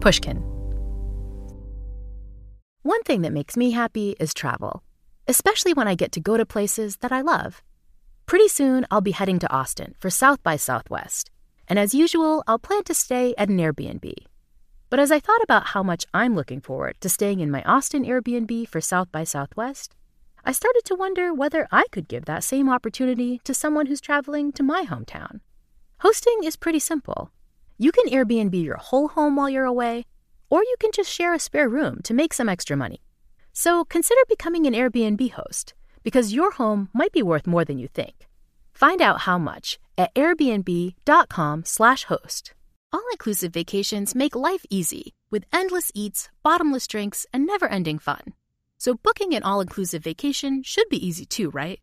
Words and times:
Pushkin. 0.00 0.38
One 2.82 3.02
thing 3.02 3.20
that 3.20 3.34
makes 3.34 3.54
me 3.54 3.72
happy 3.72 4.16
is 4.18 4.32
travel, 4.32 4.82
especially 5.28 5.74
when 5.74 5.86
I 5.86 5.94
get 5.94 6.10
to 6.12 6.20
go 6.20 6.38
to 6.38 6.46
places 6.46 6.96
that 6.98 7.12
I 7.12 7.20
love. 7.20 7.62
Pretty 8.24 8.48
soon, 8.48 8.86
I'll 8.90 9.02
be 9.02 9.10
heading 9.10 9.38
to 9.40 9.52
Austin 9.52 9.94
for 9.98 10.08
South 10.08 10.42
by 10.42 10.56
Southwest, 10.56 11.30
and 11.68 11.78
as 11.78 11.94
usual, 11.94 12.42
I'll 12.46 12.58
plan 12.58 12.84
to 12.84 12.94
stay 12.94 13.34
at 13.36 13.50
an 13.50 13.58
Airbnb. 13.58 14.14
But 14.88 15.00
as 15.00 15.12
I 15.12 15.20
thought 15.20 15.42
about 15.42 15.66
how 15.68 15.82
much 15.82 16.06
I'm 16.14 16.34
looking 16.34 16.62
forward 16.62 16.94
to 17.02 17.10
staying 17.10 17.40
in 17.40 17.50
my 17.50 17.62
Austin 17.64 18.04
Airbnb 18.04 18.68
for 18.68 18.80
South 18.80 19.12
by 19.12 19.24
Southwest, 19.24 19.94
I 20.46 20.52
started 20.52 20.82
to 20.86 20.94
wonder 20.94 21.34
whether 21.34 21.68
I 21.70 21.84
could 21.92 22.08
give 22.08 22.24
that 22.24 22.42
same 22.42 22.70
opportunity 22.70 23.40
to 23.44 23.52
someone 23.52 23.84
who's 23.84 24.00
traveling 24.00 24.50
to 24.52 24.62
my 24.62 24.84
hometown. 24.84 25.40
Hosting 25.98 26.40
is 26.42 26.56
pretty 26.56 26.78
simple. 26.78 27.30
You 27.82 27.92
can 27.92 28.12
Airbnb 28.12 28.62
your 28.62 28.76
whole 28.76 29.08
home 29.08 29.36
while 29.36 29.48
you're 29.48 29.64
away, 29.64 30.04
or 30.50 30.62
you 30.62 30.74
can 30.80 30.90
just 30.92 31.10
share 31.10 31.32
a 31.32 31.38
spare 31.38 31.66
room 31.66 32.02
to 32.02 32.12
make 32.12 32.34
some 32.34 32.46
extra 32.46 32.76
money. 32.76 33.00
So 33.54 33.86
consider 33.86 34.20
becoming 34.28 34.66
an 34.66 34.74
Airbnb 34.74 35.30
host 35.30 35.72
because 36.02 36.34
your 36.34 36.50
home 36.50 36.90
might 36.92 37.10
be 37.10 37.22
worth 37.22 37.46
more 37.46 37.64
than 37.64 37.78
you 37.78 37.88
think. 37.88 38.28
Find 38.74 39.00
out 39.00 39.20
how 39.20 39.38
much 39.38 39.78
at 39.96 40.14
airbnb.com/host. 40.14 42.54
All-inclusive 42.92 43.52
vacations 43.54 44.14
make 44.14 44.36
life 44.36 44.66
easy 44.68 45.14
with 45.30 45.46
endless 45.50 45.90
eats, 45.94 46.28
bottomless 46.42 46.86
drinks, 46.86 47.24
and 47.32 47.46
never-ending 47.46 47.98
fun. 47.98 48.34
So 48.76 48.98
booking 49.02 49.32
an 49.32 49.42
all-inclusive 49.42 50.04
vacation 50.04 50.62
should 50.62 50.90
be 50.90 51.06
easy 51.06 51.24
too, 51.24 51.48
right? 51.48 51.80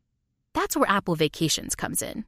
That's 0.53 0.77
where 0.77 0.87
Apple 0.87 1.15
Vacations 1.15 1.73
comes 1.73 2.03
in. 2.03 2.25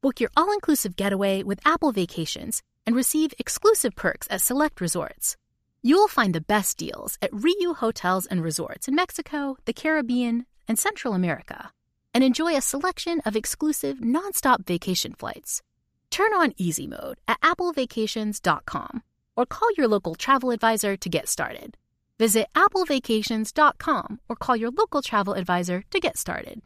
Book 0.00 0.18
your 0.18 0.30
all-inclusive 0.36 0.96
getaway 0.96 1.44
with 1.44 1.60
Apple 1.64 1.92
Vacations 1.92 2.64
and 2.86 2.96
receive 2.96 3.32
exclusive 3.38 3.94
perks 3.94 4.26
at 4.30 4.40
select 4.40 4.80
resorts. 4.80 5.36
You'll 5.82 6.08
find 6.08 6.34
the 6.34 6.40
best 6.40 6.78
deals 6.78 7.18
at 7.20 7.32
Riu 7.32 7.76
Hotels 7.76 8.26
and 8.26 8.42
Resorts 8.42 8.86
in 8.86 8.94
Mexico, 8.94 9.56
the 9.64 9.72
Caribbean, 9.72 10.46
and 10.68 10.78
Central 10.78 11.14
America, 11.14 11.72
and 12.14 12.22
enjoy 12.22 12.56
a 12.56 12.60
selection 12.60 13.20
of 13.26 13.36
exclusive 13.36 13.98
nonstop 13.98 14.64
vacation 14.66 15.12
flights. 15.14 15.62
Turn 16.10 16.32
on 16.34 16.52
easy 16.56 16.86
mode 16.86 17.18
at 17.26 17.40
applevacations.com 17.40 19.02
or 19.36 19.46
call 19.46 19.68
your 19.76 19.88
local 19.88 20.14
travel 20.14 20.50
advisor 20.50 20.96
to 20.96 21.08
get 21.08 21.28
started. 21.28 21.76
Visit 22.18 22.46
applevacations.com 22.54 24.20
or 24.28 24.36
call 24.36 24.56
your 24.56 24.70
local 24.70 25.02
travel 25.02 25.34
advisor 25.34 25.82
to 25.90 25.98
get 25.98 26.16
started. 26.16 26.62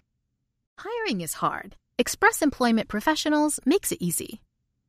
Hiring 0.78 1.22
is 1.22 1.34
hard. 1.34 1.76
Express 1.96 2.42
Employment 2.42 2.88
Professionals 2.88 3.58
makes 3.64 3.92
it 3.92 4.02
easy. 4.02 4.42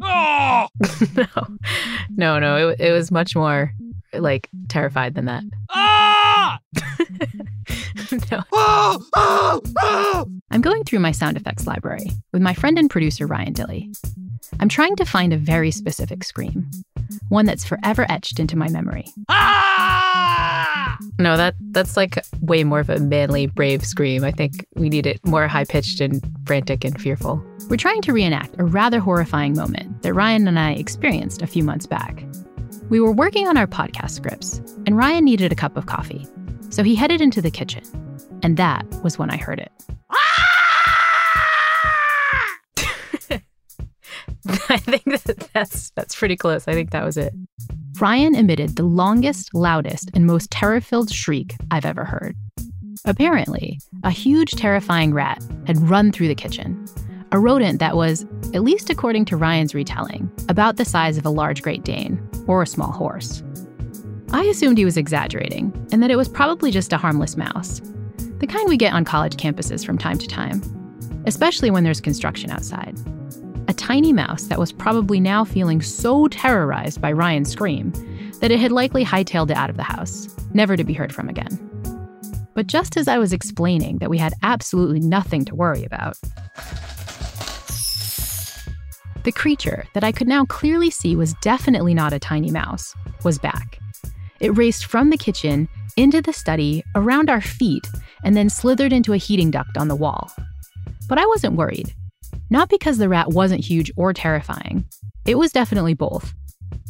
Oh! 0.00 0.68
no, 1.16 1.26
no, 2.16 2.38
no. 2.38 2.68
It, 2.70 2.80
it 2.80 2.92
was 2.92 3.10
much 3.10 3.34
more 3.36 3.72
like 4.12 4.48
terrified 4.68 5.14
than 5.14 5.26
that. 5.26 5.44
Ah! 5.70 6.58
no. 8.30 8.42
Oh! 8.52 9.04
Oh! 9.14 9.60
Oh! 9.78 10.26
I'm 10.50 10.60
going 10.60 10.84
through 10.84 11.00
my 11.00 11.12
sound 11.12 11.36
effects 11.36 11.66
library 11.66 12.10
with 12.32 12.42
my 12.42 12.54
friend 12.54 12.78
and 12.78 12.90
producer 12.90 13.26
Ryan 13.26 13.54
Dilley. 13.54 13.94
I'm 14.60 14.68
trying 14.68 14.96
to 14.96 15.04
find 15.04 15.32
a 15.32 15.38
very 15.38 15.70
specific 15.70 16.24
scream, 16.24 16.70
one 17.28 17.46
that's 17.46 17.64
forever 17.64 18.06
etched 18.08 18.38
into 18.38 18.56
my 18.56 18.68
memory. 18.68 19.06
Ah! 19.28 20.01
No, 21.18 21.36
that 21.36 21.54
that's 21.70 21.96
like 21.96 22.24
way 22.40 22.64
more 22.64 22.80
of 22.80 22.90
a 22.90 22.98
manly, 22.98 23.46
brave 23.46 23.84
scream. 23.84 24.24
I 24.24 24.32
think 24.32 24.66
we 24.74 24.88
need 24.88 25.06
it 25.06 25.24
more 25.26 25.46
high 25.46 25.64
pitched 25.64 26.00
and 26.00 26.20
frantic 26.46 26.84
and 26.84 27.00
fearful. 27.00 27.42
We're 27.68 27.76
trying 27.76 28.02
to 28.02 28.12
reenact 28.12 28.54
a 28.58 28.64
rather 28.64 28.98
horrifying 28.98 29.54
moment 29.54 30.02
that 30.02 30.14
Ryan 30.14 30.48
and 30.48 30.58
I 30.58 30.72
experienced 30.72 31.42
a 31.42 31.46
few 31.46 31.62
months 31.62 31.86
back. 31.86 32.24
We 32.88 33.00
were 33.00 33.12
working 33.12 33.48
on 33.48 33.56
our 33.56 33.66
podcast 33.66 34.10
scripts, 34.10 34.60
and 34.86 34.96
Ryan 34.96 35.24
needed 35.24 35.52
a 35.52 35.54
cup 35.54 35.76
of 35.76 35.86
coffee. 35.86 36.26
So 36.70 36.82
he 36.82 36.94
headed 36.94 37.20
into 37.20 37.40
the 37.40 37.50
kitchen, 37.50 37.84
and 38.42 38.56
that 38.56 38.86
was 39.02 39.18
when 39.18 39.30
I 39.30 39.36
heard 39.36 39.60
it. 39.60 39.72
I 44.68 44.78
think 44.78 45.04
that 45.04 45.48
that's 45.54 45.90
that's 45.90 46.16
pretty 46.16 46.36
close. 46.36 46.66
I 46.66 46.72
think 46.72 46.90
that 46.90 47.04
was 47.04 47.16
it. 47.16 47.32
Ryan 48.00 48.34
emitted 48.34 48.76
the 48.76 48.82
longest, 48.82 49.54
loudest, 49.54 50.10
and 50.14 50.26
most 50.26 50.50
terror-filled 50.50 51.12
shriek 51.12 51.54
I've 51.70 51.84
ever 51.84 52.04
heard. 52.04 52.36
Apparently, 53.04 53.80
a 54.02 54.10
huge, 54.10 54.52
terrifying 54.52 55.12
rat 55.12 55.42
had 55.66 55.88
run 55.88 56.10
through 56.10 56.28
the 56.28 56.34
kitchen. 56.34 56.86
A 57.32 57.38
rodent 57.38 57.78
that 57.80 57.96
was, 57.96 58.24
at 58.54 58.62
least 58.62 58.90
according 58.90 59.24
to 59.26 59.36
Ryan's 59.36 59.74
retelling, 59.74 60.30
about 60.48 60.76
the 60.76 60.84
size 60.84 61.16
of 61.16 61.26
a 61.26 61.30
large 61.30 61.62
Great 61.62 61.84
Dane 61.84 62.20
or 62.46 62.62
a 62.62 62.66
small 62.66 62.92
horse. 62.92 63.42
I 64.32 64.44
assumed 64.44 64.78
he 64.78 64.84
was 64.84 64.96
exaggerating 64.96 65.72
and 65.92 66.02
that 66.02 66.10
it 66.10 66.16
was 66.16 66.28
probably 66.28 66.70
just 66.70 66.92
a 66.92 66.98
harmless 66.98 67.36
mouse, 67.36 67.80
the 68.38 68.46
kind 68.46 68.68
we 68.68 68.76
get 68.76 68.94
on 68.94 69.04
college 69.04 69.36
campuses 69.36 69.84
from 69.84 69.98
time 69.98 70.18
to 70.18 70.26
time, 70.26 70.62
especially 71.26 71.70
when 71.70 71.84
there's 71.84 72.00
construction 72.00 72.50
outside. 72.50 72.96
A 73.72 73.74
tiny 73.74 74.12
mouse 74.12 74.42
that 74.48 74.58
was 74.58 74.70
probably 74.70 75.18
now 75.18 75.46
feeling 75.46 75.80
so 75.80 76.28
terrorized 76.28 77.00
by 77.00 77.10
Ryan's 77.10 77.52
scream 77.52 77.90
that 78.40 78.50
it 78.50 78.60
had 78.60 78.70
likely 78.70 79.02
hightailed 79.02 79.50
it 79.50 79.56
out 79.56 79.70
of 79.70 79.78
the 79.78 79.82
house, 79.82 80.28
never 80.52 80.76
to 80.76 80.84
be 80.84 80.92
heard 80.92 81.10
from 81.10 81.30
again. 81.30 81.58
But 82.52 82.66
just 82.66 82.98
as 82.98 83.08
I 83.08 83.16
was 83.16 83.32
explaining 83.32 83.96
that 84.00 84.10
we 84.10 84.18
had 84.18 84.34
absolutely 84.42 85.00
nothing 85.00 85.46
to 85.46 85.54
worry 85.54 85.86
about, 85.86 86.18
the 89.24 89.32
creature 89.34 89.86
that 89.94 90.04
I 90.04 90.12
could 90.12 90.28
now 90.28 90.44
clearly 90.44 90.90
see 90.90 91.16
was 91.16 91.32
definitely 91.40 91.94
not 91.94 92.12
a 92.12 92.18
tiny 92.18 92.50
mouse 92.50 92.94
was 93.24 93.38
back. 93.38 93.78
It 94.38 94.54
raced 94.54 94.84
from 94.84 95.08
the 95.08 95.16
kitchen 95.16 95.66
into 95.96 96.20
the 96.20 96.34
study, 96.34 96.84
around 96.94 97.30
our 97.30 97.40
feet, 97.40 97.88
and 98.22 98.36
then 98.36 98.50
slithered 98.50 98.92
into 98.92 99.14
a 99.14 99.16
heating 99.16 99.50
duct 99.50 99.78
on 99.78 99.88
the 99.88 99.96
wall. 99.96 100.30
But 101.08 101.16
I 101.16 101.24
wasn't 101.24 101.56
worried. 101.56 101.94
Not 102.50 102.68
because 102.68 102.98
the 102.98 103.08
rat 103.08 103.30
wasn't 103.30 103.64
huge 103.64 103.90
or 103.96 104.12
terrifying. 104.12 104.84
It 105.24 105.38
was 105.38 105.52
definitely 105.52 105.94
both. 105.94 106.34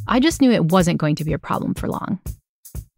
I 0.08 0.18
just 0.18 0.40
knew 0.40 0.50
it 0.50 0.72
wasn't 0.72 0.98
going 0.98 1.14
to 1.16 1.24
be 1.24 1.32
a 1.32 1.38
problem 1.38 1.74
for 1.74 1.88
long. 1.88 2.18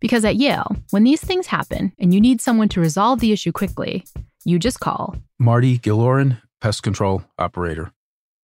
Because 0.00 0.24
at 0.24 0.36
Yale, 0.36 0.76
when 0.90 1.04
these 1.04 1.20
things 1.20 1.46
happen 1.46 1.92
and 1.98 2.14
you 2.14 2.20
need 2.20 2.40
someone 2.40 2.68
to 2.70 2.80
resolve 2.80 3.20
the 3.20 3.32
issue 3.32 3.52
quickly, 3.52 4.04
you 4.44 4.58
just 4.58 4.80
call. 4.80 5.16
Marty 5.38 5.78
Gilloran, 5.78 6.40
pest 6.60 6.82
control 6.82 7.24
operator. 7.38 7.92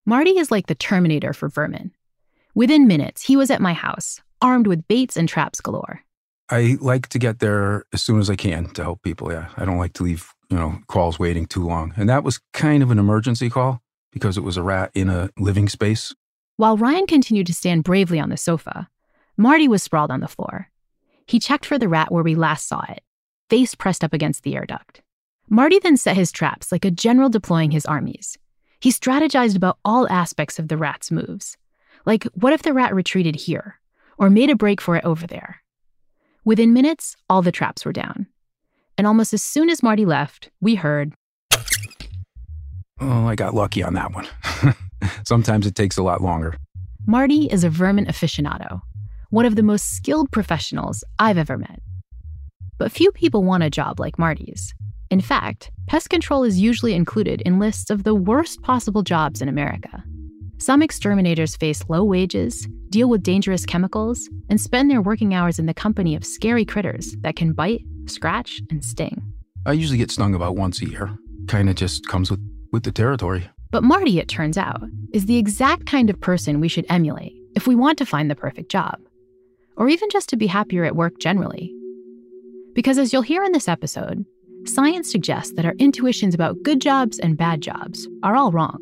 Marty 0.05 0.37
is 0.37 0.51
like 0.51 0.67
the 0.67 0.75
Terminator 0.75 1.33
for 1.33 1.49
vermin. 1.49 1.91
Within 2.53 2.87
minutes, 2.87 3.23
he 3.23 3.37
was 3.37 3.49
at 3.49 3.61
my 3.61 3.73
house, 3.73 4.19
armed 4.41 4.67
with 4.67 4.87
baits 4.87 5.15
and 5.15 5.29
traps 5.29 5.61
galore. 5.61 6.01
I 6.49 6.77
like 6.81 7.07
to 7.09 7.19
get 7.19 7.39
there 7.39 7.85
as 7.93 8.03
soon 8.03 8.19
as 8.19 8.29
I 8.29 8.35
can 8.35 8.67
to 8.71 8.83
help 8.83 9.01
people. 9.03 9.31
Yeah, 9.31 9.47
I 9.55 9.63
don't 9.63 9.77
like 9.77 9.93
to 9.93 10.03
leave, 10.03 10.33
you 10.49 10.57
know, 10.57 10.79
calls 10.87 11.17
waiting 11.17 11.45
too 11.45 11.65
long. 11.65 11.93
And 11.95 12.09
that 12.09 12.23
was 12.23 12.39
kind 12.51 12.83
of 12.83 12.91
an 12.91 12.99
emergency 12.99 13.49
call 13.49 13.81
because 14.11 14.37
it 14.37 14.43
was 14.43 14.57
a 14.57 14.63
rat 14.63 14.91
in 14.93 15.09
a 15.09 15.29
living 15.37 15.69
space. 15.69 16.13
While 16.57 16.77
Ryan 16.77 17.07
continued 17.07 17.47
to 17.47 17.53
stand 17.53 17.83
bravely 17.83 18.19
on 18.19 18.29
the 18.29 18.37
sofa, 18.37 18.89
Marty 19.37 19.67
was 19.67 19.81
sprawled 19.81 20.11
on 20.11 20.19
the 20.19 20.27
floor. 20.27 20.69
He 21.25 21.39
checked 21.39 21.65
for 21.65 21.79
the 21.79 21.89
rat 21.89 22.11
where 22.11 22.23
we 22.23 22.35
last 22.35 22.67
saw 22.67 22.83
it, 22.89 23.01
face 23.49 23.73
pressed 23.73 24.03
up 24.03 24.13
against 24.13 24.43
the 24.43 24.55
air 24.55 24.65
duct. 24.65 25.01
Marty 25.49 25.79
then 25.79 25.97
set 25.97 26.15
his 26.15 26.31
traps 26.31 26.71
like 26.71 26.85
a 26.85 26.91
general 26.91 27.29
deploying 27.29 27.71
his 27.71 27.85
armies. 27.85 28.37
He 28.79 28.91
strategized 28.91 29.55
about 29.55 29.79
all 29.85 30.09
aspects 30.09 30.59
of 30.59 30.67
the 30.67 30.77
rat's 30.77 31.11
moves. 31.11 31.57
Like, 32.05 32.23
what 32.33 32.53
if 32.53 32.63
the 32.63 32.73
rat 32.73 32.93
retreated 32.95 33.35
here, 33.35 33.79
or 34.17 34.29
made 34.29 34.49
a 34.49 34.55
break 34.55 34.81
for 34.81 34.95
it 34.95 35.05
over 35.05 35.27
there? 35.27 35.61
Within 36.43 36.73
minutes, 36.73 37.15
all 37.29 37.41
the 37.41 37.51
traps 37.51 37.85
were 37.85 37.93
down. 37.93 38.27
And 38.97 39.05
almost 39.05 39.33
as 39.33 39.43
soon 39.43 39.69
as 39.69 39.83
Marty 39.83 40.05
left, 40.05 40.49
we 40.59 40.75
heard 40.75 41.13
Oh, 43.01 43.25
I 43.25 43.35
got 43.35 43.55
lucky 43.55 43.83
on 43.83 43.95
that 43.95 44.13
one. 44.13 44.27
Sometimes 45.25 45.65
it 45.65 45.73
takes 45.75 45.97
a 45.97 46.03
lot 46.03 46.21
longer. 46.21 46.55
Marty 47.07 47.47
is 47.47 47.63
a 47.63 47.69
vermin 47.69 48.05
aficionado, 48.05 48.81
one 49.31 49.45
of 49.45 49.55
the 49.55 49.63
most 49.63 49.95
skilled 49.95 50.31
professionals 50.31 51.03
I've 51.17 51.39
ever 51.39 51.57
met. 51.57 51.81
But 52.77 52.91
few 52.91 53.11
people 53.11 53.43
want 53.43 53.63
a 53.63 53.69
job 53.69 53.99
like 53.99 54.19
Marty's. 54.19 54.73
In 55.09 55.19
fact, 55.19 55.71
pest 55.87 56.09
control 56.09 56.43
is 56.43 56.59
usually 56.59 56.93
included 56.93 57.41
in 57.41 57.59
lists 57.59 57.89
of 57.89 58.03
the 58.03 58.15
worst 58.15 58.61
possible 58.61 59.01
jobs 59.01 59.41
in 59.41 59.49
America. 59.49 60.03
Some 60.59 60.83
exterminators 60.83 61.55
face 61.55 61.83
low 61.89 62.03
wages, 62.03 62.67
deal 62.89 63.09
with 63.09 63.23
dangerous 63.23 63.65
chemicals, 63.65 64.29
and 64.47 64.61
spend 64.61 64.91
their 64.91 65.01
working 65.01 65.33
hours 65.33 65.57
in 65.57 65.65
the 65.65 65.73
company 65.73 66.15
of 66.15 66.23
scary 66.23 66.65
critters 66.65 67.15
that 67.21 67.35
can 67.35 67.53
bite, 67.53 67.81
scratch, 68.05 68.61
and 68.69 68.85
sting. 68.85 69.21
I 69.65 69.73
usually 69.73 69.97
get 69.97 70.11
stung 70.11 70.35
about 70.35 70.55
once 70.55 70.81
a 70.81 70.85
year. 70.85 71.17
Kind 71.47 71.67
of 71.67 71.75
just 71.75 72.07
comes 72.07 72.29
with, 72.29 72.39
with 72.71 72.83
the 72.83 72.91
territory. 72.91 73.49
But 73.71 73.83
Marty, 73.83 74.19
it 74.19 74.27
turns 74.27 74.57
out, 74.57 74.83
is 75.13 75.25
the 75.25 75.37
exact 75.37 75.85
kind 75.85 76.09
of 76.09 76.19
person 76.19 76.59
we 76.59 76.67
should 76.67 76.85
emulate 76.89 77.33
if 77.55 77.67
we 77.67 77.75
want 77.75 77.97
to 77.99 78.05
find 78.05 78.29
the 78.29 78.35
perfect 78.35 78.69
job, 78.69 78.99
or 79.77 79.89
even 79.89 80.09
just 80.09 80.29
to 80.29 80.37
be 80.37 80.47
happier 80.47 80.83
at 80.83 80.95
work 80.95 81.19
generally. 81.19 81.73
Because 82.73 82.97
as 82.97 83.11
you'll 83.11 83.21
hear 83.21 83.43
in 83.43 83.51
this 83.51 83.67
episode, 83.67 84.25
science 84.65 85.11
suggests 85.11 85.53
that 85.55 85.65
our 85.65 85.75
intuitions 85.79 86.33
about 86.33 86.61
good 86.63 86.81
jobs 86.81 87.19
and 87.19 87.37
bad 87.37 87.61
jobs 87.61 88.07
are 88.23 88.35
all 88.35 88.51
wrong. 88.51 88.77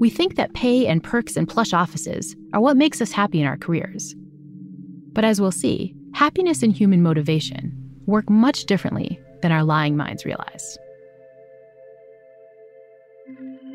We 0.00 0.10
think 0.10 0.36
that 0.36 0.54
pay 0.54 0.86
and 0.86 1.02
perks 1.02 1.36
and 1.36 1.48
plush 1.48 1.72
offices 1.72 2.36
are 2.52 2.60
what 2.60 2.76
makes 2.76 3.00
us 3.00 3.10
happy 3.12 3.40
in 3.40 3.46
our 3.46 3.56
careers. 3.56 4.14
But 5.12 5.24
as 5.24 5.40
we'll 5.40 5.50
see, 5.50 5.94
happiness 6.14 6.62
and 6.62 6.72
human 6.72 7.02
motivation 7.02 7.76
work 8.06 8.30
much 8.30 8.66
differently 8.66 9.20
than 9.42 9.52
our 9.52 9.64
lying 9.64 9.96
minds 9.96 10.24
realize. 10.24 10.78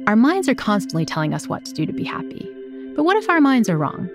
Our 0.06 0.18
minds 0.18 0.50
are 0.50 0.56
constantly 0.56 1.06
telling 1.06 1.34
us 1.34 1.48
what 1.48 1.64
to 1.64 1.72
do 1.72 1.86
to 1.86 1.94
be 1.94 2.04
happy. 2.04 2.46
But 2.94 3.06
what 3.06 3.16
if 3.16 3.30
our 3.30 3.40
minds 3.40 3.70
are 3.70 3.78
wrong? 3.78 4.10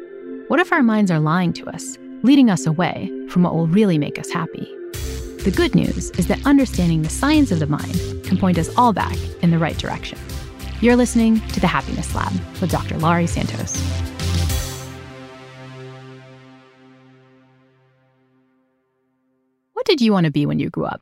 What 0.48 0.60
if 0.60 0.70
our 0.70 0.82
minds 0.82 1.10
are 1.10 1.18
lying 1.18 1.54
to 1.54 1.66
us, 1.66 1.96
leading 2.22 2.50
us 2.50 2.66
away 2.66 3.10
from 3.30 3.42
what 3.42 3.54
will 3.54 3.68
really 3.68 3.96
make 3.96 4.18
us 4.18 4.30
happy? 4.30 4.70
The 5.44 5.54
good 5.56 5.74
news 5.74 6.10
is 6.10 6.26
that 6.26 6.44
understanding 6.44 7.00
the 7.00 7.08
science 7.08 7.50
of 7.52 7.58
the 7.58 7.66
mind 7.66 7.98
can 8.22 8.36
point 8.36 8.58
us 8.58 8.68
all 8.76 8.92
back 8.92 9.16
in 9.40 9.50
the 9.50 9.58
right 9.58 9.78
direction. 9.78 10.18
You're 10.82 10.94
listening 10.94 11.40
to 11.40 11.60
The 11.60 11.66
Happiness 11.66 12.14
Lab 12.14 12.34
with 12.60 12.70
Dr. 12.70 12.98
Laurie 12.98 13.26
Santos. 13.26 13.80
What 19.72 19.86
did 19.86 20.02
you 20.02 20.12
want 20.12 20.26
to 20.26 20.30
be 20.30 20.44
when 20.44 20.58
you 20.58 20.68
grew 20.68 20.84
up? 20.84 21.00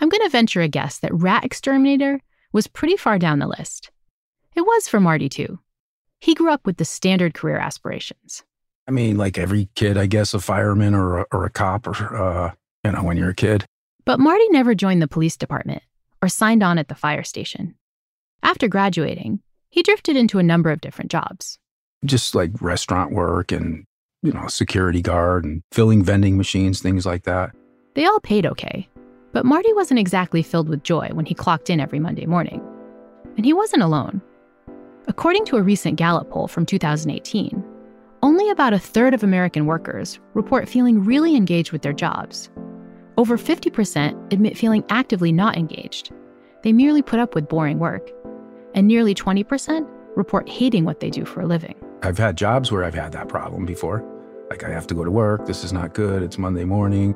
I'm 0.00 0.08
going 0.08 0.22
to 0.22 0.30
venture 0.30 0.62
a 0.62 0.68
guess 0.68 0.98
that 1.00 1.12
rat 1.12 1.44
exterminator 1.44 2.22
was 2.54 2.66
pretty 2.66 2.96
far 2.96 3.18
down 3.18 3.38
the 3.38 3.46
list. 3.46 3.90
It 4.54 4.62
was 4.62 4.88
for 4.88 5.00
Marty, 5.00 5.28
too. 5.28 5.58
He 6.20 6.34
grew 6.34 6.50
up 6.50 6.64
with 6.64 6.76
the 6.76 6.84
standard 6.84 7.34
career 7.34 7.58
aspirations. 7.58 8.44
I 8.86 8.90
mean, 8.90 9.16
like 9.16 9.38
every 9.38 9.68
kid, 9.74 9.96
I 9.96 10.06
guess, 10.06 10.34
a 10.34 10.40
fireman 10.40 10.94
or 10.94 11.20
a, 11.20 11.26
or 11.32 11.44
a 11.44 11.50
cop, 11.50 11.86
or, 11.86 12.16
uh, 12.16 12.52
you 12.84 12.92
know, 12.92 13.02
when 13.02 13.16
you're 13.16 13.30
a 13.30 13.34
kid. 13.34 13.64
But 14.04 14.20
Marty 14.20 14.46
never 14.50 14.74
joined 14.74 15.00
the 15.00 15.08
police 15.08 15.36
department 15.36 15.82
or 16.22 16.28
signed 16.28 16.62
on 16.62 16.78
at 16.78 16.88
the 16.88 16.94
fire 16.94 17.24
station. 17.24 17.74
After 18.42 18.68
graduating, 18.68 19.40
he 19.70 19.82
drifted 19.82 20.16
into 20.16 20.38
a 20.38 20.42
number 20.42 20.70
of 20.70 20.80
different 20.80 21.10
jobs. 21.10 21.58
Just 22.04 22.34
like 22.34 22.50
restaurant 22.60 23.12
work 23.12 23.50
and, 23.50 23.84
you 24.22 24.32
know, 24.32 24.46
security 24.46 25.00
guard 25.00 25.44
and 25.44 25.62
filling 25.72 26.02
vending 26.02 26.36
machines, 26.36 26.80
things 26.80 27.06
like 27.06 27.24
that. 27.24 27.52
They 27.94 28.04
all 28.04 28.20
paid 28.20 28.44
okay, 28.44 28.88
but 29.32 29.46
Marty 29.46 29.72
wasn't 29.72 30.00
exactly 30.00 30.42
filled 30.42 30.68
with 30.68 30.82
joy 30.82 31.08
when 31.12 31.24
he 31.24 31.34
clocked 31.34 31.70
in 31.70 31.80
every 31.80 31.98
Monday 31.98 32.26
morning. 32.26 32.62
And 33.36 33.46
he 33.46 33.52
wasn't 33.52 33.82
alone. 33.82 34.20
According 35.06 35.44
to 35.46 35.56
a 35.56 35.62
recent 35.62 35.96
Gallup 35.96 36.30
poll 36.30 36.48
from 36.48 36.64
2018, 36.64 37.62
only 38.22 38.48
about 38.48 38.72
a 38.72 38.78
third 38.78 39.12
of 39.12 39.22
American 39.22 39.66
workers 39.66 40.18
report 40.32 40.66
feeling 40.66 41.04
really 41.04 41.36
engaged 41.36 41.72
with 41.72 41.82
their 41.82 41.92
jobs. 41.92 42.48
Over 43.18 43.36
50% 43.36 44.32
admit 44.32 44.56
feeling 44.56 44.82
actively 44.88 45.30
not 45.30 45.58
engaged. 45.58 46.10
They 46.62 46.72
merely 46.72 47.02
put 47.02 47.20
up 47.20 47.34
with 47.34 47.50
boring 47.50 47.78
work. 47.78 48.10
And 48.74 48.88
nearly 48.88 49.14
20% 49.14 49.86
report 50.16 50.48
hating 50.48 50.86
what 50.86 51.00
they 51.00 51.10
do 51.10 51.26
for 51.26 51.42
a 51.42 51.46
living. 51.46 51.76
I've 52.02 52.18
had 52.18 52.36
jobs 52.36 52.72
where 52.72 52.82
I've 52.82 52.94
had 52.94 53.12
that 53.12 53.28
problem 53.28 53.66
before. 53.66 54.02
Like, 54.48 54.64
I 54.64 54.70
have 54.70 54.86
to 54.86 54.94
go 54.94 55.04
to 55.04 55.10
work, 55.10 55.44
this 55.44 55.64
is 55.64 55.72
not 55.72 55.92
good, 55.92 56.22
it's 56.22 56.38
Monday 56.38 56.64
morning. 56.64 57.14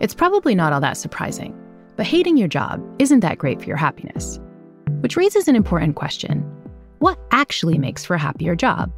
It's 0.00 0.14
probably 0.14 0.56
not 0.56 0.72
all 0.72 0.80
that 0.80 0.96
surprising, 0.96 1.56
but 1.96 2.04
hating 2.04 2.36
your 2.36 2.48
job 2.48 2.84
isn't 2.98 3.20
that 3.20 3.38
great 3.38 3.60
for 3.60 3.66
your 3.66 3.76
happiness. 3.76 4.40
Which 5.00 5.16
raises 5.16 5.46
an 5.46 5.54
important 5.54 5.94
question 5.94 6.42
what 6.98 7.18
actually 7.30 7.78
makes 7.78 8.04
for 8.04 8.14
a 8.14 8.18
happier 8.18 8.56
job? 8.56 8.92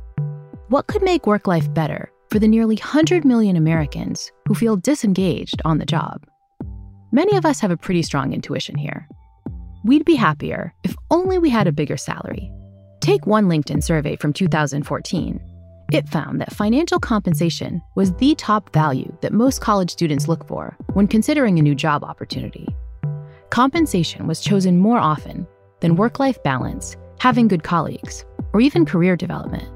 What 0.69 0.87
could 0.87 1.03
make 1.03 1.27
work 1.27 1.47
life 1.47 1.73
better 1.75 2.11
for 2.31 2.39
the 2.39 2.49
nearly 2.49 2.77
100 2.77 3.25
million 3.25 3.57
Americans 3.57 4.31
who 4.47 4.55
feel 4.55 4.77
disengaged 4.77 5.61
on 5.65 5.79
the 5.79 5.87
job? 5.87 6.25
Many 7.13 7.37
of 7.37 7.45
us 7.45 7.61
have 7.61 7.71
a 7.71 7.77
pretty 7.77 8.03
strong 8.03 8.33
intuition 8.33 8.77
here. 8.77 9.07
We'd 9.85 10.05
be 10.05 10.15
happier 10.15 10.73
if 10.85 10.95
only 11.11 11.39
we 11.39 11.51
had 11.51 11.67
a 11.67 11.73
bigger 11.73 11.97
salary. 11.97 12.51
Take 13.01 13.27
one 13.27 13.47
LinkedIn 13.47 13.83
survey 13.83 14.17
from 14.17 14.33
2014. 14.33 15.41
It 15.93 16.09
found 16.09 16.41
that 16.41 16.55
financial 16.55 17.01
compensation 17.01 17.83
was 17.97 18.13
the 18.15 18.35
top 18.37 18.73
value 18.73 19.13
that 19.23 19.33
most 19.33 19.61
college 19.61 19.91
students 19.91 20.29
look 20.29 20.47
for 20.47 20.77
when 20.93 21.09
considering 21.09 21.59
a 21.59 21.63
new 21.63 21.75
job 21.75 22.05
opportunity. 22.05 22.69
Compensation 23.51 24.27
was 24.27 24.41
chosen 24.41 24.79
more 24.79 24.99
often 24.99 25.47
than 25.81 25.97
work 25.97 26.21
life 26.21 26.41
balance 26.45 26.97
having 27.21 27.49
good 27.49 27.63
colleagues, 27.63 28.25
or 28.55 28.63
even 28.63 28.87
career 28.87 29.15
development. 29.15 29.71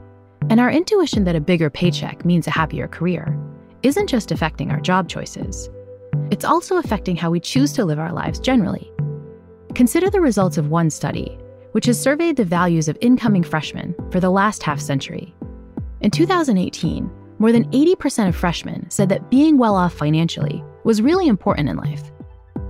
And 0.49 0.59
our 0.59 0.71
intuition 0.71 1.25
that 1.25 1.37
a 1.37 1.41
bigger 1.41 1.69
paycheck 1.69 2.25
means 2.25 2.47
a 2.47 2.51
happier 2.51 2.89
career 2.89 3.39
isn't 3.83 4.09
just 4.09 4.33
affecting 4.33 4.71
our 4.71 4.81
job 4.81 5.11
choices, 5.11 5.69
it's 6.31 6.47
also 6.47 6.79
affecting 6.79 7.17
how 7.17 7.31
we 7.31 7.39
choose 7.39 7.73
to 7.75 7.85
live 7.85 7.99
our 7.99 8.13
lives 8.13 8.41
generally. 8.41 8.91
Consider 9.75 10.09
the 10.09 10.23
results 10.23 10.57
of 10.57 10.71
one 10.71 10.89
study, 10.89 11.39
which 11.73 11.85
has 11.85 12.01
surveyed 12.01 12.37
the 12.37 12.47
values 12.47 12.89
of 12.89 12.97
incoming 13.03 13.43
freshmen 13.43 13.95
for 14.11 14.21
the 14.21 14.31
last 14.31 14.63
half 14.63 14.81
century. 14.81 15.35
In 16.01 16.11
2018, 16.11 17.11
more 17.39 17.53
than 17.53 17.71
80% 17.73 18.29
of 18.29 18.35
freshmen 18.35 18.89
said 18.89 19.11
that 19.11 19.31
being 19.31 19.59
well 19.59 19.75
off 19.75 19.93
financially 19.93 20.65
was 20.85 21.03
really 21.03 21.29
important 21.29 21.69
in 21.69 21.77
life. 21.77 22.11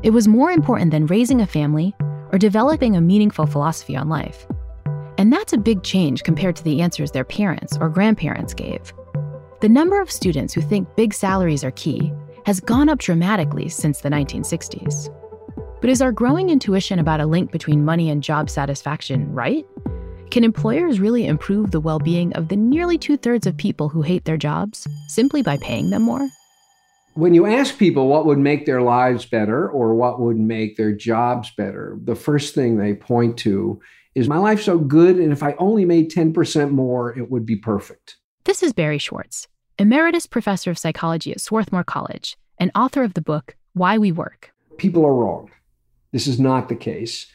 It 0.02 0.10
was 0.10 0.26
more 0.26 0.50
important 0.50 0.90
than 0.90 1.06
raising 1.06 1.42
a 1.42 1.46
family 1.46 1.94
or 2.32 2.38
developing 2.38 2.96
a 2.96 3.00
meaningful 3.00 3.46
philosophy 3.46 3.94
on 3.94 4.08
life. 4.08 4.48
And 5.18 5.32
that's 5.32 5.52
a 5.52 5.58
big 5.58 5.82
change 5.82 6.22
compared 6.22 6.56
to 6.56 6.64
the 6.64 6.80
answers 6.80 7.10
their 7.10 7.24
parents 7.24 7.76
or 7.80 7.88
grandparents 7.88 8.54
gave. 8.54 8.92
The 9.60 9.68
number 9.68 10.00
of 10.00 10.10
students 10.10 10.52
who 10.52 10.60
think 10.60 10.94
big 10.96 11.14
salaries 11.14 11.64
are 11.64 11.70
key 11.70 12.12
has 12.46 12.60
gone 12.60 12.88
up 12.88 12.98
dramatically 12.98 13.68
since 13.68 14.00
the 14.00 14.10
1960s. 14.10 15.08
But 15.80 15.90
is 15.90 16.02
our 16.02 16.12
growing 16.12 16.50
intuition 16.50 16.98
about 16.98 17.20
a 17.20 17.26
link 17.26 17.52
between 17.52 17.84
money 17.84 18.10
and 18.10 18.22
job 18.22 18.50
satisfaction 18.50 19.32
right? 19.32 19.66
Can 20.30 20.42
employers 20.42 20.98
really 20.98 21.26
improve 21.26 21.70
the 21.70 21.80
well 21.80 21.98
being 21.98 22.32
of 22.32 22.48
the 22.48 22.56
nearly 22.56 22.98
two 22.98 23.16
thirds 23.16 23.46
of 23.46 23.56
people 23.56 23.88
who 23.88 24.02
hate 24.02 24.24
their 24.24 24.36
jobs 24.36 24.86
simply 25.08 25.42
by 25.42 25.56
paying 25.58 25.90
them 25.90 26.02
more? 26.02 26.28
When 27.14 27.34
you 27.34 27.46
ask 27.46 27.78
people 27.78 28.08
what 28.08 28.26
would 28.26 28.38
make 28.38 28.66
their 28.66 28.82
lives 28.82 29.24
better 29.24 29.68
or 29.68 29.94
what 29.94 30.20
would 30.20 30.38
make 30.38 30.76
their 30.76 30.92
jobs 30.92 31.52
better, 31.56 31.96
the 32.02 32.16
first 32.16 32.54
thing 32.54 32.76
they 32.76 32.94
point 32.94 33.36
to 33.38 33.80
is 34.14 34.28
my 34.28 34.38
life 34.38 34.62
so 34.62 34.78
good? 34.78 35.16
And 35.16 35.32
if 35.32 35.42
I 35.42 35.54
only 35.58 35.84
made 35.84 36.10
10% 36.10 36.70
more, 36.70 37.16
it 37.16 37.30
would 37.30 37.44
be 37.44 37.56
perfect. 37.56 38.16
This 38.44 38.62
is 38.62 38.72
Barry 38.72 38.98
Schwartz, 38.98 39.48
Emeritus 39.78 40.26
Professor 40.26 40.70
of 40.70 40.78
Psychology 40.78 41.32
at 41.32 41.40
Swarthmore 41.40 41.84
College 41.84 42.36
and 42.58 42.70
author 42.74 43.02
of 43.02 43.14
the 43.14 43.22
book 43.22 43.56
Why 43.72 43.98
We 43.98 44.12
Work. 44.12 44.52
People 44.78 45.04
are 45.04 45.14
wrong. 45.14 45.50
This 46.12 46.26
is 46.26 46.38
not 46.38 46.68
the 46.68 46.76
case. 46.76 47.26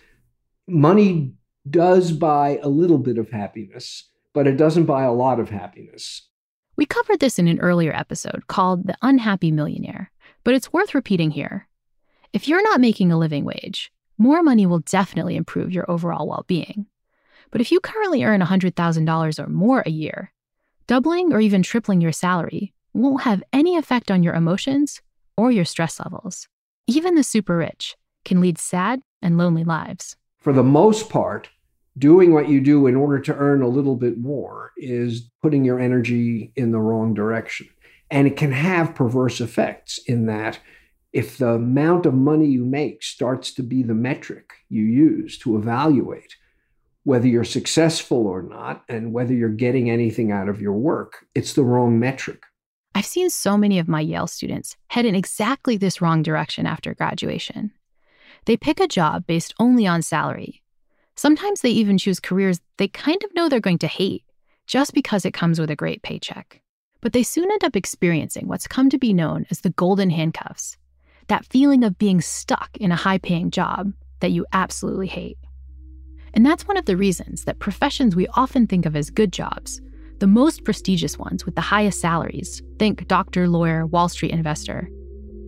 Money 0.68 1.34
does 1.70 2.12
buy 2.12 2.60
a 2.64 2.70
little 2.70 2.98
bit 2.98 3.18
of 3.18 3.30
happiness, 3.30 4.10
but 4.34 4.48
it 4.48 4.56
doesn't 4.56 4.86
buy 4.86 5.04
a 5.04 5.12
lot 5.12 5.40
of 5.40 5.50
happiness. 5.50 6.28
We 6.78 6.86
covered 6.86 7.20
this 7.20 7.38
in 7.38 7.50
an 7.50 7.60
earlier 7.60 7.94
episode 7.94 8.48
called 8.48 8.88
The 8.88 8.96
Unhappy 9.02 9.52
Millionaire, 9.52 10.12
but 10.46 10.54
it's 10.54 10.72
worth 10.72 10.96
repeating 10.96 11.32
here. 11.32 11.68
If 12.32 12.48
you're 12.48 12.64
not 12.64 12.80
making 12.80 13.12
a 13.12 13.18
living 13.18 13.44
wage, 13.44 13.92
more 14.20 14.44
money 14.44 14.68
will 14.68 14.80
definitely 14.80 15.36
improve 15.36 15.72
your 15.72 15.90
overall 15.90 16.28
well 16.28 16.46
being. 16.46 16.86
But 17.50 17.62
if 17.62 17.72
you 17.72 17.80
currently 17.80 18.24
earn 18.24 18.42
$100,000 18.42 19.40
or 19.40 19.50
more 19.50 19.82
a 19.86 19.90
year, 19.90 20.32
doubling 20.86 21.34
or 21.34 21.40
even 21.40 21.64
tripling 21.64 22.02
your 22.02 22.12
salary 22.12 22.74
won't 22.94 23.24
have 23.24 23.42
any 23.54 23.78
effect 23.78 24.12
on 24.12 24.22
your 24.22 24.36
emotions 24.36 25.02
or 25.38 25.52
your 25.52 25.66
stress 25.66 26.00
levels. 26.00 26.48
Even 26.86 27.16
the 27.16 27.24
super 27.24 27.58
rich 27.58 27.96
can 28.26 28.42
lead 28.42 28.58
sad 28.58 29.02
and 29.22 29.38
lonely 29.38 29.64
lives. 29.64 30.16
For 30.40 30.54
the 30.54 30.64
most 30.64 31.10
part, 31.10 31.50
doing 31.98 32.34
what 32.34 32.50
you 32.50 32.62
do 32.62 32.88
in 32.88 32.96
order 32.96 33.20
to 33.20 33.36
earn 33.36 33.62
a 33.62 33.68
little 33.68 33.96
bit 33.96 34.18
more 34.18 34.72
is 34.78 35.30
putting 35.42 35.64
your 35.64 35.80
energy 35.80 36.52
in 36.56 36.72
the 36.72 36.80
wrong 36.80 37.14
direction. 37.14 37.68
And 38.12 38.28
it 38.28 38.38
can 38.38 38.52
have 38.52 38.96
perverse 38.96 39.40
effects 39.40 40.00
in 40.08 40.26
that 40.26 40.60
if 41.12 41.38
the 41.38 41.50
amount 41.50 42.06
of 42.06 42.14
money 42.14 42.48
you 42.48 42.66
make 42.66 43.04
starts 43.04 43.54
to 43.54 43.64
be 43.64 43.84
the 43.84 43.94
metric 43.94 44.52
you 44.70 44.84
use 44.84 45.38
to 45.40 45.58
evaluate 45.58 46.36
whether 47.04 47.28
you're 47.28 47.44
successful 47.44 48.28
or 48.28 48.44
not 48.44 48.84
and 48.88 49.14
whether 49.14 49.34
you're 49.34 49.50
getting 49.50 49.90
anything 49.90 50.32
out 50.32 50.50
of 50.50 50.62
your 50.62 50.74
work, 50.74 51.26
it's 51.34 51.54
the 51.54 51.64
wrong 51.64 52.00
metric. 52.00 52.44
I've 52.94 53.06
seen 53.06 53.30
so 53.30 53.58
many 53.58 53.80
of 53.80 53.88
my 53.88 54.02
Yale 54.02 54.28
students 54.28 54.76
head 54.90 55.06
in 55.06 55.16
exactly 55.16 55.78
this 55.78 56.02
wrong 56.02 56.22
direction 56.22 56.66
after 56.66 56.94
graduation. 56.94 57.72
They 58.46 58.58
pick 58.58 58.80
a 58.80 58.88
job 58.88 59.26
based 59.26 59.54
only 59.60 59.88
on 59.88 60.02
salary. 60.02 60.62
Sometimes 61.16 61.62
they 61.62 61.70
even 61.72 61.98
choose 61.98 62.20
careers 62.20 62.60
they 62.78 62.88
kind 62.88 63.24
of 63.24 63.34
know 63.34 63.50
they're 63.50 63.60
going 63.60 63.80
to 63.80 63.88
hate 63.88 64.24
just 64.68 64.94
because 64.94 65.26
it 65.26 65.34
comes 65.34 65.60
with 65.60 65.72
a 65.72 65.76
great 65.76 66.04
paycheck. 66.04 66.62
But 67.02 67.14
they 67.14 67.24
soon 67.24 67.52
end 67.52 67.64
up 67.64 67.76
experiencing 67.76 68.48
what's 68.48 68.68
come 68.68 68.90
to 68.90 68.98
be 68.98 69.14
known 69.14 69.46
as 69.50 69.62
the 69.62 69.72
golden 69.72 70.10
handcuffs 70.10 70.78
that 71.30 71.46
feeling 71.46 71.84
of 71.84 71.98
being 71.98 72.22
stuck 72.22 72.76
in 72.78 72.92
a 72.92 72.96
high 72.96 73.18
paying 73.18 73.50
job 73.52 73.94
that 74.20 74.32
you 74.32 74.46
absolutely 74.52 75.08
hate. 75.08 75.38
And 76.34 76.46
that's 76.46 76.68
one 76.68 76.78
of 76.78 76.86
the 76.86 76.98
reasons 76.98 77.46
that 77.46 77.60
professions 77.60 78.16
we 78.16 78.28
often 78.30 78.68
think 78.68 78.86
of 78.86 78.96
as 78.96 79.10
good 79.10 79.32
jobs, 79.32 79.82
the 80.20 80.28
most 80.28 80.64
prestigious 80.64 81.18
ones 81.18 81.46
with 81.46 81.56
the 81.56 81.62
highest 81.62 82.02
salaries, 82.02 82.62
think 82.78 83.08
doctor, 83.08 83.48
lawyer, 83.48 83.86
Wall 83.86 84.10
Street 84.10 84.32
investor, 84.32 84.90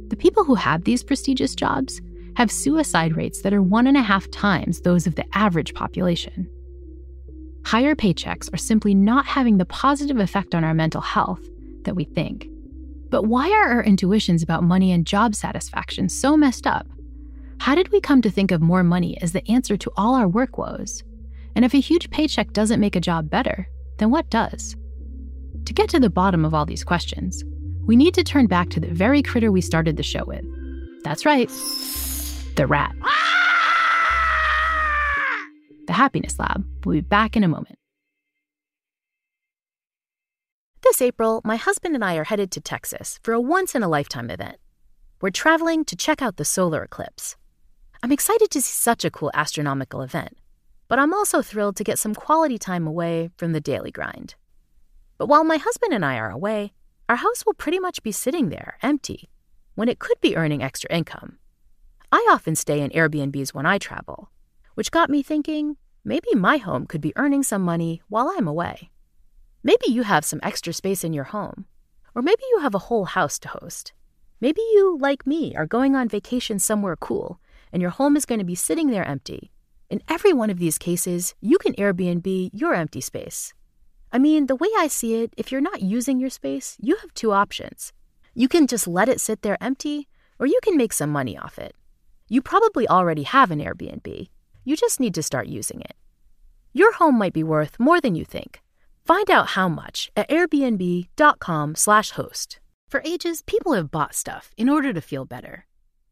the 0.07 0.15
people 0.15 0.43
who 0.43 0.55
have 0.55 0.83
these 0.83 1.03
prestigious 1.03 1.55
jobs 1.55 2.01
have 2.35 2.51
suicide 2.51 3.15
rates 3.15 3.41
that 3.41 3.53
are 3.53 3.61
one 3.61 3.87
and 3.87 3.97
a 3.97 4.01
half 4.01 4.29
times 4.31 4.81
those 4.81 5.07
of 5.07 5.15
the 5.15 5.25
average 5.33 5.73
population. 5.73 6.49
Higher 7.65 7.95
paychecks 7.95 8.53
are 8.53 8.57
simply 8.57 8.95
not 8.95 9.25
having 9.25 9.57
the 9.57 9.65
positive 9.65 10.17
effect 10.17 10.55
on 10.55 10.63
our 10.63 10.73
mental 10.73 11.01
health 11.01 11.45
that 11.83 11.95
we 11.95 12.05
think. 12.05 12.47
But 13.11 13.25
why 13.25 13.51
are 13.51 13.69
our 13.69 13.83
intuitions 13.83 14.41
about 14.41 14.63
money 14.63 14.91
and 14.93 15.05
job 15.05 15.35
satisfaction 15.35 16.07
so 16.07 16.37
messed 16.37 16.65
up? 16.65 16.87
How 17.59 17.75
did 17.75 17.91
we 17.91 17.99
come 17.99 18.21
to 18.21 18.31
think 18.31 18.51
of 18.51 18.61
more 18.61 18.83
money 18.83 19.21
as 19.21 19.33
the 19.33 19.47
answer 19.51 19.75
to 19.77 19.91
all 19.97 20.15
our 20.15 20.29
work 20.29 20.57
woes? 20.57 21.03
And 21.53 21.65
if 21.65 21.73
a 21.73 21.81
huge 21.81 22.09
paycheck 22.09 22.53
doesn't 22.53 22.79
make 22.79 22.95
a 22.95 23.01
job 23.01 23.29
better, 23.29 23.67
then 23.97 24.09
what 24.11 24.29
does? 24.29 24.77
To 25.65 25.73
get 25.73 25.89
to 25.89 25.99
the 25.99 26.09
bottom 26.09 26.45
of 26.45 26.53
all 26.53 26.65
these 26.65 26.85
questions, 26.85 27.43
we 27.85 27.97
need 27.97 28.13
to 28.13 28.23
turn 28.23 28.47
back 28.47 28.69
to 28.69 28.79
the 28.79 28.87
very 28.87 29.21
critter 29.21 29.51
we 29.51 29.61
started 29.61 29.97
the 29.97 30.03
show 30.03 30.23
with. 30.25 30.45
That's 31.03 31.25
right, 31.25 31.49
the 32.55 32.65
rat. 32.67 32.95
Ah! 33.03 33.17
The 35.87 35.93
Happiness 35.93 36.39
Lab 36.39 36.65
will 36.85 36.93
be 36.93 37.01
back 37.01 37.35
in 37.35 37.43
a 37.43 37.49
moment. 37.49 37.77
April, 41.01 41.41
my 41.43 41.55
husband 41.55 41.95
and 41.95 42.03
I 42.03 42.15
are 42.15 42.23
headed 42.23 42.51
to 42.51 42.61
Texas 42.61 43.19
for 43.23 43.33
a 43.33 43.41
once 43.41 43.75
in 43.75 43.83
a 43.83 43.89
lifetime 43.89 44.29
event. 44.29 44.57
We're 45.19 45.31
traveling 45.31 45.83
to 45.85 45.95
check 45.95 46.21
out 46.21 46.37
the 46.37 46.45
solar 46.45 46.83
eclipse. 46.83 47.35
I'm 48.03 48.11
excited 48.11 48.49
to 48.51 48.61
see 48.61 48.71
such 48.71 49.03
a 49.03 49.11
cool 49.11 49.31
astronomical 49.33 50.01
event, 50.01 50.37
but 50.87 50.99
I'm 50.99 51.13
also 51.13 51.41
thrilled 51.41 51.75
to 51.77 51.83
get 51.83 51.99
some 51.99 52.15
quality 52.15 52.57
time 52.57 52.87
away 52.87 53.29
from 53.37 53.51
the 53.51 53.61
daily 53.61 53.91
grind. 53.91 54.35
But 55.17 55.27
while 55.27 55.43
my 55.43 55.57
husband 55.57 55.93
and 55.93 56.05
I 56.05 56.17
are 56.17 56.31
away, 56.31 56.73
our 57.09 57.17
house 57.17 57.45
will 57.45 57.53
pretty 57.53 57.79
much 57.79 58.03
be 58.03 58.11
sitting 58.11 58.49
there, 58.49 58.77
empty, 58.81 59.29
when 59.75 59.89
it 59.89 59.99
could 59.99 60.19
be 60.21 60.35
earning 60.35 60.63
extra 60.63 60.93
income. 60.93 61.37
I 62.11 62.27
often 62.31 62.55
stay 62.55 62.79
in 62.79 62.91
Airbnbs 62.91 63.53
when 63.53 63.65
I 63.65 63.77
travel, 63.77 64.29
which 64.75 64.91
got 64.91 65.09
me 65.09 65.23
thinking 65.23 65.77
maybe 66.03 66.33
my 66.35 66.57
home 66.57 66.85
could 66.85 67.01
be 67.01 67.13
earning 67.15 67.43
some 67.43 67.61
money 67.61 68.01
while 68.07 68.31
I'm 68.35 68.47
away. 68.47 68.91
Maybe 69.63 69.87
you 69.87 70.03
have 70.03 70.25
some 70.25 70.39
extra 70.43 70.73
space 70.73 71.03
in 71.03 71.13
your 71.13 71.25
home, 71.25 71.65
or 72.15 72.21
maybe 72.21 72.43
you 72.51 72.59
have 72.59 72.75
a 72.75 72.79
whole 72.89 73.05
house 73.05 73.37
to 73.39 73.47
host. 73.49 73.93
Maybe 74.39 74.61
you, 74.73 74.97
like 74.99 75.27
me, 75.27 75.55
are 75.55 75.67
going 75.67 75.95
on 75.95 76.07
vacation 76.07 76.57
somewhere 76.59 76.95
cool 76.95 77.39
and 77.71 77.81
your 77.81 77.91
home 77.91 78.15
is 78.15 78.25
going 78.25 78.39
to 78.39 78.45
be 78.45 78.55
sitting 78.55 78.89
there 78.89 79.05
empty. 79.05 79.51
In 79.89 80.01
every 80.07 80.33
one 80.33 80.49
of 80.49 80.59
these 80.59 80.77
cases, 80.77 81.35
you 81.41 81.57
can 81.57 81.73
Airbnb 81.73 82.49
your 82.53 82.73
empty 82.73 83.01
space. 83.01 83.53
I 84.11 84.19
mean, 84.19 84.47
the 84.47 84.55
way 84.55 84.67
I 84.77 84.87
see 84.87 85.23
it, 85.23 85.33
if 85.37 85.51
you're 85.51 85.61
not 85.61 85.81
using 85.81 86.19
your 86.19 86.29
space, 86.29 86.77
you 86.79 86.97
have 86.97 87.13
two 87.13 87.31
options. 87.31 87.93
You 88.33 88.47
can 88.47 88.67
just 88.67 88.87
let 88.87 89.09
it 89.09 89.21
sit 89.21 89.41
there 89.41 89.61
empty, 89.61 90.07
or 90.39 90.45
you 90.45 90.59
can 90.63 90.77
make 90.77 90.93
some 90.93 91.09
money 91.09 91.37
off 91.37 91.59
it. 91.59 91.75
You 92.27 92.41
probably 92.41 92.87
already 92.87 93.23
have 93.23 93.51
an 93.51 93.59
Airbnb. 93.59 94.29
You 94.63 94.75
just 94.75 94.99
need 94.99 95.13
to 95.15 95.23
start 95.23 95.47
using 95.47 95.81
it. 95.81 95.95
Your 96.73 96.93
home 96.93 97.17
might 97.17 97.33
be 97.33 97.43
worth 97.43 97.79
more 97.79 97.99
than 97.99 98.15
you 98.15 98.23
think. 98.23 98.61
Find 99.03 99.29
out 99.29 99.47
how 99.47 99.67
much 99.67 100.09
at 100.15 100.29
airbnb.com/host. 100.29 102.59
For 102.89 103.01
ages, 103.05 103.41
people 103.41 103.73
have 103.73 103.91
bought 103.91 104.15
stuff 104.15 104.51
in 104.57 104.69
order 104.69 104.93
to 104.93 105.01
feel 105.01 105.25
better. 105.25 105.65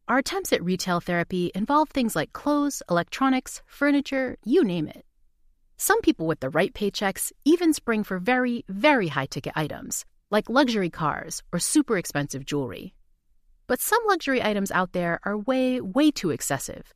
Our 0.08 0.18
attempts 0.18 0.52
at 0.52 0.64
retail 0.64 1.00
therapy 1.00 1.50
involve 1.54 1.90
things 1.90 2.16
like 2.16 2.32
clothes, 2.32 2.82
electronics, 2.90 3.62
furniture, 3.66 4.36
you 4.44 4.64
name 4.64 4.88
it. 4.88 5.04
Some 5.76 6.00
people 6.00 6.26
with 6.26 6.40
the 6.40 6.50
right 6.50 6.74
paychecks 6.74 7.32
even 7.44 7.72
spring 7.72 8.02
for 8.02 8.18
very, 8.18 8.64
very 8.68 9.08
high 9.08 9.26
ticket 9.26 9.52
items, 9.54 10.04
like 10.30 10.50
luxury 10.50 10.90
cars 10.90 11.42
or 11.52 11.58
super 11.58 11.96
expensive 11.96 12.44
jewelry. 12.44 12.94
But 13.66 13.80
some 13.80 14.00
luxury 14.06 14.42
items 14.42 14.72
out 14.72 14.92
there 14.92 15.20
are 15.22 15.38
way, 15.38 15.80
way 15.80 16.10
too 16.10 16.30
excessive. 16.30 16.92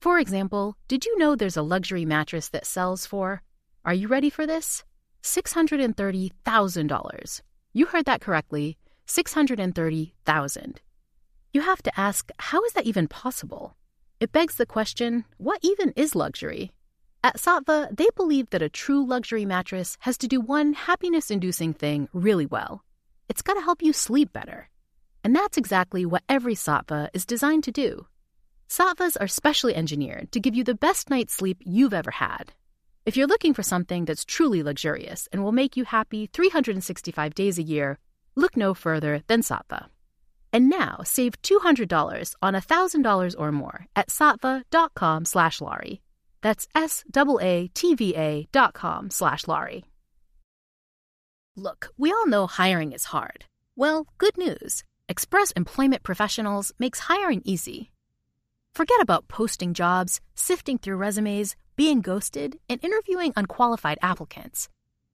For 0.00 0.18
example, 0.18 0.76
did 0.86 1.06
you 1.06 1.16
know 1.18 1.34
there's 1.34 1.56
a 1.56 1.62
luxury 1.62 2.04
mattress 2.04 2.50
that 2.50 2.66
sells 2.66 3.06
for, 3.06 3.42
are 3.84 3.94
you 3.94 4.06
ready 4.06 4.28
for 4.28 4.46
this? 4.46 4.84
$630,000. 5.22 7.40
You 7.72 7.86
heard 7.86 8.04
that 8.06 8.20
correctly, 8.20 8.76
630,000. 9.06 10.80
You 11.52 11.60
have 11.62 11.82
to 11.82 12.00
ask, 12.00 12.30
how 12.38 12.62
is 12.64 12.72
that 12.74 12.86
even 12.86 13.08
possible? 13.08 13.76
It 14.20 14.32
begs 14.32 14.54
the 14.56 14.66
question, 14.66 15.24
what 15.38 15.58
even 15.62 15.92
is 15.96 16.14
luxury? 16.14 16.72
At 17.22 17.36
Saatva, 17.36 17.94
they 17.96 18.08
believe 18.16 18.50
that 18.50 18.62
a 18.62 18.68
true 18.68 19.04
luxury 19.04 19.44
mattress 19.44 19.96
has 20.00 20.16
to 20.18 20.28
do 20.28 20.40
one 20.40 20.72
happiness 20.72 21.30
inducing 21.30 21.74
thing 21.74 22.08
really 22.12 22.46
well. 22.46 22.84
It's 23.28 23.42
got 23.42 23.54
to 23.54 23.60
help 23.60 23.82
you 23.82 23.92
sleep 23.92 24.32
better. 24.32 24.68
And 25.22 25.36
that's 25.36 25.58
exactly 25.58 26.06
what 26.06 26.22
every 26.28 26.54
Saatva 26.54 27.08
is 27.12 27.26
designed 27.26 27.64
to 27.64 27.72
do. 27.72 28.06
Saatvas 28.68 29.16
are 29.20 29.28
specially 29.28 29.74
engineered 29.74 30.32
to 30.32 30.40
give 30.40 30.54
you 30.54 30.64
the 30.64 30.74
best 30.74 31.10
night's 31.10 31.34
sleep 31.34 31.58
you've 31.64 31.92
ever 31.92 32.12
had. 32.12 32.54
If 33.10 33.16
you're 33.16 33.26
looking 33.26 33.54
for 33.54 33.64
something 33.64 34.04
that's 34.04 34.24
truly 34.24 34.62
luxurious 34.62 35.28
and 35.32 35.42
will 35.42 35.50
make 35.50 35.76
you 35.76 35.82
happy 35.84 36.28
365 36.32 37.34
days 37.34 37.58
a 37.58 37.62
year, 37.64 37.98
look 38.36 38.56
no 38.56 38.72
further 38.72 39.22
than 39.26 39.40
Saatva. 39.40 39.86
And 40.52 40.70
now 40.70 41.00
save 41.02 41.34
$200 41.42 42.36
on 42.40 42.54
$1,000 42.54 43.34
or 43.36 43.50
more 43.50 43.86
at 43.96 44.10
saatva.com 44.10 45.24
slash 45.24 45.60
Laurie. 45.60 46.00
That's 46.40 46.68
S-A-A-T-V-A 46.76 48.46
dot 48.52 48.74
com 48.74 49.10
slash 49.10 49.48
Laurie. 49.48 49.84
Look, 51.56 51.88
we 51.98 52.12
all 52.12 52.28
know 52.28 52.46
hiring 52.46 52.92
is 52.92 53.06
hard. 53.06 53.44
Well, 53.74 54.06
good 54.18 54.38
news. 54.38 54.84
Express 55.08 55.50
Employment 55.56 56.04
Professionals 56.04 56.70
makes 56.78 57.00
hiring 57.10 57.42
easy. 57.44 57.90
Forget 58.72 59.02
about 59.02 59.26
posting 59.26 59.74
jobs, 59.74 60.20
sifting 60.36 60.78
through 60.78 60.94
resumes, 60.94 61.56
being 61.80 62.02
ghosted, 62.02 62.58
and 62.68 62.78
interviewing 62.84 63.32
unqualified 63.36 63.96
applicants. 64.02 64.68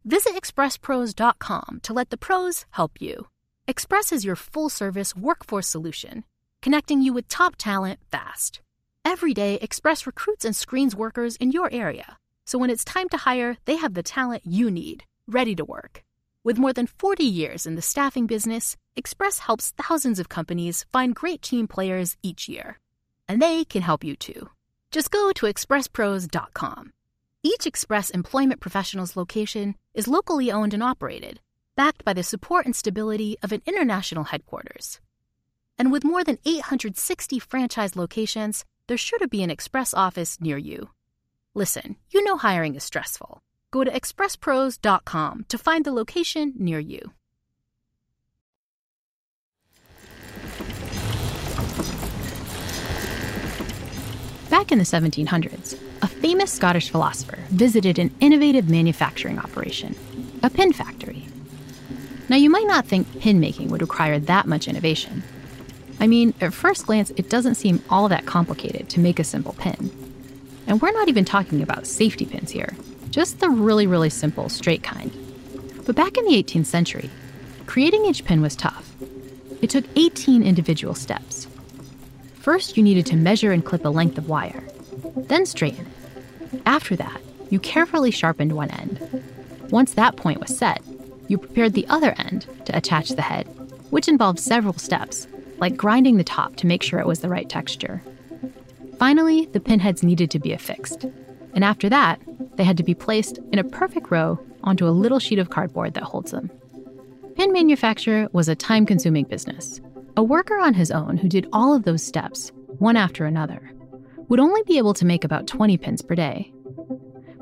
Visit 0.05 0.35
expresspros.com 0.35 1.79
to 1.85 1.93
let 1.93 2.11
the 2.11 2.17
pros 2.17 2.65
help 2.71 3.01
you. 3.01 3.29
Express 3.69 4.11
is 4.11 4.25
your 4.25 4.35
full 4.35 4.69
service 4.69 5.15
workforce 5.15 5.69
solution, 5.69 6.25
connecting 6.63 7.01
you 7.03 7.13
with 7.13 7.29
top 7.29 7.55
talent 7.57 8.01
fast. 8.11 8.63
Every 9.05 9.33
day, 9.33 9.61
Express 9.63 10.07
recruits 10.09 10.45
and 10.45 10.57
screens 10.57 10.97
workers 10.97 11.37
in 11.37 11.53
your 11.53 11.73
area. 11.73 12.17
So 12.47 12.59
when 12.59 12.71
it's 12.71 12.85
time 12.85 13.09
to 13.11 13.17
hire, 13.29 13.59
they 13.67 13.77
have 13.77 13.95
the 13.95 14.03
talent 14.03 14.43
you 14.45 14.69
need, 14.69 15.05
ready 15.29 15.55
to 15.55 15.65
work. 15.65 16.03
With 16.43 16.59
more 16.59 16.73
than 16.73 16.89
40 16.89 17.23
years 17.23 17.65
in 17.67 17.77
the 17.77 17.91
staffing 17.93 18.27
business, 18.27 18.77
Express 18.97 19.39
helps 19.39 19.73
thousands 19.79 20.19
of 20.19 20.29
companies 20.29 20.85
find 20.93 21.15
great 21.15 21.43
team 21.43 21.69
players 21.69 22.17
each 22.25 22.49
year. 22.49 22.81
And 23.29 23.41
they 23.41 23.65
can 23.65 23.83
help 23.83 24.03
you 24.03 24.17
too. 24.17 24.51
Just 24.91 25.11
go 25.11 25.33
to 25.33 25.47
expresspros.com. 25.47 26.93
Each 27.43 27.67
Express 27.67 28.11
Employment 28.11 28.61
Professionals 28.61 29.17
location 29.17 29.77
is 29.95 30.09
locally 30.09 30.51
owned 30.51 30.75
and 30.75 30.83
operated, 30.83 31.41
backed 31.77 32.05
by 32.05 32.13
the 32.13 32.23
support 32.23 32.67
and 32.67 32.75
stability 32.75 33.37
of 33.43 33.53
an 33.53 33.63
international 33.67 34.25
headquarters. 34.25 35.01
And 35.79 35.93
with 35.93 36.05
more 36.05 36.25
than 36.25 36.39
860 36.45 37.39
franchise 37.39 37.97
locations, 37.97 38.65
there's 38.87 39.01
sure 39.01 39.19
to 39.19 39.29
be 39.29 39.43
an 39.43 39.51
Express 39.51 39.93
office 39.93 40.41
near 40.41 40.57
you. 40.57 40.91
Listen, 41.55 41.97
you 42.11 42.25
know 42.25 42.37
hiring 42.37 42.75
is 42.75 42.85
stressful. 42.85 43.43
Go 43.71 43.85
to 43.85 43.91
expresspros.com 43.91 45.47
to 45.49 45.59
find 45.59 45.85
the 45.85 45.93
location 45.93 46.55
near 46.57 46.79
you. 46.79 47.13
Back 54.51 54.71
in 54.71 54.79
the 54.79 54.85
1700s, 54.85 55.77
a 56.03 56.07
famous 56.07 56.53
Scottish 56.53 56.91
philosopher 56.91 57.39
visited 57.49 57.99
an 57.99 58.15
innovative 58.21 58.69
manufacturing 58.69 59.41
operation, 59.41 59.97
a 60.43 60.51
pin 60.51 60.73
factory. 60.73 61.27
Now, 62.29 62.37
you 62.37 62.49
might 62.49 62.67
not 62.67 62.87
think 62.87 63.21
pin 63.21 63.41
making 63.41 63.71
would 63.71 63.81
require 63.81 64.21
that 64.21 64.47
much 64.47 64.69
innovation. 64.69 65.25
I 65.99 66.07
mean, 66.07 66.33
at 66.41 66.55
first 66.55 66.87
glance, 66.87 67.11
it 67.11 67.29
doesn't 67.29 67.57
seem 67.57 67.83
all 67.91 68.09
that 68.09 68.27
complicated 68.27 68.89
to 68.91 69.01
make 69.01 69.19
a 69.19 69.25
simple 69.25 69.55
pin. 69.55 69.91
And 70.69 70.81
we're 70.81 70.93
not 70.93 71.09
even 71.09 71.25
talking 71.25 71.61
about 71.61 71.87
safety 71.87 72.25
pins 72.25 72.53
here, 72.53 72.77
just 73.11 73.41
the 73.41 73.51
really, 73.51 73.87
really 73.89 74.11
simple 74.11 74.49
straight 74.49 74.83
kind. 74.83 75.11
But 75.85 75.97
back 75.97 76.17
in 76.17 76.25
the 76.25 76.43
18th 76.43 76.67
century, 76.67 77.11
creating 77.67 78.05
each 78.05 78.25
pin 78.25 78.43
was 78.43 78.55
tough. 78.55 78.93
It 79.61 79.71
took 79.71 79.85
18 79.97 80.45
individual 80.45 80.95
steps. 80.95 81.46
First, 82.47 82.77
you 82.77 82.85
needed 82.85 83.07
to 83.07 83.17
measure 83.17 83.51
and 83.51 83.65
clip 83.65 83.85
a 83.85 83.89
length 83.89 84.19
of 84.19 84.29
wire, 84.29 84.63
then 85.17 85.47
straighten 85.47 85.85
it. 85.85 86.63
After 86.65 86.95
that, 86.95 87.21
you 87.51 87.59
carefully 87.59 88.13
sharpened 88.13 88.53
one 88.53 88.71
end. 88.71 89.25
Once 89.71 89.95
that 89.95 90.15
point 90.15 90.39
was 90.39 90.57
set, 90.57 90.81
you 91.27 91.39
prepared 91.39 91.73
the 91.73 91.89
other 91.89 92.15
end 92.17 92.47
to 92.67 92.77
attach 92.77 93.09
the 93.09 93.23
head, 93.23 93.49
which 93.91 94.07
involved 94.07 94.39
several 94.39 94.75
steps, 94.75 95.27
like 95.59 95.77
grinding 95.77 96.19
the 96.19 96.23
top 96.23 96.55
to 96.55 96.69
make 96.69 96.85
sure 96.85 97.01
it 97.01 97.07
was 97.09 97.19
the 97.19 97.29
right 97.29 97.49
texture. 97.49 98.01
Finally, 98.97 99.47
the 99.47 99.59
pinheads 99.59 100.05
needed 100.05 100.31
to 100.31 100.39
be 100.39 100.53
affixed. 100.53 101.05
And 101.53 101.65
after 101.65 101.89
that, 101.89 102.21
they 102.55 102.63
had 102.63 102.77
to 102.77 102.85
be 102.85 102.95
placed 102.95 103.41
in 103.51 103.59
a 103.59 103.65
perfect 103.65 104.13
row 104.13 104.39
onto 104.63 104.87
a 104.87 104.95
little 105.03 105.19
sheet 105.19 105.41
of 105.41 105.51
cardboard 105.51 105.95
that 105.95 106.05
holds 106.05 106.31
them. 106.31 106.53
Pin 107.35 107.53
manufacture 107.53 108.29
was 108.31 108.49
a 108.49 108.55
time 108.55 108.87
consuming 108.87 109.25
business. 109.25 109.81
A 110.19 110.23
worker 110.23 110.59
on 110.59 110.73
his 110.73 110.91
own 110.91 111.19
who 111.19 111.29
did 111.29 111.47
all 111.53 111.75
of 111.75 111.83
those 111.83 112.03
steps, 112.03 112.51
one 112.79 112.97
after 112.97 113.27
another, 113.27 113.73
would 114.29 114.41
only 114.41 114.63
be 114.63 114.79
able 114.79 114.95
to 114.95 115.05
make 115.05 115.25
about 115.25 115.47
20 115.47 115.77
pins 115.77 116.01
per 116.01 116.15
day. 116.15 116.55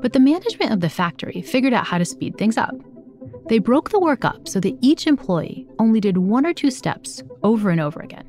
But 0.01 0.11
the 0.11 0.19
management 0.19 0.73
of 0.73 0.81
the 0.81 0.89
factory 0.89 1.41
figured 1.41 1.71
out 1.71 1.87
how 1.87 1.97
to 1.97 2.03
speed 2.03 2.37
things 2.37 2.57
up. 2.57 2.75
They 3.47 3.59
broke 3.59 3.91
the 3.91 3.99
work 3.99 4.25
up 4.25 4.49
so 4.49 4.59
that 4.59 4.77
each 4.81 5.07
employee 5.07 5.67
only 5.79 6.01
did 6.01 6.17
one 6.17 6.45
or 6.45 6.53
two 6.53 6.69
steps 6.69 7.23
over 7.43 7.69
and 7.69 7.79
over 7.79 8.01
again. 8.01 8.27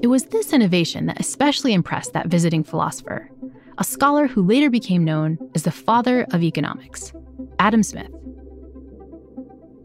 It 0.00 0.08
was 0.08 0.24
this 0.24 0.52
innovation 0.52 1.06
that 1.06 1.20
especially 1.20 1.74
impressed 1.74 2.12
that 2.14 2.26
visiting 2.26 2.64
philosopher, 2.64 3.30
a 3.78 3.84
scholar 3.84 4.26
who 4.26 4.42
later 4.42 4.68
became 4.68 5.04
known 5.04 5.38
as 5.54 5.62
the 5.62 5.70
father 5.70 6.26
of 6.32 6.42
economics, 6.42 7.12
Adam 7.60 7.84
Smith. 7.84 8.10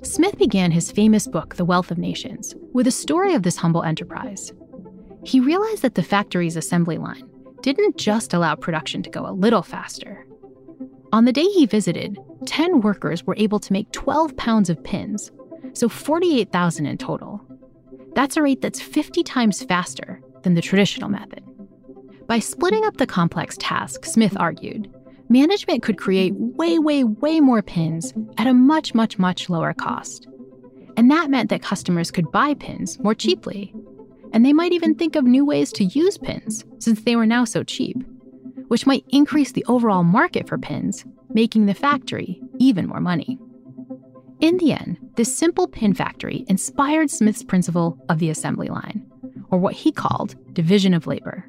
Smith 0.02 0.38
began 0.38 0.72
his 0.72 0.92
famous 0.92 1.28
book, 1.28 1.56
The 1.56 1.66
Wealth 1.66 1.92
of 1.92 1.98
Nations, 1.98 2.56
with 2.74 2.88
a 2.88 2.92
story 2.92 3.34
of 3.34 3.44
this 3.44 3.58
humble 3.58 3.84
enterprise. 3.84 4.54
He 5.26 5.40
realized 5.40 5.82
that 5.82 5.96
the 5.96 6.04
factory's 6.04 6.56
assembly 6.56 6.98
line 6.98 7.30
didn't 7.62 7.98
just 7.98 8.34
allow 8.34 8.56
production 8.56 9.04
to 9.04 9.10
go 9.10 9.28
a 9.28 9.34
little 9.34 9.62
faster. 9.62 10.26
On 11.12 11.26
the 11.26 11.34
day 11.34 11.44
he 11.44 11.66
visited, 11.66 12.18
10 12.46 12.82
workers 12.82 13.26
were 13.26 13.36
able 13.38 13.60
to 13.60 13.74
make 13.74 13.92
12 13.92 14.38
pounds 14.38 14.70
of 14.70 14.82
pins, 14.84 15.32
so 15.74 15.90
48,000 15.90 16.86
in 16.86 16.98
total. 16.98 17.42
That's 18.16 18.38
a 18.38 18.42
rate 18.42 18.62
that's 18.62 18.82
50 18.82 19.24
times 19.24 19.64
faster 19.64 20.22
than 20.44 20.54
the 20.54 20.62
traditional 20.62 21.10
method. 21.10 21.44
By 22.28 22.40
splitting 22.40 22.86
up 22.86 22.98
the 22.98 23.08
complex 23.08 23.58
task, 23.60 24.06
Smith 24.06 24.38
argued, 24.40 24.94
management 25.30 25.84
could 25.84 25.98
create 25.98 26.34
way, 26.36 26.80
way, 26.80 27.04
way 27.04 27.40
more 27.40 27.62
pins 27.62 28.14
at 28.38 28.48
a 28.48 28.54
much, 28.54 28.94
much, 28.94 29.18
much 29.18 29.50
lower 29.50 29.74
cost. 29.74 30.28
And 30.98 31.10
that 31.12 31.30
meant 31.30 31.50
that 31.50 31.62
customers 31.62 32.12
could 32.12 32.32
buy 32.32 32.56
pins 32.56 33.00
more 33.00 33.16
cheaply. 33.16 33.74
And 34.34 34.46
they 34.46 34.54
might 34.54 34.74
even 34.74 34.96
think 34.96 35.16
of 35.16 35.24
new 35.24 35.46
ways 35.46 35.72
to 35.74 35.86
use 35.86 36.18
pins 36.18 36.66
since 36.80 37.02
they 37.02 37.16
were 37.16 37.26
now 37.26 37.46
so 37.46 37.64
cheap, 37.64 37.98
which 38.68 38.86
might 38.86 39.06
increase 39.10 39.52
the 39.52 39.66
overall 39.66 40.04
market 40.04 40.48
for 40.48 40.58
pins, 40.58 41.06
making 41.30 41.66
the 41.66 41.74
factory 41.74 42.42
even 42.58 42.88
more 42.88 43.00
money. 43.00 43.40
In 44.40 44.58
the 44.58 44.72
end, 44.72 44.98
this 45.16 45.36
simple 45.36 45.68
pin 45.68 45.94
factory 45.94 46.46
inspired 46.48 47.10
Smith's 47.10 47.44
principle 47.44 47.98
of 48.08 48.20
the 48.20 48.30
assembly 48.30 48.70
line, 48.70 49.06
or 49.52 49.60
what 49.60 49.74
he 49.74 49.92
called 49.92 50.36
division 50.54 50.94
of 50.94 51.08
labor. 51.08 51.49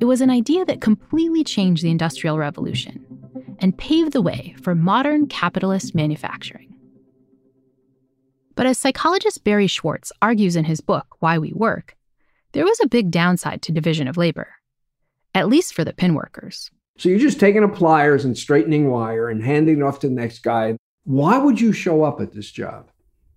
It 0.00 0.06
was 0.06 0.20
an 0.20 0.30
idea 0.30 0.64
that 0.64 0.80
completely 0.80 1.44
changed 1.44 1.82
the 1.82 1.90
Industrial 1.90 2.36
Revolution 2.36 3.04
and 3.60 3.76
paved 3.76 4.12
the 4.12 4.22
way 4.22 4.54
for 4.60 4.74
modern 4.74 5.26
capitalist 5.26 5.94
manufacturing. 5.94 6.74
But 8.56 8.66
as 8.66 8.78
psychologist 8.78 9.44
Barry 9.44 9.66
Schwartz 9.66 10.12
argues 10.22 10.56
in 10.56 10.64
his 10.64 10.80
book, 10.80 11.16
Why 11.20 11.38
We 11.38 11.52
Work, 11.52 11.96
there 12.52 12.64
was 12.64 12.78
a 12.80 12.88
big 12.88 13.10
downside 13.10 13.62
to 13.62 13.72
division 13.72 14.06
of 14.06 14.16
labor, 14.16 14.48
at 15.34 15.48
least 15.48 15.74
for 15.74 15.84
the 15.84 15.92
pin 15.92 16.14
workers. 16.14 16.70
So 16.98 17.08
you're 17.08 17.18
just 17.18 17.40
taking 17.40 17.64
a 17.64 17.68
pliers 17.68 18.24
and 18.24 18.38
straightening 18.38 18.90
wire 18.90 19.28
and 19.28 19.42
handing 19.42 19.78
it 19.78 19.82
off 19.82 19.98
to 20.00 20.08
the 20.08 20.14
next 20.14 20.40
guy. 20.40 20.76
Why 21.04 21.38
would 21.38 21.60
you 21.60 21.72
show 21.72 22.04
up 22.04 22.20
at 22.20 22.32
this 22.32 22.50
job? 22.50 22.90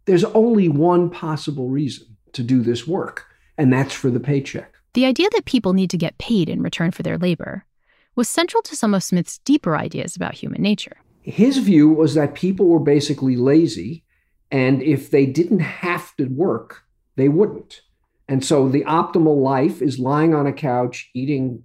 There's 0.05 0.23
only 0.23 0.69
one 0.69 1.09
possible 1.09 1.69
reason 1.69 2.17
to 2.33 2.43
do 2.43 2.61
this 2.61 2.87
work, 2.87 3.25
and 3.57 3.73
that's 3.73 3.93
for 3.93 4.09
the 4.11 4.19
paycheck. 4.19 4.76
The 4.97 5.05
idea 5.05 5.29
that 5.33 5.45
people 5.45 5.73
need 5.73 5.91
to 5.91 5.97
get 5.97 6.17
paid 6.17 6.49
in 6.49 6.63
return 6.63 6.89
for 6.89 7.03
their 7.03 7.19
labor 7.19 7.67
was 8.15 8.27
central 8.27 8.63
to 8.63 8.75
some 8.75 8.95
of 8.95 9.03
Smith's 9.03 9.37
deeper 9.37 9.77
ideas 9.77 10.15
about 10.15 10.33
human 10.33 10.59
nature. 10.59 10.97
His 11.21 11.59
view 11.59 11.89
was 11.89 12.15
that 12.15 12.33
people 12.33 12.65
were 12.65 12.79
basically 12.79 13.35
lazy, 13.35 14.03
and 14.49 14.81
if 14.81 15.11
they 15.11 15.27
didn't 15.27 15.59
have 15.59 16.15
to 16.15 16.25
work, 16.25 16.81
they 17.15 17.29
wouldn't. 17.29 17.81
And 18.27 18.43
so 18.43 18.67
the 18.67 18.83
optimal 18.85 19.39
life 19.39 19.83
is 19.83 19.99
lying 19.99 20.33
on 20.33 20.47
a 20.47 20.51
couch 20.51 21.11
eating 21.13 21.61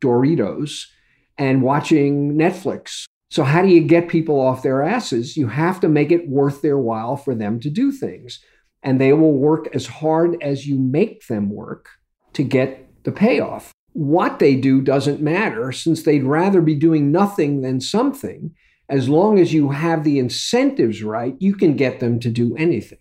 Doritos 0.00 0.84
and 1.36 1.62
watching 1.62 2.34
Netflix. 2.34 3.06
So, 3.28 3.42
how 3.42 3.62
do 3.62 3.70
you 3.70 3.80
get 3.80 4.06
people 4.06 4.40
off 4.40 4.62
their 4.62 4.84
asses? 4.84 5.36
You 5.36 5.48
have 5.48 5.80
to 5.80 5.88
make 5.88 6.12
it 6.12 6.28
worth 6.28 6.62
their 6.62 6.78
while 6.78 7.16
for 7.16 7.34
them 7.34 7.58
to 7.58 7.70
do 7.70 7.90
things. 7.90 8.38
And 8.84 9.00
they 9.00 9.12
will 9.14 9.34
work 9.34 9.66
as 9.74 9.88
hard 9.88 10.40
as 10.40 10.64
you 10.64 10.78
make 10.78 11.26
them 11.26 11.50
work 11.50 11.88
to 12.34 12.42
get 12.42 12.88
the 13.04 13.12
payoff. 13.12 13.72
What 13.92 14.38
they 14.38 14.56
do 14.56 14.80
doesn't 14.80 15.20
matter 15.20 15.70
since 15.72 16.02
they'd 16.02 16.24
rather 16.24 16.60
be 16.60 16.74
doing 16.74 17.12
nothing 17.12 17.60
than 17.60 17.80
something. 17.80 18.54
As 18.88 19.08
long 19.08 19.38
as 19.38 19.52
you 19.52 19.70
have 19.70 20.04
the 20.04 20.18
incentives 20.18 21.02
right, 21.02 21.34
you 21.38 21.54
can 21.54 21.76
get 21.76 22.00
them 22.00 22.18
to 22.20 22.30
do 22.30 22.56
anything. 22.56 22.98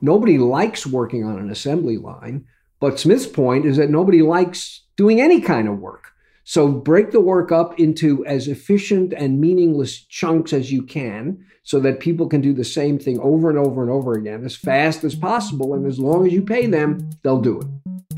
Nobody 0.00 0.38
likes 0.38 0.86
working 0.86 1.24
on 1.24 1.38
an 1.38 1.50
assembly 1.50 1.96
line, 1.96 2.44
but 2.80 3.00
Smith's 3.00 3.26
point 3.26 3.64
is 3.64 3.76
that 3.76 3.90
nobody 3.90 4.22
likes 4.22 4.82
doing 4.96 5.20
any 5.20 5.40
kind 5.40 5.68
of 5.68 5.78
work. 5.78 6.12
So 6.44 6.68
break 6.68 7.10
the 7.10 7.20
work 7.20 7.50
up 7.50 7.78
into 7.80 8.24
as 8.24 8.46
efficient 8.46 9.12
and 9.12 9.40
meaningless 9.40 9.98
chunks 9.98 10.52
as 10.52 10.70
you 10.70 10.82
can 10.82 11.44
so 11.64 11.80
that 11.80 11.98
people 11.98 12.28
can 12.28 12.40
do 12.40 12.52
the 12.52 12.64
same 12.64 12.98
thing 12.98 13.18
over 13.18 13.50
and 13.50 13.58
over 13.58 13.82
and 13.82 13.90
over 13.90 14.12
again 14.12 14.44
as 14.44 14.54
fast 14.54 15.02
as 15.02 15.16
possible. 15.16 15.74
And 15.74 15.86
as 15.86 15.98
long 15.98 16.24
as 16.26 16.32
you 16.32 16.42
pay 16.42 16.66
them, 16.66 17.10
they'll 17.24 17.40
do 17.40 17.60
it. 17.60 17.66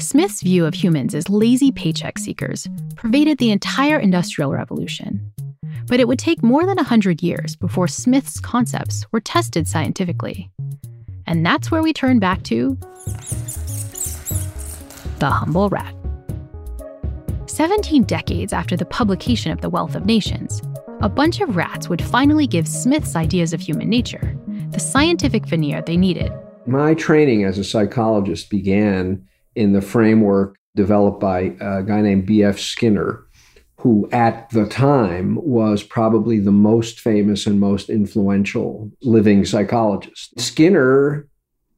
Smith's 0.00 0.42
view 0.42 0.64
of 0.64 0.74
humans 0.74 1.12
as 1.14 1.28
lazy 1.28 1.72
paycheck 1.72 2.18
seekers 2.18 2.68
pervaded 2.94 3.38
the 3.38 3.50
entire 3.50 3.98
Industrial 3.98 4.52
Revolution. 4.52 5.32
But 5.86 5.98
it 5.98 6.06
would 6.06 6.20
take 6.20 6.42
more 6.42 6.64
than 6.64 6.76
100 6.76 7.20
years 7.22 7.56
before 7.56 7.88
Smith's 7.88 8.38
concepts 8.38 9.04
were 9.10 9.20
tested 9.20 9.66
scientifically. 9.66 10.50
And 11.26 11.44
that's 11.44 11.70
where 11.70 11.82
we 11.82 11.92
turn 11.92 12.20
back 12.20 12.44
to 12.44 12.78
the 15.18 15.30
humble 15.30 15.68
rat. 15.68 15.94
17 17.46 18.04
decades 18.04 18.52
after 18.52 18.76
the 18.76 18.84
publication 18.84 19.50
of 19.50 19.60
The 19.60 19.70
Wealth 19.70 19.96
of 19.96 20.06
Nations, 20.06 20.62
a 21.00 21.08
bunch 21.08 21.40
of 21.40 21.56
rats 21.56 21.88
would 21.88 22.02
finally 22.02 22.46
give 22.46 22.68
Smith's 22.68 23.16
ideas 23.16 23.52
of 23.52 23.60
human 23.60 23.88
nature 23.88 24.36
the 24.70 24.78
scientific 24.78 25.46
veneer 25.46 25.82
they 25.82 25.96
needed. 25.96 26.32
My 26.66 26.94
training 26.94 27.44
as 27.44 27.58
a 27.58 27.64
psychologist 27.64 28.48
began 28.48 29.26
in 29.58 29.72
the 29.72 29.82
framework 29.82 30.56
developed 30.76 31.18
by 31.18 31.52
a 31.60 31.82
guy 31.82 32.00
named 32.00 32.24
B.F. 32.24 32.60
Skinner, 32.60 33.26
who 33.80 34.08
at 34.12 34.48
the 34.50 34.66
time 34.66 35.34
was 35.42 35.82
probably 35.82 36.38
the 36.38 36.52
most 36.52 37.00
famous 37.00 37.44
and 37.44 37.58
most 37.58 37.90
influential 37.90 38.88
living 39.02 39.44
psychologist. 39.44 40.38
Skinner 40.38 41.26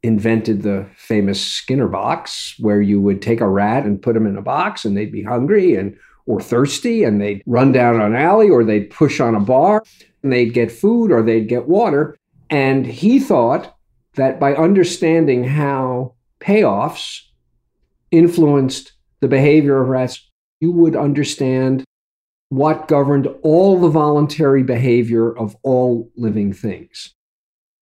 invented 0.02 0.62
the 0.62 0.86
famous 0.96 1.42
Skinner 1.42 1.88
box, 1.88 2.54
where 2.58 2.82
you 2.82 3.00
would 3.00 3.22
take 3.22 3.40
a 3.40 3.48
rat 3.48 3.86
and 3.86 4.02
put 4.02 4.12
them 4.12 4.26
in 4.26 4.36
a 4.36 4.42
box 4.42 4.84
and 4.84 4.94
they'd 4.94 5.12
be 5.12 5.22
hungry 5.22 5.74
and 5.74 5.96
or 6.26 6.38
thirsty 6.38 7.02
and 7.02 7.18
they'd 7.18 7.42
run 7.46 7.72
down 7.72 7.98
an 7.98 8.14
alley 8.14 8.50
or 8.50 8.62
they'd 8.62 8.90
push 8.90 9.20
on 9.20 9.34
a 9.34 9.40
bar 9.40 9.82
and 10.22 10.30
they'd 10.30 10.52
get 10.52 10.70
food 10.70 11.10
or 11.10 11.22
they'd 11.22 11.48
get 11.48 11.66
water. 11.66 12.18
And 12.50 12.84
he 12.84 13.18
thought 13.18 13.74
that 14.16 14.38
by 14.38 14.54
understanding 14.54 15.44
how 15.44 16.14
payoffs 16.40 17.22
influenced 18.10 18.92
the 19.20 19.28
behavior 19.28 19.80
of 19.80 19.88
rats, 19.88 20.28
you 20.60 20.72
would 20.72 20.96
understand 20.96 21.84
what 22.48 22.88
governed 22.88 23.28
all 23.42 23.78
the 23.78 23.88
voluntary 23.88 24.62
behavior 24.62 25.36
of 25.36 25.56
all 25.62 26.10
living 26.16 26.52
things 26.52 27.14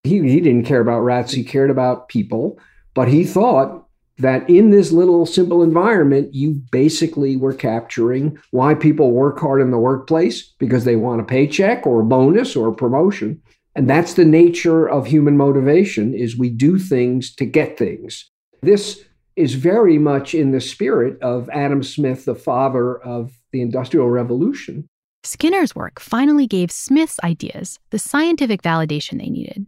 he, 0.08 0.20
he 0.28 0.40
didn't 0.40 0.64
care 0.64 0.80
about 0.80 1.00
rats, 1.00 1.32
he 1.32 1.44
cared 1.44 1.70
about 1.70 2.08
people. 2.08 2.58
But 2.94 3.08
he 3.08 3.24
thought 3.24 3.86
that 4.18 4.48
in 4.50 4.70
this 4.70 4.90
little 4.90 5.26
simple 5.26 5.62
environment, 5.62 6.34
you 6.34 6.60
basically 6.72 7.36
were 7.36 7.52
capturing 7.52 8.38
why 8.50 8.74
people 8.74 9.12
work 9.12 9.38
hard 9.38 9.60
in 9.60 9.70
the 9.70 9.78
workplace 9.78 10.42
because 10.58 10.84
they 10.84 10.96
want 10.96 11.20
a 11.20 11.24
paycheck 11.24 11.86
or 11.86 12.00
a 12.00 12.04
bonus 12.04 12.56
or 12.56 12.68
a 12.68 12.74
promotion. 12.74 13.40
And 13.76 13.88
that's 13.88 14.14
the 14.14 14.24
nature 14.24 14.88
of 14.88 15.06
human 15.06 15.36
motivation 15.36 16.14
is 16.14 16.36
we 16.36 16.50
do 16.50 16.78
things 16.78 17.32
to 17.36 17.46
get 17.46 17.78
things. 17.78 18.28
This 18.60 19.04
is 19.38 19.54
very 19.54 19.98
much 19.98 20.34
in 20.34 20.50
the 20.50 20.60
spirit 20.60 21.20
of 21.22 21.48
Adam 21.50 21.82
Smith, 21.82 22.24
the 22.24 22.34
father 22.34 22.98
of 22.98 23.38
the 23.52 23.62
Industrial 23.62 24.10
Revolution. 24.10 24.88
Skinner's 25.22 25.74
work 25.74 26.00
finally 26.00 26.46
gave 26.46 26.70
Smith's 26.70 27.18
ideas 27.22 27.78
the 27.90 27.98
scientific 27.98 28.62
validation 28.62 29.18
they 29.18 29.30
needed. 29.30 29.66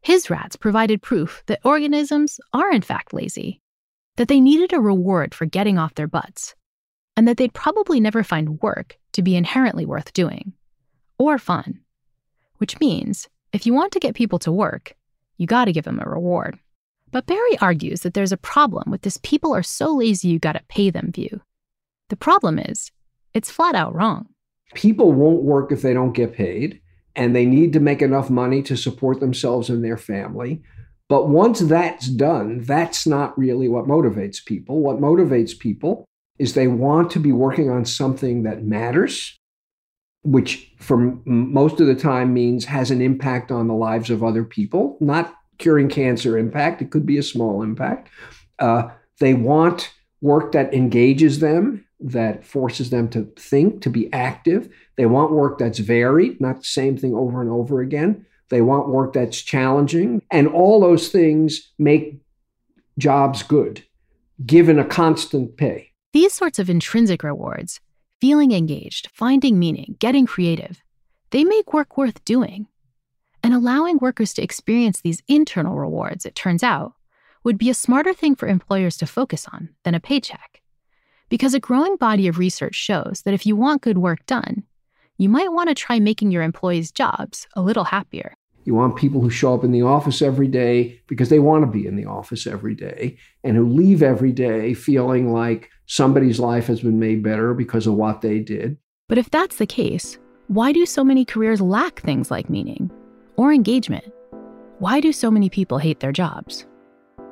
His 0.00 0.30
rats 0.30 0.56
provided 0.56 1.02
proof 1.02 1.42
that 1.46 1.60
organisms 1.64 2.40
are 2.52 2.70
in 2.72 2.82
fact 2.82 3.12
lazy, 3.12 3.60
that 4.16 4.28
they 4.28 4.40
needed 4.40 4.72
a 4.72 4.80
reward 4.80 5.34
for 5.34 5.44
getting 5.44 5.78
off 5.78 5.94
their 5.94 6.06
butts, 6.06 6.54
and 7.16 7.28
that 7.28 7.36
they'd 7.36 7.52
probably 7.54 8.00
never 8.00 8.22
find 8.22 8.60
work 8.62 8.98
to 9.12 9.22
be 9.22 9.36
inherently 9.36 9.84
worth 9.84 10.12
doing 10.12 10.52
or 11.18 11.38
fun. 11.38 11.80
Which 12.58 12.80
means 12.80 13.28
If 13.52 13.64
you 13.64 13.72
want 13.72 13.92
to 13.92 14.00
get 14.00 14.14
people 14.14 14.38
to 14.40 14.52
work, 14.52 14.94
you 15.38 15.46
got 15.46 15.64
to 15.64 15.72
give 15.72 15.84
them 15.84 16.00
a 16.00 16.08
reward. 16.08 16.58
But 17.12 17.26
Barry 17.26 17.58
argues 17.60 18.00
that 18.00 18.14
there's 18.14 18.32
a 18.32 18.36
problem 18.36 18.90
with 18.90 19.02
this 19.02 19.18
people 19.22 19.54
are 19.54 19.62
so 19.62 19.94
lazy 19.94 20.28
you 20.28 20.38
got 20.38 20.52
to 20.52 20.62
pay 20.68 20.90
them 20.90 21.12
view. 21.12 21.40
The 22.08 22.16
problem 22.16 22.58
is, 22.58 22.90
it's 23.34 23.50
flat 23.50 23.74
out 23.74 23.94
wrong. 23.94 24.28
People 24.74 25.12
won't 25.12 25.42
work 25.42 25.72
if 25.72 25.82
they 25.82 25.94
don't 25.94 26.12
get 26.12 26.34
paid, 26.34 26.80
and 27.14 27.34
they 27.34 27.46
need 27.46 27.72
to 27.72 27.80
make 27.80 28.02
enough 28.02 28.30
money 28.30 28.62
to 28.62 28.76
support 28.76 29.20
themselves 29.20 29.70
and 29.70 29.84
their 29.84 29.96
family. 29.96 30.62
But 31.08 31.28
once 31.28 31.60
that's 31.60 32.08
done, 32.08 32.62
that's 32.62 33.06
not 33.06 33.38
really 33.38 33.68
what 33.68 33.86
motivates 33.86 34.44
people. 34.44 34.80
What 34.80 35.00
motivates 35.00 35.56
people 35.56 36.04
is 36.38 36.54
they 36.54 36.68
want 36.68 37.10
to 37.12 37.20
be 37.20 37.32
working 37.32 37.70
on 37.70 37.84
something 37.84 38.42
that 38.42 38.64
matters, 38.64 39.38
which 40.22 40.72
for 40.78 41.16
most 41.24 41.80
of 41.80 41.86
the 41.86 41.94
time 41.94 42.34
means 42.34 42.64
has 42.66 42.90
an 42.90 43.00
impact 43.00 43.50
on 43.52 43.68
the 43.68 43.74
lives 43.74 44.10
of 44.10 44.24
other 44.24 44.44
people, 44.44 44.98
not 45.00 45.32
curing 45.58 45.88
cancer 45.88 46.36
impact. 46.38 46.82
It 46.82 46.90
could 46.90 47.06
be 47.06 47.18
a 47.18 47.22
small 47.22 47.62
impact. 47.62 48.08
Uh, 48.58 48.90
they 49.18 49.34
want 49.34 49.92
work 50.20 50.52
that 50.52 50.72
engages 50.74 51.40
them, 51.40 51.84
that 52.00 52.44
forces 52.44 52.90
them 52.90 53.08
to 53.10 53.24
think, 53.38 53.82
to 53.82 53.90
be 53.90 54.12
active. 54.12 54.68
They 54.96 55.06
want 55.06 55.32
work 55.32 55.58
that's 55.58 55.78
varied, 55.78 56.40
not 56.40 56.58
the 56.58 56.64
same 56.64 56.96
thing 56.96 57.14
over 57.14 57.40
and 57.40 57.50
over 57.50 57.80
again. 57.80 58.26
They 58.48 58.60
want 58.60 58.88
work 58.88 59.12
that's 59.12 59.40
challenging. 59.42 60.22
And 60.30 60.48
all 60.48 60.80
those 60.80 61.08
things 61.08 61.72
make 61.78 62.20
jobs 62.98 63.42
good, 63.42 63.84
given 64.44 64.78
a 64.78 64.84
constant 64.84 65.56
pay. 65.56 65.90
These 66.12 66.32
sorts 66.32 66.58
of 66.58 66.70
intrinsic 66.70 67.22
rewards, 67.22 67.80
feeling 68.20 68.52
engaged, 68.52 69.08
finding 69.12 69.58
meaning, 69.58 69.96
getting 69.98 70.26
creative, 70.26 70.82
they 71.30 71.44
make 71.44 71.74
work 71.74 71.98
worth 71.98 72.24
doing. 72.24 72.68
And 73.46 73.54
allowing 73.54 73.98
workers 73.98 74.34
to 74.34 74.42
experience 74.42 75.00
these 75.00 75.22
internal 75.28 75.78
rewards, 75.78 76.26
it 76.26 76.34
turns 76.34 76.64
out, 76.64 76.94
would 77.44 77.56
be 77.56 77.70
a 77.70 77.74
smarter 77.74 78.12
thing 78.12 78.34
for 78.34 78.48
employers 78.48 78.96
to 78.96 79.06
focus 79.06 79.46
on 79.52 79.68
than 79.84 79.94
a 79.94 80.00
paycheck. 80.00 80.62
Because 81.28 81.54
a 81.54 81.60
growing 81.60 81.94
body 81.94 82.26
of 82.26 82.38
research 82.38 82.74
shows 82.74 83.22
that 83.24 83.34
if 83.34 83.46
you 83.46 83.54
want 83.54 83.82
good 83.82 83.98
work 83.98 84.26
done, 84.26 84.64
you 85.16 85.28
might 85.28 85.52
want 85.52 85.68
to 85.68 85.76
try 85.76 86.00
making 86.00 86.32
your 86.32 86.42
employees' 86.42 86.90
jobs 86.90 87.46
a 87.54 87.62
little 87.62 87.84
happier. 87.84 88.34
You 88.64 88.74
want 88.74 88.96
people 88.96 89.20
who 89.20 89.30
show 89.30 89.54
up 89.54 89.62
in 89.62 89.70
the 89.70 89.82
office 89.82 90.22
every 90.22 90.48
day 90.48 91.00
because 91.06 91.28
they 91.28 91.38
want 91.38 91.62
to 91.62 91.70
be 91.70 91.86
in 91.86 91.94
the 91.94 92.06
office 92.06 92.48
every 92.48 92.74
day 92.74 93.16
and 93.44 93.56
who 93.56 93.68
leave 93.68 94.02
every 94.02 94.32
day 94.32 94.74
feeling 94.74 95.32
like 95.32 95.70
somebody's 95.86 96.40
life 96.40 96.66
has 96.66 96.80
been 96.80 96.98
made 96.98 97.22
better 97.22 97.54
because 97.54 97.86
of 97.86 97.94
what 97.94 98.22
they 98.22 98.40
did. 98.40 98.76
But 99.06 99.18
if 99.18 99.30
that's 99.30 99.58
the 99.58 99.66
case, 99.66 100.18
why 100.48 100.72
do 100.72 100.84
so 100.84 101.04
many 101.04 101.24
careers 101.24 101.60
lack 101.60 102.00
things 102.00 102.28
like 102.28 102.50
meaning 102.50 102.90
or 103.36 103.52
engagement? 103.52 104.04
Why 104.78 105.00
do 105.00 105.12
so 105.12 105.30
many 105.30 105.48
people 105.48 105.78
hate 105.78 106.00
their 106.00 106.12
jobs? 106.12 106.66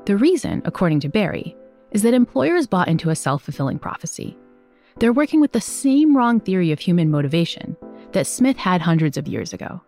The 0.06 0.16
reason, 0.16 0.62
according 0.64 1.00
to 1.00 1.08
Barry, 1.08 1.56
is 1.90 2.02
that 2.02 2.14
employers 2.14 2.66
bought 2.66 2.88
into 2.88 3.10
a 3.10 3.16
self 3.16 3.42
fulfilling 3.42 3.78
prophecy. 3.78 4.36
They're 4.98 5.12
working 5.12 5.40
with 5.40 5.52
the 5.52 5.60
same 5.60 6.16
wrong 6.16 6.40
theory 6.40 6.72
of 6.72 6.78
human 6.78 7.10
motivation 7.10 7.76
that 8.12 8.26
Smith 8.26 8.56
had 8.56 8.80
hundreds 8.80 9.16
of 9.16 9.28
years 9.28 9.52
ago 9.52 9.82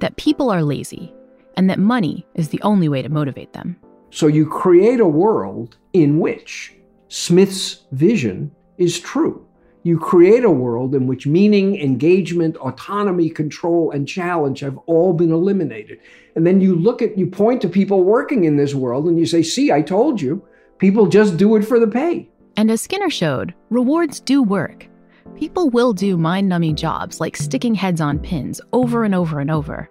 that 0.00 0.16
people 0.16 0.50
are 0.50 0.64
lazy 0.64 1.14
and 1.56 1.70
that 1.70 1.78
money 1.78 2.26
is 2.34 2.48
the 2.48 2.60
only 2.62 2.88
way 2.88 3.02
to 3.02 3.08
motivate 3.08 3.52
them. 3.52 3.76
So 4.10 4.26
you 4.26 4.46
create 4.46 4.98
a 5.00 5.06
world 5.06 5.76
in 5.92 6.18
which 6.18 6.74
Smith's 7.08 7.84
vision 7.92 8.50
is 8.78 8.98
true. 8.98 9.46
You 9.84 9.98
create 9.98 10.44
a 10.44 10.50
world 10.50 10.94
in 10.94 11.08
which 11.08 11.26
meaning, 11.26 11.80
engagement, 11.80 12.56
autonomy, 12.58 13.28
control, 13.28 13.90
and 13.90 14.06
challenge 14.06 14.60
have 14.60 14.78
all 14.86 15.12
been 15.12 15.32
eliminated. 15.32 15.98
And 16.36 16.46
then 16.46 16.60
you 16.60 16.76
look 16.76 17.02
at, 17.02 17.18
you 17.18 17.26
point 17.26 17.60
to 17.62 17.68
people 17.68 18.04
working 18.04 18.44
in 18.44 18.56
this 18.56 18.74
world 18.74 19.06
and 19.06 19.18
you 19.18 19.26
say, 19.26 19.42
see, 19.42 19.72
I 19.72 19.82
told 19.82 20.20
you, 20.20 20.46
people 20.78 21.06
just 21.06 21.36
do 21.36 21.56
it 21.56 21.64
for 21.64 21.80
the 21.80 21.88
pay. 21.88 22.28
And 22.56 22.70
as 22.70 22.80
Skinner 22.80 23.10
showed, 23.10 23.54
rewards 23.70 24.20
do 24.20 24.42
work. 24.42 24.88
People 25.36 25.68
will 25.70 25.92
do 25.92 26.16
mind 26.16 26.48
numbing 26.48 26.76
jobs 26.76 27.20
like 27.20 27.36
sticking 27.36 27.74
heads 27.74 28.00
on 28.00 28.18
pins 28.20 28.60
over 28.72 29.02
and 29.02 29.14
over 29.14 29.40
and 29.40 29.50
over. 29.50 29.90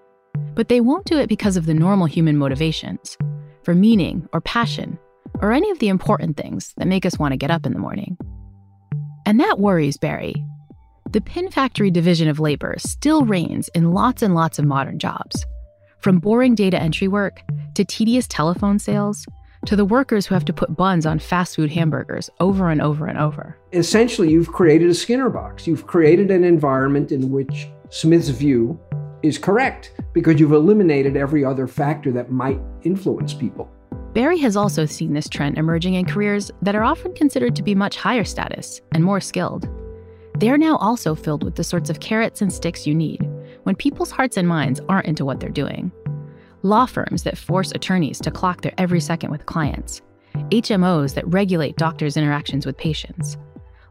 But 0.53 0.69
they 0.69 0.79
won't 0.79 1.05
do 1.05 1.17
it 1.17 1.27
because 1.27 1.57
of 1.57 1.65
the 1.65 1.73
normal 1.73 2.05
human 2.05 2.37
motivations 2.37 3.17
for 3.63 3.75
meaning 3.75 4.27
or 4.31 4.41
passion 4.41 4.97
or 5.41 5.51
any 5.51 5.69
of 5.71 5.79
the 5.79 5.89
important 5.89 6.37
things 6.37 6.73
that 6.77 6.87
make 6.87 7.05
us 7.05 7.19
want 7.19 7.33
to 7.33 7.37
get 7.37 7.51
up 7.51 7.65
in 7.65 7.73
the 7.73 7.79
morning. 7.79 8.17
And 9.31 9.39
that 9.39 9.59
worries 9.59 9.95
Barry. 9.95 10.43
The 11.09 11.21
pin 11.21 11.49
factory 11.51 11.89
division 11.89 12.27
of 12.27 12.41
labor 12.41 12.75
still 12.79 13.23
reigns 13.23 13.69
in 13.69 13.93
lots 13.93 14.21
and 14.21 14.35
lots 14.35 14.59
of 14.59 14.65
modern 14.65 14.99
jobs, 14.99 15.45
from 15.99 16.19
boring 16.19 16.53
data 16.53 16.77
entry 16.77 17.07
work 17.07 17.41
to 17.75 17.85
tedious 17.85 18.27
telephone 18.27 18.77
sales 18.77 19.25
to 19.67 19.77
the 19.77 19.85
workers 19.85 20.25
who 20.25 20.35
have 20.35 20.43
to 20.43 20.51
put 20.51 20.75
buns 20.75 21.05
on 21.05 21.17
fast 21.17 21.55
food 21.55 21.71
hamburgers 21.71 22.29
over 22.41 22.69
and 22.69 22.81
over 22.81 23.07
and 23.07 23.17
over. 23.17 23.55
Essentially, 23.71 24.29
you've 24.29 24.51
created 24.51 24.89
a 24.89 24.93
Skinner 24.93 25.29
box. 25.29 25.65
You've 25.65 25.87
created 25.87 26.29
an 26.29 26.43
environment 26.43 27.13
in 27.13 27.31
which 27.31 27.69
Smith's 27.89 28.27
view 28.27 28.77
is 29.23 29.37
correct 29.37 29.93
because 30.11 30.41
you've 30.41 30.51
eliminated 30.51 31.15
every 31.15 31.45
other 31.45 31.67
factor 31.67 32.11
that 32.11 32.33
might 32.33 32.59
influence 32.83 33.33
people. 33.33 33.71
Barry 34.13 34.37
has 34.39 34.57
also 34.57 34.85
seen 34.85 35.13
this 35.13 35.29
trend 35.29 35.57
emerging 35.57 35.93
in 35.93 36.05
careers 36.05 36.51
that 36.61 36.75
are 36.75 36.83
often 36.83 37.13
considered 37.13 37.55
to 37.55 37.63
be 37.63 37.73
much 37.73 37.95
higher 37.95 38.25
status 38.25 38.81
and 38.91 39.03
more 39.03 39.21
skilled. 39.21 39.69
They're 40.37 40.57
now 40.57 40.75
also 40.77 41.15
filled 41.15 41.43
with 41.43 41.55
the 41.55 41.63
sorts 41.63 41.89
of 41.89 42.01
carrots 42.01 42.41
and 42.41 42.51
sticks 42.51 42.85
you 42.85 42.93
need 42.93 43.25
when 43.63 43.75
people's 43.75 44.11
hearts 44.11 44.35
and 44.35 44.47
minds 44.47 44.81
aren't 44.89 45.05
into 45.05 45.23
what 45.23 45.39
they're 45.39 45.49
doing. 45.49 45.91
Law 46.63 46.85
firms 46.85 47.23
that 47.23 47.37
force 47.37 47.71
attorneys 47.71 48.19
to 48.19 48.31
clock 48.31 48.61
their 48.61 48.73
every 48.77 48.99
second 48.99 49.31
with 49.31 49.45
clients, 49.45 50.01
HMOs 50.35 51.13
that 51.13 51.27
regulate 51.27 51.77
doctors' 51.77 52.17
interactions 52.17 52.65
with 52.65 52.77
patients. 52.77 53.37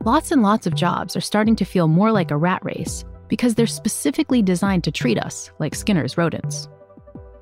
Lots 0.04 0.33
and 0.33 0.42
lots 0.42 0.66
of 0.66 0.74
jobs 0.74 1.16
are 1.16 1.20
starting 1.20 1.56
to 1.56 1.64
feel 1.64 1.88
more 1.88 2.12
like 2.12 2.30
a 2.30 2.37
rat 2.37 2.62
race 2.62 3.04
because 3.28 3.54
they're 3.54 3.66
specifically 3.66 4.42
designed 4.42 4.85
to 4.85 4.92
treat 4.92 5.18
us 5.18 5.50
like 5.59 5.74
Skinner's 5.74 6.18
rodents. 6.18 6.68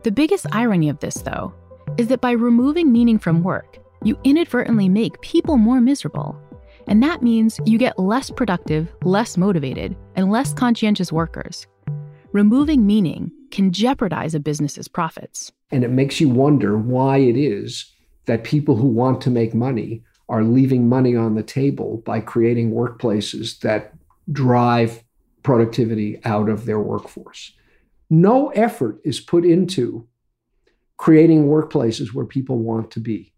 The 0.04 0.12
biggest 0.12 0.46
irony 0.52 0.88
of 0.88 1.00
this, 1.00 1.16
though, 1.22 1.54
is 1.98 2.06
that 2.06 2.20
by 2.20 2.30
removing 2.30 2.92
meaning 2.92 3.18
from 3.18 3.42
work, 3.42 3.78
you 4.04 4.18
inadvertently 4.22 4.88
make 4.88 5.20
people 5.20 5.56
more 5.56 5.80
miserable. 5.80 6.40
And 6.86 7.02
that 7.02 7.22
means 7.22 7.58
you 7.66 7.76
get 7.76 7.98
less 7.98 8.30
productive, 8.30 8.88
less 9.02 9.36
motivated, 9.36 9.96
and 10.14 10.30
less 10.30 10.54
conscientious 10.54 11.12
workers. 11.12 11.66
Removing 12.32 12.86
meaning 12.86 13.32
can 13.50 13.72
jeopardize 13.72 14.34
a 14.34 14.40
business's 14.40 14.86
profits. 14.86 15.52
And 15.70 15.82
it 15.82 15.90
makes 15.90 16.20
you 16.20 16.28
wonder 16.28 16.78
why 16.78 17.18
it 17.18 17.36
is 17.36 17.92
that 18.26 18.44
people 18.44 18.76
who 18.76 18.86
want 18.86 19.20
to 19.22 19.30
make 19.30 19.52
money 19.54 20.02
are 20.28 20.44
leaving 20.44 20.88
money 20.88 21.16
on 21.16 21.34
the 21.34 21.42
table 21.42 22.02
by 22.04 22.20
creating 22.20 22.70
workplaces 22.70 23.58
that 23.60 23.92
drive 24.30 25.02
productivity 25.42 26.20
out 26.24 26.48
of 26.48 26.64
their 26.64 26.80
workforce. 26.80 27.52
No 28.10 28.50
effort 28.50 29.00
is 29.04 29.20
put 29.20 29.44
into 29.44 30.06
creating 30.98 31.46
workplaces 31.46 32.12
where 32.12 32.26
people 32.26 32.58
want 32.58 32.90
to 32.92 33.00
be. 33.00 33.32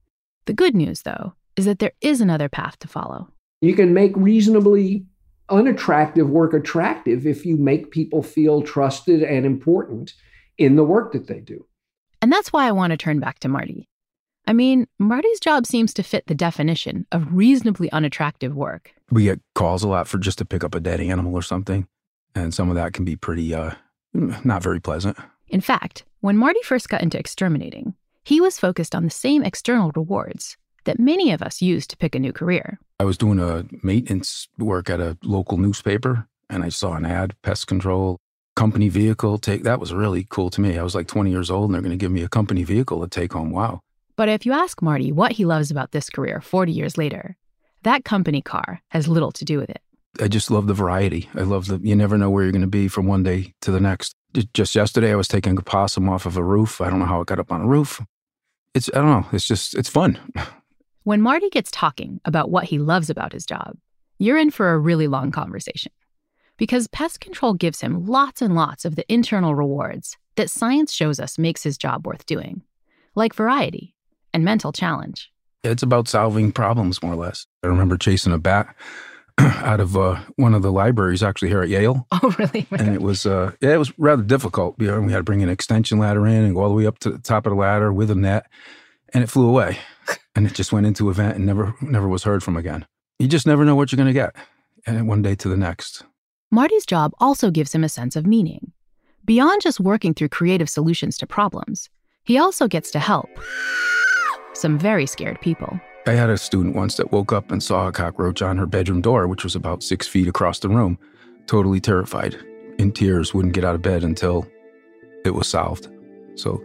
The 0.46 0.52
good 0.52 0.74
news, 0.74 1.02
though, 1.02 1.34
is 1.56 1.64
that 1.66 1.78
there 1.78 1.92
is 2.00 2.20
another 2.20 2.48
path 2.48 2.78
to 2.80 2.88
follow. 2.88 3.28
You 3.60 3.74
can 3.74 3.94
make 3.94 4.12
reasonably 4.16 5.04
unattractive 5.48 6.28
work 6.28 6.54
attractive 6.54 7.26
if 7.26 7.44
you 7.44 7.56
make 7.56 7.90
people 7.90 8.22
feel 8.22 8.62
trusted 8.62 9.22
and 9.22 9.44
important 9.44 10.14
in 10.58 10.76
the 10.76 10.84
work 10.84 11.12
that 11.12 11.26
they 11.26 11.40
do. 11.40 11.66
And 12.22 12.32
that's 12.32 12.52
why 12.52 12.66
I 12.66 12.72
want 12.72 12.92
to 12.92 12.96
turn 12.96 13.20
back 13.20 13.38
to 13.40 13.48
Marty. 13.48 13.88
I 14.46 14.52
mean, 14.52 14.86
Marty's 14.98 15.40
job 15.40 15.66
seems 15.66 15.94
to 15.94 16.02
fit 16.02 16.26
the 16.26 16.34
definition 16.34 17.06
of 17.12 17.34
reasonably 17.34 17.90
unattractive 17.92 18.54
work. 18.54 18.92
We 19.10 19.24
get 19.24 19.40
calls 19.54 19.82
a 19.82 19.88
lot 19.88 20.08
for 20.08 20.18
just 20.18 20.38
to 20.38 20.44
pick 20.44 20.64
up 20.64 20.74
a 20.74 20.80
dead 20.80 21.00
animal 21.00 21.34
or 21.34 21.42
something 21.42 21.86
and 22.34 22.54
some 22.54 22.68
of 22.68 22.76
that 22.76 22.92
can 22.92 23.04
be 23.04 23.16
pretty 23.16 23.54
uh, 23.54 23.72
not 24.12 24.62
very 24.62 24.80
pleasant. 24.80 25.16
In 25.50 25.60
fact, 25.60 26.04
when 26.20 26.36
Marty 26.36 26.62
first 26.62 26.88
got 26.88 27.02
into 27.02 27.18
exterminating, 27.18 27.94
he 28.22 28.40
was 28.40 28.58
focused 28.58 28.94
on 28.94 29.02
the 29.02 29.10
same 29.10 29.42
external 29.42 29.90
rewards 29.96 30.56
that 30.84 31.00
many 31.00 31.32
of 31.32 31.42
us 31.42 31.60
use 31.60 31.88
to 31.88 31.96
pick 31.96 32.14
a 32.14 32.20
new 32.20 32.32
career. 32.32 32.78
I 33.00 33.04
was 33.04 33.18
doing 33.18 33.40
a 33.40 33.64
maintenance 33.82 34.48
work 34.58 34.88
at 34.88 35.00
a 35.00 35.18
local 35.24 35.58
newspaper 35.58 36.28
and 36.48 36.62
I 36.62 36.68
saw 36.68 36.94
an 36.94 37.04
ad, 37.04 37.34
pest 37.42 37.66
control, 37.66 38.18
company 38.54 38.88
vehicle 38.88 39.38
take 39.38 39.64
that 39.64 39.80
was 39.80 39.92
really 39.92 40.24
cool 40.30 40.50
to 40.50 40.60
me. 40.60 40.78
I 40.78 40.84
was 40.84 40.94
like 40.94 41.08
20 41.08 41.30
years 41.30 41.50
old 41.50 41.64
and 41.64 41.74
they're 41.74 41.82
going 41.82 41.90
to 41.90 41.96
give 41.96 42.12
me 42.12 42.22
a 42.22 42.28
company 42.28 42.62
vehicle 42.62 43.00
to 43.00 43.08
take 43.08 43.32
home. 43.32 43.50
Wow. 43.50 43.80
But 44.14 44.28
if 44.28 44.46
you 44.46 44.52
ask 44.52 44.80
Marty 44.80 45.10
what 45.10 45.32
he 45.32 45.44
loves 45.44 45.72
about 45.72 45.90
this 45.90 46.10
career 46.10 46.40
40 46.40 46.70
years 46.70 46.96
later, 46.96 47.36
that 47.82 48.04
company 48.04 48.40
car 48.40 48.82
has 48.90 49.08
little 49.08 49.32
to 49.32 49.44
do 49.44 49.58
with 49.58 49.70
it. 49.70 49.80
I 50.20 50.28
just 50.28 50.50
love 50.50 50.68
the 50.68 50.74
variety. 50.74 51.28
I 51.34 51.40
love 51.40 51.66
the, 51.66 51.80
you 51.82 51.96
never 51.96 52.16
know 52.18 52.30
where 52.30 52.44
you're 52.44 52.52
going 52.52 52.62
to 52.62 52.68
be 52.68 52.86
from 52.86 53.06
one 53.06 53.24
day 53.24 53.54
to 53.62 53.72
the 53.72 53.80
next. 53.80 54.14
Just 54.54 54.74
yesterday, 54.74 55.12
I 55.12 55.16
was 55.16 55.28
taking 55.28 55.58
a 55.58 55.62
possum 55.62 56.08
off 56.08 56.26
of 56.26 56.36
a 56.36 56.44
roof. 56.44 56.80
I 56.80 56.88
don't 56.88 57.00
know 57.00 57.06
how 57.06 57.20
it 57.20 57.26
got 57.26 57.38
up 57.38 57.50
on 57.50 57.62
a 57.62 57.66
roof. 57.66 58.00
It's, 58.74 58.88
I 58.94 58.98
don't 58.98 59.22
know, 59.22 59.26
it's 59.32 59.46
just, 59.46 59.74
it's 59.74 59.88
fun. 59.88 60.18
When 61.02 61.22
Marty 61.22 61.48
gets 61.48 61.70
talking 61.70 62.20
about 62.26 62.50
what 62.50 62.64
he 62.64 62.78
loves 62.78 63.08
about 63.08 63.32
his 63.32 63.46
job, 63.46 63.78
you're 64.18 64.36
in 64.36 64.50
for 64.50 64.70
a 64.70 64.78
really 64.78 65.06
long 65.08 65.30
conversation. 65.30 65.92
Because 66.58 66.88
pest 66.88 67.20
control 67.20 67.54
gives 67.54 67.80
him 67.80 68.04
lots 68.04 68.42
and 68.42 68.54
lots 68.54 68.84
of 68.84 68.96
the 68.96 69.10
internal 69.10 69.54
rewards 69.54 70.18
that 70.36 70.50
science 70.50 70.92
shows 70.92 71.18
us 71.18 71.38
makes 71.38 71.62
his 71.62 71.78
job 71.78 72.06
worth 72.06 72.26
doing, 72.26 72.62
like 73.14 73.34
variety 73.34 73.94
and 74.34 74.44
mental 74.44 74.72
challenge. 74.72 75.32
It's 75.64 75.82
about 75.82 76.06
solving 76.06 76.52
problems, 76.52 77.02
more 77.02 77.14
or 77.14 77.16
less. 77.16 77.46
I 77.62 77.68
remember 77.68 77.96
chasing 77.96 78.34
a 78.34 78.38
bat 78.38 78.76
out 79.38 79.80
of 79.80 79.96
uh, 79.96 80.20
one 80.36 80.54
of 80.54 80.62
the 80.62 80.72
libraries 80.72 81.22
actually 81.22 81.48
here 81.48 81.62
at 81.62 81.68
Yale. 81.68 82.06
Oh, 82.22 82.34
really? 82.38 82.66
and 82.70 82.94
it 82.94 83.00
was, 83.00 83.24
uh, 83.24 83.52
yeah, 83.60 83.74
it 83.74 83.78
was 83.78 83.96
rather 83.98 84.22
difficult. 84.22 84.78
We 84.78 84.86
had 84.86 85.10
to 85.10 85.22
bring 85.22 85.42
an 85.42 85.48
extension 85.48 85.98
ladder 85.98 86.26
in 86.26 86.44
and 86.44 86.54
go 86.54 86.62
all 86.62 86.68
the 86.68 86.74
way 86.74 86.86
up 86.86 86.98
to 87.00 87.10
the 87.10 87.18
top 87.18 87.46
of 87.46 87.50
the 87.50 87.56
ladder 87.56 87.92
with 87.92 88.10
a 88.10 88.14
net, 88.14 88.46
and 89.14 89.24
it 89.24 89.28
flew 89.28 89.48
away. 89.48 89.78
and 90.34 90.46
it 90.46 90.54
just 90.54 90.72
went 90.72 90.86
into 90.86 91.08
a 91.08 91.14
vent 91.14 91.36
and 91.36 91.46
never, 91.46 91.74
never 91.80 92.08
was 92.08 92.24
heard 92.24 92.42
from 92.42 92.56
again. 92.56 92.86
You 93.18 93.28
just 93.28 93.46
never 93.46 93.64
know 93.64 93.74
what 93.74 93.90
you're 93.90 93.96
going 93.96 94.06
to 94.06 94.12
get, 94.12 94.36
and 94.86 95.08
one 95.08 95.22
day 95.22 95.34
to 95.36 95.48
the 95.48 95.56
next. 95.56 96.04
Marty's 96.50 96.84
job 96.84 97.12
also 97.20 97.50
gives 97.50 97.74
him 97.74 97.84
a 97.84 97.88
sense 97.88 98.16
of 98.16 98.26
meaning. 98.26 98.72
Beyond 99.24 99.62
just 99.62 99.80
working 99.80 100.14
through 100.14 100.30
creative 100.30 100.68
solutions 100.68 101.16
to 101.18 101.26
problems, 101.26 101.88
he 102.24 102.38
also 102.38 102.66
gets 102.66 102.90
to 102.90 102.98
help 102.98 103.28
some 104.54 104.78
very 104.78 105.06
scared 105.06 105.40
people. 105.40 105.80
I 106.06 106.12
had 106.12 106.30
a 106.30 106.38
student 106.38 106.74
once 106.74 106.96
that 106.96 107.12
woke 107.12 107.32
up 107.32 107.50
and 107.50 107.62
saw 107.62 107.86
a 107.86 107.92
cockroach 107.92 108.40
on 108.40 108.56
her 108.56 108.66
bedroom 108.66 109.02
door, 109.02 109.28
which 109.28 109.44
was 109.44 109.54
about 109.54 109.82
six 109.82 110.08
feet 110.08 110.28
across 110.28 110.58
the 110.58 110.68
room, 110.68 110.98
totally 111.46 111.80
terrified, 111.80 112.36
in 112.78 112.90
tears, 112.90 113.34
wouldn't 113.34 113.54
get 113.54 113.64
out 113.64 113.74
of 113.74 113.82
bed 113.82 114.02
until 114.02 114.46
it 115.24 115.34
was 115.34 115.46
solved. 115.46 115.88
So 116.36 116.62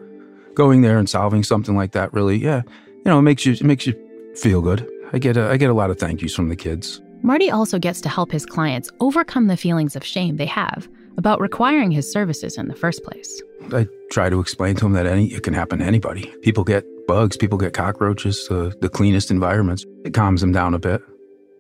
going 0.54 0.82
there 0.82 0.98
and 0.98 1.10
solving 1.10 1.44
something 1.44 1.76
like 1.76 1.92
that 1.92 2.14
really, 2.14 2.38
yeah, 2.38 2.62
you 2.88 3.04
know, 3.06 3.20
it 3.20 3.24
makes 3.24 3.46
you 3.46 3.54
it 3.54 3.64
makes 3.64 3.86
you 3.86 3.94
feel 4.36 4.62
good. 4.62 4.88
I 5.12 5.20
get 5.20 5.36
a, 5.36 5.50
I 5.50 5.58
get 5.58 5.70
a 5.70 5.74
lot 5.74 5.90
of 5.90 6.00
thank 6.00 6.22
yous 6.22 6.34
from 6.34 6.50
the 6.50 6.56
kids. 6.56 7.02
Marty 7.22 7.52
also 7.52 7.78
gets 7.78 8.02
to 8.02 8.10
help 8.10 8.32
his 8.32 8.46
clients 8.46 8.90
overcome 9.00 9.48
the 9.48 9.58
feelings 9.58 9.96
of 9.96 10.04
shame 10.04 10.38
they 10.38 10.46
have 10.46 10.88
about 11.18 11.42
requiring 11.42 11.92
his 11.92 12.10
services 12.10 12.58
in 12.58 12.68
the 12.68 12.76
first 12.76 13.04
place. 13.04 13.42
I 13.74 13.88
try 14.12 14.30
to 14.30 14.40
explain 14.40 14.76
to 14.76 14.86
them 14.86 14.94
that 14.94 15.06
any 15.06 15.28
it 15.34 15.44
can 15.44 15.54
happen 15.54 15.80
to 15.80 15.86
anybody. 15.86 16.34
People 16.42 16.64
get 16.64 16.86
bugs, 17.08 17.38
people 17.38 17.58
get 17.58 17.74
cockroaches, 17.74 18.48
uh, 18.50 18.72
the 18.82 18.90
cleanest 18.90 19.32
environments. 19.32 19.86
It 20.04 20.14
calms 20.14 20.42
them 20.42 20.52
down 20.52 20.74
a 20.74 20.80
bit, 20.80 21.02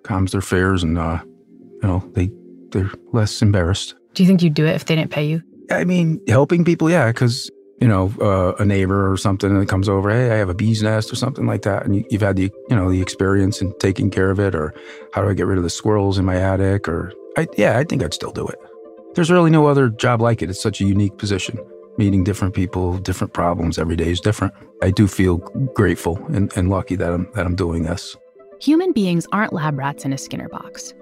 calms 0.04 0.32
their 0.32 0.42
fears, 0.42 0.84
and 0.84 0.98
uh, 0.98 1.20
you 1.24 1.88
know 1.88 2.10
they 2.14 2.32
they're 2.72 2.92
less 3.14 3.42
embarrassed. 3.42 3.96
Do 4.14 4.24
you 4.24 4.28
think 4.28 4.42
you'd 4.42 4.54
do 4.54 4.66
it 4.66 4.76
if 4.76 4.86
they 4.86 4.96
didn't 4.96 5.12
pay 5.12 5.26
you? 5.26 5.42
I 5.72 5.84
mean, 5.84 6.22
helping 6.28 6.64
people, 6.64 6.90
yeah, 6.90 7.08
because 7.08 7.50
you 7.80 7.88
know 7.88 8.14
uh, 8.22 8.54
a 8.56 8.66
neighbor 8.66 9.12
or 9.12 9.18
something 9.18 9.58
that 9.60 9.68
comes 9.68 9.90
over, 9.90 10.10
hey, 10.10 10.32
I 10.32 10.38
have 10.38 10.50
a 10.50 10.54
bee's 10.54 10.84
nest 10.84 11.12
or 11.12 11.16
something 11.16 11.46
like 11.46 11.64
that, 11.64 11.86
and 11.86 11.96
you, 11.96 12.06
you've 12.10 12.22
had 12.22 12.36
the 12.36 12.52
you 12.70 12.76
know 12.76 12.90
the 12.90 13.02
experience 13.02 13.62
in 13.62 13.74
taking 13.80 14.10
care 14.10 14.32
of 14.32 14.40
it, 14.40 14.56
or 14.56 14.74
how 15.14 15.22
do 15.22 15.30
I 15.30 15.34
get 15.34 15.46
rid 15.48 15.58
of 15.58 15.64
the 15.64 15.70
squirrels 15.70 16.18
in 16.18 16.26
my 16.26 16.36
attic, 16.36 16.88
or 16.88 17.14
I, 17.38 17.48
yeah, 17.58 17.78
I 17.78 17.84
think 17.84 18.04
I'd 18.04 18.14
still 18.14 18.32
do 18.32 18.48
it. 18.48 18.60
There's 19.16 19.32
really 19.32 19.52
no 19.52 19.68
other 19.68 19.90
job 19.90 20.22
like 20.22 20.42
it. 20.42 20.50
It's 20.50 20.62
such 20.62 20.82
a 20.82 20.86
unique 20.86 21.18
position 21.18 21.58
meeting 21.98 22.24
different 22.24 22.54
people, 22.54 22.98
different 22.98 23.34
problems. 23.34 23.78
Every 23.78 23.96
day 23.96 24.12
is 24.12 24.20
different. 24.20 24.54
I 24.82 24.92
do 24.92 25.08
feel 25.08 25.38
grateful 25.74 26.18
and, 26.28 26.56
and 26.58 26.70
lucky 26.70 26.96
that 26.96 27.12
I'm, 27.12 27.30
that 27.34 27.46
I'm 27.46 27.56
doing 27.56 27.84
this. 27.84 28.16
Human 28.60 28.92
beings 28.92 29.28
aren't 29.32 29.54
lab 29.54 29.78
rats 29.78 30.06
in 30.06 30.14
a 30.14 30.18
Skinner 30.18 30.50
box. 30.50 30.94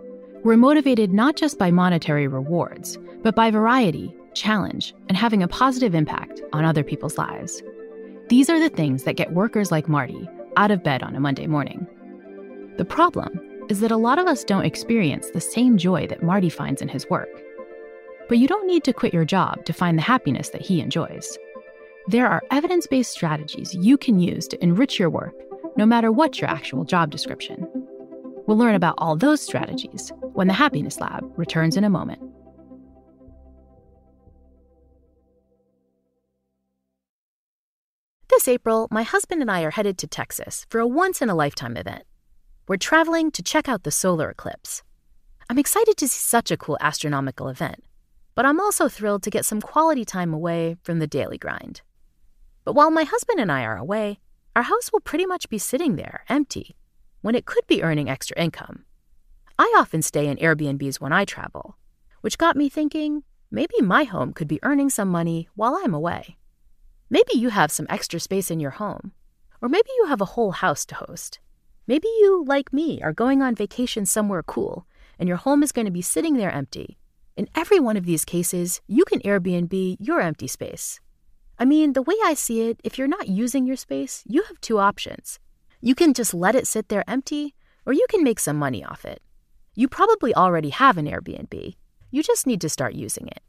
We're 0.44 0.58
motivated 0.58 1.14
not 1.14 1.36
just 1.36 1.58
by 1.58 1.72
monetary 1.72 2.28
rewards, 2.28 2.98
but 3.22 3.36
by 3.36 3.52
variety, 3.52 4.14
challenge, 4.34 4.94
and 5.08 5.18
having 5.18 5.42
a 5.42 5.48
positive 5.48 5.96
impact 5.96 6.42
on 6.52 6.66
other 6.66 6.84
people's 6.84 7.18
lives. 7.18 7.62
These 8.30 8.50
are 8.50 8.60
the 8.60 8.70
things 8.70 9.04
that 9.04 9.16
get 9.16 9.34
workers 9.34 9.72
like 9.72 9.88
Marty 9.88 10.28
out 10.58 10.72
of 10.72 10.84
bed 10.84 11.04
on 11.04 11.16
a 11.16 11.20
Monday 11.20 11.48
morning. 11.48 11.88
The 12.78 12.86
problem 12.86 13.40
is 13.70 13.80
that 13.80 13.92
a 13.92 13.98
lot 13.98 14.20
of 14.20 14.28
us 14.28 14.44
don't 14.44 14.66
experience 14.66 15.30
the 15.30 15.42
same 15.42 15.78
joy 15.78 16.08
that 16.08 16.24
Marty 16.24 16.50
finds 16.50 16.82
in 16.82 16.88
his 16.88 17.10
work. 17.10 17.30
But 18.30 18.38
you 18.38 18.48
don't 18.48 18.68
need 18.68 18.84
to 18.86 18.94
quit 18.94 19.14
your 19.14 19.26
job 19.26 19.66
to 19.66 19.74
find 19.74 19.98
the 19.98 20.04
happiness 20.04 20.50
that 20.50 20.62
he 20.62 20.82
enjoys. 20.82 21.38
There 22.08 22.28
are 22.28 22.44
evidence 22.52 22.88
based 22.88 23.12
strategies 23.12 23.74
you 23.74 23.98
can 23.98 24.20
use 24.20 24.48
to 24.50 24.64
enrich 24.64 25.00
your 25.00 25.10
work, 25.10 25.34
no 25.78 25.86
matter 25.86 26.12
what 26.12 26.40
your 26.40 26.50
actual 26.50 26.84
job 26.84 27.12
description. 27.12 27.68
We'll 28.46 28.58
learn 28.58 28.76
about 28.76 28.96
all 28.98 29.16
those 29.16 29.42
strategies 29.42 30.12
when 30.34 30.48
the 30.48 30.54
Happiness 30.54 31.00
Lab 31.00 31.24
returns 31.38 31.78
in 31.78 31.84
a 31.84 31.90
moment. 31.90 32.22
This 38.30 38.48
April, 38.48 38.88
my 38.92 39.04
husband 39.04 39.42
and 39.42 39.50
I 39.50 39.62
are 39.62 39.72
headed 39.72 39.98
to 40.00 40.08
Texas 40.08 40.66
for 40.70 40.80
a 40.80 40.88
once 40.88 41.22
in 41.22 41.30
a 41.30 41.36
lifetime 41.36 41.78
event. 41.78 42.04
We're 42.68 42.78
traveling 42.78 43.32
to 43.32 43.44
check 43.44 43.70
out 43.70 43.84
the 43.84 43.92
solar 43.92 44.30
eclipse. 44.30 44.84
I'm 45.50 45.60
excited 45.60 45.98
to 45.98 46.08
see 46.08 46.20
such 46.20 46.52
a 46.52 46.58
cool 46.58 46.78
astronomical 46.82 47.48
event, 47.48 47.84
but 48.36 48.46
I'm 48.46 48.60
also 48.60 48.88
thrilled 48.88 49.24
to 49.24 49.30
get 49.30 49.46
some 49.46 49.62
quality 49.62 50.06
time 50.06 50.34
away 50.34 50.78
from 50.84 51.00
the 51.00 51.08
daily 51.08 51.38
grind. 51.38 51.82
But 52.64 52.74
while 52.74 52.92
my 52.92 53.04
husband 53.04 53.40
and 53.40 53.52
I 53.52 53.64
are 53.64 53.78
away, 53.78 54.20
our 54.56 54.64
house 54.64 54.92
will 54.92 55.00
pretty 55.00 55.26
much 55.26 55.50
be 55.50 55.58
sitting 55.58 55.96
there, 55.96 56.24
empty, 56.30 56.76
when 57.22 57.36
it 57.36 57.46
could 57.46 57.66
be 57.68 57.84
earning 57.84 58.10
extra 58.10 58.40
income. 58.40 58.86
I 59.58 59.74
often 59.78 60.02
stay 60.02 60.28
in 60.28 60.38
Airbnbs 60.38 61.00
when 61.00 61.14
I 61.14 61.26
travel, 61.26 61.78
which 62.22 62.38
got 62.38 62.56
me 62.56 62.70
thinking 62.70 63.24
maybe 63.52 63.82
my 63.82 64.04
home 64.04 64.34
could 64.34 64.48
be 64.48 64.60
earning 64.64 64.90
some 64.90 65.10
money 65.10 65.48
while 65.56 65.80
I'm 65.84 65.94
away. 65.94 66.38
Maybe 67.10 67.34
you 67.36 67.50
have 67.50 67.72
some 67.72 67.86
extra 67.90 68.20
space 68.20 68.50
in 68.50 68.60
your 68.60 68.72
home, 68.72 69.12
or 69.62 69.70
maybe 69.70 69.90
you 69.98 70.06
have 70.08 70.22
a 70.22 70.34
whole 70.34 70.52
house 70.52 70.86
to 70.88 70.96
host. 70.96 71.40
Maybe 71.86 72.08
you, 72.08 72.44
like 72.48 72.72
me, 72.74 73.02
are 73.02 73.14
going 73.14 73.42
on 73.42 73.56
vacation 73.56 74.06
somewhere 74.06 74.44
cool 74.44 74.88
and 75.20 75.28
your 75.28 75.38
home 75.38 75.64
is 75.64 75.72
going 75.72 75.86
to 75.86 75.92
be 75.92 76.02
sitting 76.02 76.38
there 76.38 76.52
empty. 76.52 76.98
In 77.36 77.50
every 77.56 77.80
one 77.80 77.98
of 77.98 78.06
these 78.06 78.26
cases, 78.26 78.82
you 78.88 79.06
can 79.06 79.20
Airbnb 79.22 79.98
your 80.00 80.22
empty 80.22 80.48
space. 80.48 81.00
I 81.58 81.66
mean, 81.66 81.94
the 81.94 82.02
way 82.02 82.16
I 82.24 82.34
see 82.34 82.70
it, 82.70 82.80
if 82.84 82.98
you're 82.98 83.08
not 83.08 83.28
using 83.28 83.66
your 83.66 83.76
space, 83.76 84.24
you 84.28 84.44
have 84.44 84.60
two 84.62 84.80
options. 84.80 85.40
You 85.82 85.96
can 85.96 86.14
just 86.14 86.34
let 86.34 86.56
it 86.56 86.68
sit 86.68 86.90
there 86.90 87.04
empty, 87.08 87.56
or 87.86 87.94
you 87.94 88.06
can 88.10 88.24
make 88.24 88.40
some 88.40 88.58
money 88.58 88.84
off 88.84 89.06
it. 89.06 89.22
You 89.76 89.88
probably 89.88 90.36
already 90.36 90.70
have 90.70 90.98
an 90.98 91.08
Airbnb. 91.08 91.76
You 92.12 92.24
just 92.24 92.46
need 92.46 92.62
to 92.62 92.70
start 92.70 92.94
using 92.94 93.28
it. 93.28 93.42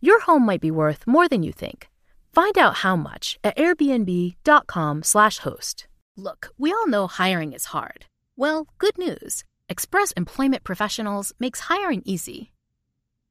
Your 0.00 0.20
home 0.22 0.44
might 0.44 0.60
be 0.60 0.70
worth 0.70 1.06
more 1.06 1.28
than 1.28 1.42
you 1.42 1.52
think. 1.52 1.88
Find 2.32 2.58
out 2.58 2.78
how 2.78 2.96
much 2.96 3.38
at 3.44 3.56
airbnb.com/host. 3.56 5.86
Look, 6.16 6.52
we 6.58 6.72
all 6.72 6.88
know 6.88 7.06
hiring 7.06 7.52
is 7.52 7.66
hard. 7.66 8.06
Well, 8.36 8.66
good 8.78 8.98
news. 8.98 9.44
Express 9.68 10.10
Employment 10.12 10.64
Professionals 10.64 11.32
makes 11.38 11.60
hiring 11.60 12.02
easy. 12.04 12.50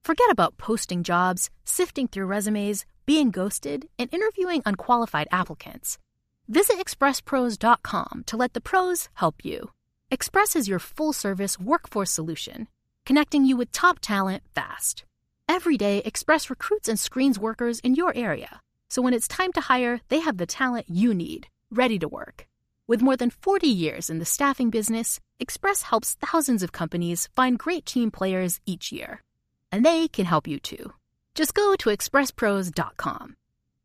Forget 0.04 0.30
about 0.32 0.58
posting 0.58 1.02
jobs, 1.02 1.50
sifting 1.64 2.10
through 2.10 2.26
resumes, 2.26 2.86
being 3.06 3.32
ghosted, 3.32 3.88
and 3.98 4.14
interviewing 4.14 4.62
unqualified 4.66 5.30
applicants. 5.32 5.98
Visit 6.50 6.78
expresspros.com 6.78 8.24
to 8.26 8.38
let 8.38 8.52
the 8.52 8.60
pros 8.60 9.08
help 9.14 9.46
you. 9.46 9.72
Express 10.12 10.58
is 10.58 10.68
your 10.68 10.80
full 10.80 11.14
service 11.14 11.58
workforce 11.58 12.12
solution, 12.12 12.68
connecting 13.06 13.46
you 13.46 13.56
with 13.56 13.72
top 13.72 14.00
talent 14.02 14.44
fast. 14.54 15.06
Every 15.48 15.78
day, 15.78 16.02
Express 16.04 16.50
recruits 16.50 16.90
and 16.90 17.00
screens 17.00 17.40
workers 17.40 17.80
in 17.80 17.96
your 17.96 18.12
area, 18.14 18.60
so 18.90 19.02
when 19.02 19.14
it's 19.14 19.28
time 19.30 19.54
to 19.54 19.62
hire, 19.62 20.02
they 20.10 20.20
have 20.20 20.38
the 20.38 20.46
talent 20.46 20.88
you 20.90 21.14
need, 21.14 21.48
ready 21.72 21.98
to 22.00 22.10
work. 22.10 22.46
With 22.88 23.02
more 23.02 23.16
than 23.16 23.30
40 23.30 23.68
years 23.68 24.10
in 24.10 24.20
the 24.20 24.26
staffing 24.26 24.70
business, 24.70 25.22
Express 25.40 25.84
helps 25.84 26.16
thousands 26.16 26.62
of 26.62 26.74
companies 26.74 27.30
find 27.38 27.58
great 27.58 27.86
team 27.86 28.12
players 28.12 28.60
each 28.66 28.92
year. 28.92 29.22
And 29.74 29.84
they 29.84 30.08
can 30.08 30.26
help 30.26 30.48
you 30.48 30.60
too. 30.60 30.94
Just 31.34 31.56
go 31.56 31.76
to 31.78 31.90
expresspros.com. 31.90 33.36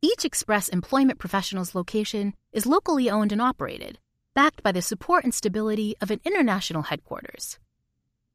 Each 0.03 0.23
Express 0.23 0.69
Employment 0.69 1.19
Professionals 1.19 1.75
location 1.75 2.35
is 2.53 2.67
locally 2.67 3.09
owned 3.09 3.33
and 3.33 3.41
operated, 3.41 3.99
backed 4.35 4.63
by 4.63 4.71
the 4.71 4.83
support 4.83 5.25
and 5.25 5.33
stability 5.33 5.97
of 6.03 6.11
an 6.11 6.21
international 6.27 6.83
headquarters. 6.83 7.59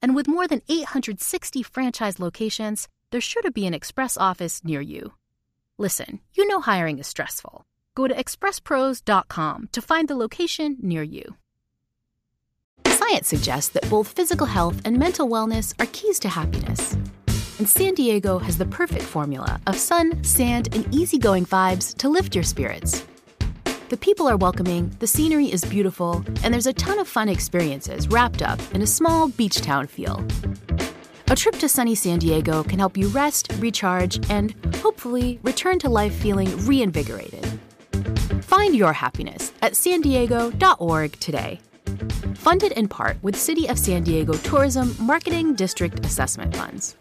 And 0.02 0.16
with 0.16 0.28
more 0.28 0.48
than 0.48 0.64
860 0.68 1.62
franchise 1.62 2.20
locations, 2.20 2.88
there's 3.12 3.24
sure 3.24 3.44
to 3.44 3.52
be 3.52 3.68
an 3.68 3.76
Express 3.76 4.18
office 4.18 4.64
near 4.64 4.82
you. 4.82 5.14
Listen, 5.78 6.22
you 6.34 6.48
know 6.48 6.60
hiring 6.60 6.98
is 6.98 7.06
stressful. 7.06 7.68
Go 7.94 8.08
to 8.08 8.16
expresspros.com 8.16 9.70
to 9.74 9.82
find 9.82 10.08
the 10.08 10.16
location 10.16 10.78
near 10.82 11.04
you. 11.04 11.36
Science 12.88 13.28
suggests 13.28 13.70
that 13.74 13.88
both 13.92 14.08
physical 14.08 14.48
health 14.48 14.82
and 14.86 14.98
mental 14.98 15.30
wellness 15.30 15.80
are 15.80 15.86
keys 15.92 16.18
to 16.18 16.30
happiness. 16.30 16.98
And 17.60 17.70
San 17.70 17.94
Diego 17.94 18.40
has 18.40 18.58
the 18.58 18.66
perfect 18.66 19.04
formula 19.04 19.62
of 19.68 19.78
sun, 19.78 20.24
sand, 20.24 20.76
and 20.76 20.94
easygoing 20.94 21.46
vibes 21.46 21.96
to 21.98 22.10
lift 22.10 22.34
your 22.34 22.44
spirits. 22.44 23.06
The 23.90 23.98
people 23.98 24.28
are 24.28 24.38
welcoming, 24.38 24.90
the 25.00 25.06
scenery 25.08 25.52
is 25.52 25.64
beautiful, 25.64 26.24
and 26.44 26.52
there's 26.52 26.66
a 26.66 26.74
ton 26.74 26.98
of 26.98 27.08
fun 27.08 27.30
experiences 27.30 28.08
wrapped 28.08 28.42
up 28.42 28.60
in 28.74 28.82
a 28.82 28.88
small 28.88 29.28
beach 29.28 29.62
town 29.62 29.86
feel. 29.86 30.26
A 31.28 31.36
trip 31.36 31.56
to 31.60 31.70
sunny 31.70 31.94
San 31.94 32.20
Diego 32.20 32.64
can 32.64 32.80
help 32.80 32.98
you 32.98 33.08
rest, 33.10 33.52
recharge, 33.60 34.20
and 34.32 34.56
hopefully 34.78 35.40
return 35.44 35.78
to 35.80 35.90
life 35.90 36.14
feeling 36.14 36.50
reinvigorated. 36.66 37.46
Find 38.42 38.76
your 38.76 38.94
happiness 38.94 39.52
at 39.62 39.76
san 39.76 40.02
diego.org 40.02 41.20
today. 41.20 41.60
Funded 42.36 42.72
in 42.74 42.88
part 42.88 43.18
with 43.24 43.36
City 43.36 43.68
of 43.68 43.78
San 43.78 44.04
Diego 44.04 44.34
Tourism 44.34 44.96
Marketing 45.00 45.54
District 45.54 46.04
Assessment 46.06 46.56
Funds. 46.56 46.96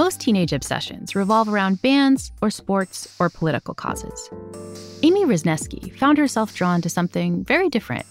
Most 0.00 0.18
teenage 0.18 0.54
obsessions 0.54 1.14
revolve 1.14 1.46
around 1.46 1.82
bands 1.82 2.32
or 2.40 2.48
sports 2.48 3.14
or 3.18 3.28
political 3.28 3.74
causes. 3.74 4.30
Amy 5.02 5.26
Wrzesniewski 5.26 5.94
found 5.94 6.16
herself 6.16 6.54
drawn 6.54 6.80
to 6.80 6.88
something 6.88 7.44
very 7.44 7.68
different, 7.68 8.06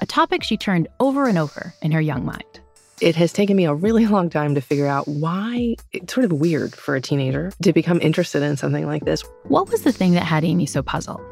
a 0.00 0.04
topic 0.04 0.42
she 0.42 0.58
turned 0.58 0.88
over 1.00 1.26
and 1.28 1.38
over 1.38 1.72
in 1.80 1.90
her 1.90 2.02
young 2.02 2.26
mind. 2.26 2.60
It 3.00 3.16
has 3.16 3.32
taken 3.32 3.56
me 3.56 3.64
a 3.64 3.72
really 3.72 4.06
long 4.14 4.28
time 4.28 4.54
to 4.56 4.60
figure 4.60 4.86
out 4.86 5.08
why 5.08 5.76
it's 5.92 6.12
sort 6.12 6.26
of 6.26 6.32
weird 6.32 6.74
for 6.74 6.96
a 6.96 7.00
teenager 7.00 7.50
to 7.62 7.72
become 7.72 7.98
interested 8.02 8.42
in 8.42 8.58
something 8.58 8.86
like 8.86 9.06
this. 9.06 9.22
What 9.44 9.70
was 9.70 9.84
the 9.84 9.92
thing 9.92 10.12
that 10.12 10.24
had 10.24 10.44
Amy 10.44 10.66
so 10.66 10.82
puzzled? 10.82 11.22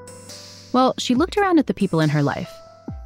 Well, 0.73 0.95
she 0.97 1.15
looked 1.15 1.37
around 1.37 1.59
at 1.59 1.67
the 1.67 1.75
people 1.75 2.01
in 2.01 2.09
her 2.09 2.23
life 2.23 2.51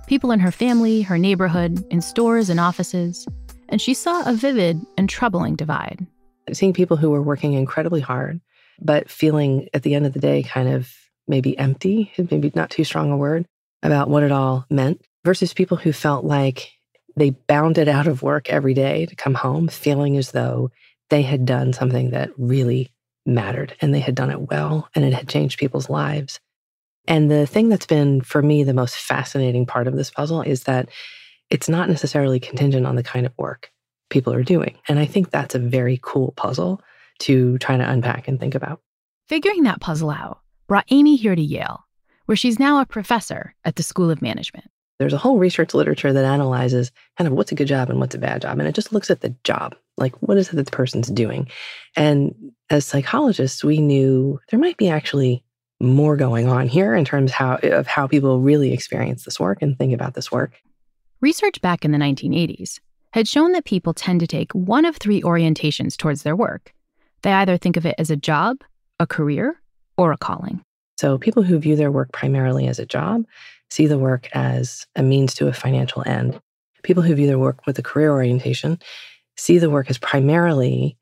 people 0.06 0.30
in 0.30 0.38
her 0.38 0.52
family, 0.52 1.02
her 1.02 1.18
neighborhood, 1.18 1.84
in 1.90 2.00
stores 2.00 2.50
and 2.50 2.60
offices, 2.60 3.26
and 3.68 3.82
she 3.82 3.94
saw 3.94 4.22
a 4.30 4.32
vivid 4.32 4.80
and 4.96 5.08
troubling 5.08 5.56
divide. 5.56 6.06
Seeing 6.52 6.72
people 6.72 6.96
who 6.96 7.10
were 7.10 7.22
working 7.22 7.54
incredibly 7.54 8.00
hard, 8.00 8.40
but 8.80 9.10
feeling 9.10 9.68
at 9.72 9.82
the 9.82 9.94
end 9.94 10.06
of 10.06 10.12
the 10.12 10.20
day 10.20 10.42
kind 10.42 10.68
of 10.68 10.92
maybe 11.26 11.56
empty, 11.58 12.12
maybe 12.18 12.52
not 12.54 12.70
too 12.70 12.84
strong 12.84 13.10
a 13.10 13.16
word, 13.16 13.46
about 13.82 14.08
what 14.08 14.22
it 14.22 14.32
all 14.32 14.66
meant, 14.70 15.00
versus 15.24 15.54
people 15.54 15.76
who 15.76 15.92
felt 15.92 16.24
like 16.24 16.72
they 17.16 17.30
bounded 17.30 17.88
out 17.88 18.06
of 18.06 18.22
work 18.22 18.50
every 18.50 18.74
day 18.74 19.06
to 19.06 19.16
come 19.16 19.34
home 19.34 19.68
feeling 19.68 20.16
as 20.16 20.32
though 20.32 20.70
they 21.10 21.22
had 21.22 21.46
done 21.46 21.72
something 21.72 22.10
that 22.10 22.30
really 22.36 22.90
mattered 23.26 23.74
and 23.80 23.94
they 23.94 24.00
had 24.00 24.14
done 24.14 24.30
it 24.30 24.50
well 24.50 24.88
and 24.94 25.04
it 25.04 25.14
had 25.14 25.28
changed 25.28 25.58
people's 25.58 25.88
lives. 25.88 26.40
And 27.06 27.30
the 27.30 27.46
thing 27.46 27.68
that's 27.68 27.86
been 27.86 28.20
for 28.20 28.42
me 28.42 28.64
the 28.64 28.74
most 28.74 28.96
fascinating 28.96 29.66
part 29.66 29.86
of 29.86 29.94
this 29.94 30.10
puzzle 30.10 30.42
is 30.42 30.64
that 30.64 30.88
it's 31.50 31.68
not 31.68 31.88
necessarily 31.88 32.40
contingent 32.40 32.86
on 32.86 32.96
the 32.96 33.02
kind 33.02 33.26
of 33.26 33.32
work 33.38 33.70
people 34.10 34.32
are 34.32 34.42
doing. 34.42 34.76
And 34.88 34.98
I 34.98 35.06
think 35.06 35.30
that's 35.30 35.54
a 35.54 35.58
very 35.58 35.98
cool 36.02 36.32
puzzle 36.36 36.80
to 37.20 37.58
try 37.58 37.76
to 37.76 37.88
unpack 37.88 38.28
and 38.28 38.38
think 38.38 38.54
about. 38.54 38.80
Figuring 39.28 39.62
that 39.64 39.80
puzzle 39.80 40.10
out 40.10 40.40
brought 40.66 40.86
Amy 40.90 41.16
here 41.16 41.34
to 41.34 41.42
Yale, 41.42 41.84
where 42.26 42.36
she's 42.36 42.58
now 42.58 42.80
a 42.80 42.86
professor 42.86 43.54
at 43.64 43.76
the 43.76 43.82
School 43.82 44.10
of 44.10 44.22
Management. 44.22 44.70
There's 44.98 45.12
a 45.12 45.18
whole 45.18 45.38
research 45.38 45.74
literature 45.74 46.12
that 46.12 46.24
analyzes 46.24 46.92
kind 47.18 47.26
of 47.26 47.34
what's 47.34 47.50
a 47.50 47.56
good 47.56 47.66
job 47.66 47.90
and 47.90 47.98
what's 47.98 48.14
a 48.14 48.18
bad 48.18 48.42
job. 48.42 48.58
And 48.58 48.68
it 48.68 48.74
just 48.74 48.92
looks 48.92 49.10
at 49.10 49.22
the 49.22 49.34
job, 49.42 49.74
like 49.96 50.14
what 50.22 50.38
is 50.38 50.50
it 50.50 50.56
that 50.56 50.66
the 50.66 50.70
person's 50.70 51.08
doing. 51.08 51.48
And 51.96 52.34
as 52.70 52.86
psychologists, 52.86 53.64
we 53.64 53.80
knew 53.80 54.38
there 54.50 54.60
might 54.60 54.76
be 54.76 54.88
actually 54.88 55.44
more 55.80 56.16
going 56.16 56.48
on 56.48 56.68
here 56.68 56.94
in 56.94 57.04
terms 57.04 57.32
how, 57.32 57.56
of 57.62 57.86
how 57.86 58.06
people 58.06 58.40
really 58.40 58.72
experience 58.72 59.24
this 59.24 59.40
work 59.40 59.62
and 59.62 59.76
think 59.76 59.92
about 59.92 60.14
this 60.14 60.30
work. 60.30 60.60
Research 61.20 61.60
back 61.60 61.84
in 61.84 61.90
the 61.90 61.98
1980s 61.98 62.78
had 63.14 63.28
shown 63.28 63.52
that 63.52 63.64
people 63.64 63.94
tend 63.94 64.18
to 64.18 64.26
take 64.26 64.50
one 64.54 64.84
of 64.84 64.96
three 64.96 65.22
orientations 65.22 65.96
towards 65.96 66.24
their 66.24 66.34
work. 66.34 66.74
They 67.22 67.30
either 67.30 67.56
think 67.56 67.76
of 67.76 67.86
it 67.86 67.94
as 67.96 68.10
a 68.10 68.16
job, 68.16 68.56
a 68.98 69.06
career, 69.06 69.62
or 69.96 70.10
a 70.10 70.16
calling. 70.16 70.64
So 70.98 71.16
people 71.16 71.44
who 71.44 71.60
view 71.60 71.76
their 71.76 71.92
work 71.92 72.10
primarily 72.12 72.66
as 72.66 72.80
a 72.80 72.86
job 72.86 73.24
see 73.70 73.86
the 73.86 74.00
work 74.00 74.28
as 74.32 74.84
a 74.96 75.02
means 75.04 75.32
to 75.34 75.46
a 75.46 75.52
financial 75.52 76.02
end. 76.04 76.40
People 76.82 77.04
who 77.04 77.14
view 77.14 77.28
their 77.28 77.38
work 77.38 77.64
with 77.66 77.78
a 77.78 77.82
career 77.82 78.10
orientation 78.10 78.80
see 79.36 79.58
the 79.58 79.70
work 79.70 79.88
as 79.90 79.98
primarily 79.98 80.96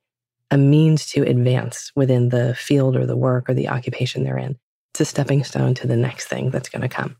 a 0.51 0.59
means 0.59 1.07
to 1.07 1.23
advance 1.23 1.93
within 1.97 2.29
the 2.29 2.55
field 2.57 2.95
or 2.95 3.07
the 3.07 3.17
work 3.17 3.49
or 3.49 3.55
the 3.55 3.71
occupation 3.71 4.23
they're 4.23 4.37
in. 4.37 4.59
It's 4.93 5.01
a 5.01 5.07
stepping 5.07 5.45
stone 5.45 5.73
to 5.77 5.87
the 5.87 5.97
next 5.97 6.27
thing 6.27 6.51
that's 6.51 6.69
going 6.69 6.83
to 6.83 6.91
come. 6.91 7.17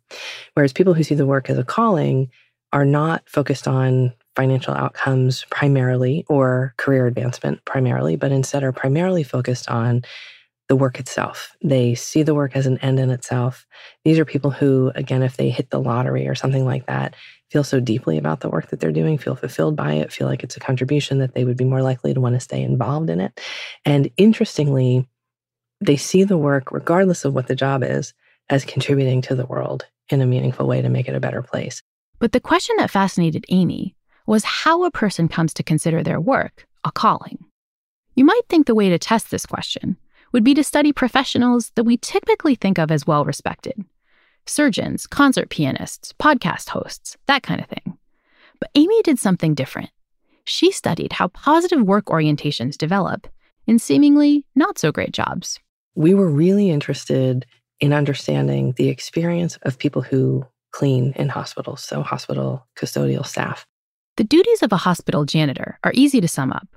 Whereas 0.53 0.75
people 0.75 0.93
who 0.93 1.03
see 1.03 1.15
the 1.15 1.25
work 1.25 1.49
as 1.49 1.57
a 1.57 1.65
calling 1.65 2.31
are 2.75 2.85
not 2.85 3.27
focused 3.27 3.67
on 3.67 4.13
financial 4.37 4.75
outcomes 4.75 5.45
primarily 5.51 6.25
or 6.29 6.75
career 6.77 7.07
advancement 7.07 7.65
primarily, 7.65 8.17
but 8.17 8.33
instead 8.33 8.65
are 8.65 8.73
primarily 8.73 9.23
focused 9.23 9.69
on 9.69 10.03
the 10.69 10.77
work 10.77 10.99
itself. 10.99 11.55
They 11.63 11.95
see 11.95 12.23
the 12.23 12.35
work 12.35 12.57
as 12.57 12.67
an 12.67 12.79
end 12.79 12.99
in 12.99 13.11
itself. 13.11 13.67
These 14.05 14.19
are 14.19 14.25
people 14.25 14.51
who, 14.51 14.91
again, 14.95 15.23
if 15.23 15.37
they 15.37 15.51
hit 15.51 15.71
the 15.71 15.81
lottery 15.81 16.27
or 16.27 16.35
something 16.35 16.65
like 16.65 16.87
that, 16.87 17.15
feel 17.51 17.65
so 17.65 17.79
deeply 17.79 18.17
about 18.17 18.41
the 18.41 18.49
work 18.49 18.71
that 18.71 18.81
they're 18.81 18.91
doing, 18.91 19.19
feel 19.19 19.37
fulfilled 19.37 19.77
by 19.77 19.95
it, 19.95 20.13
feel 20.13 20.27
like 20.27 20.43
it's 20.43 20.57
a 20.57 20.61
contribution 20.61 21.19
that 21.19 21.35
they 21.35 21.45
would 21.45 21.59
be 21.59 21.65
more 21.65 21.83
likely 21.83 22.15
to 22.15 22.21
want 22.21 22.35
to 22.35 22.41
stay 22.41 22.63
involved 22.63 23.11
in 23.11 23.21
it. 23.21 23.39
And 23.85 24.11
interestingly, 24.17 25.07
they 25.83 25.97
see 25.97 26.25
the 26.25 26.39
work, 26.39 26.73
regardless 26.73 27.25
of 27.25 27.35
what 27.35 27.49
the 27.49 27.57
job 27.57 27.83
is, 27.83 28.15
as 28.49 28.65
contributing 28.65 29.21
to 29.23 29.35
the 29.35 29.47
world 29.47 29.85
in 30.09 30.23
a 30.23 30.27
meaningful 30.27 30.67
way 30.67 30.81
to 30.81 30.89
make 30.89 31.09
it 31.09 31.15
a 31.15 31.21
better 31.21 31.43
place. 31.43 31.83
But 32.19 32.33
the 32.33 32.41
question 32.41 32.77
that 32.79 32.91
fascinated 32.91 33.45
Amy 33.51 33.95
was 34.27 34.45
how 34.45 34.85
a 34.85 34.91
person 34.91 35.29
comes 35.29 35.55
to 35.55 35.63
consider 35.63 36.03
their 36.03 36.21
work 36.21 36.67
a 36.85 36.93
calling. 36.93 37.39
You 38.15 38.25
might 38.25 38.43
think 38.49 38.67
the 38.67 38.75
way 38.75 38.89
to 38.89 38.99
test 38.99 39.31
this 39.31 39.47
question 39.47 39.97
would 40.33 40.45
be 40.45 40.55
to 40.55 40.65
study 40.65 40.93
professionals 40.93 41.71
that 41.75 41.85
we 41.85 41.97
typically 41.97 42.55
think 42.55 42.79
of 42.79 42.91
as 42.91 43.07
well 43.07 43.25
respected 43.25 43.85
surgeons, 44.45 45.07
concert 45.07 45.51
pianists, 45.51 46.13
podcast 46.15 46.69
hosts, 46.71 47.17
that 47.27 47.45
kind 47.45 47.61
of 47.61 47.69
thing. 47.69 47.97
But 48.59 48.71
Amy 48.75 49.01
did 49.03 49.21
something 49.21 49.55
different. 49.55 49.91
She 50.45 50.73
studied 50.73 51.13
how 51.13 51.29
positive 51.29 51.83
work 51.83 52.07
orientations 52.07 52.77
develop 52.77 53.29
in 53.69 53.79
seemingly 53.79 54.45
not 54.57 54.79
so 54.79 54.91
great 54.91 55.13
jobs. 55.13 55.61
We 55.95 56.15
were 56.15 56.29
really 56.29 56.71
interested 56.71 57.47
in 57.79 57.93
understanding 57.93 58.75
the 58.77 58.89
experience 58.89 59.59
of 59.63 59.79
people 59.79 60.03
who 60.03 60.45
clean 60.73 61.13
in 61.17 61.29
hospitals, 61.29 61.83
so 61.85 62.03
hospital 62.03 62.67
custodial 62.77 63.27
staff. 63.27 63.65
The 64.23 64.29
duties 64.29 64.63
of 64.63 64.71
a 64.71 64.77
hospital 64.77 65.25
janitor 65.25 65.81
are 65.83 65.91
easy 65.97 66.21
to 66.21 66.29
sum 66.29 66.53
up 66.53 66.69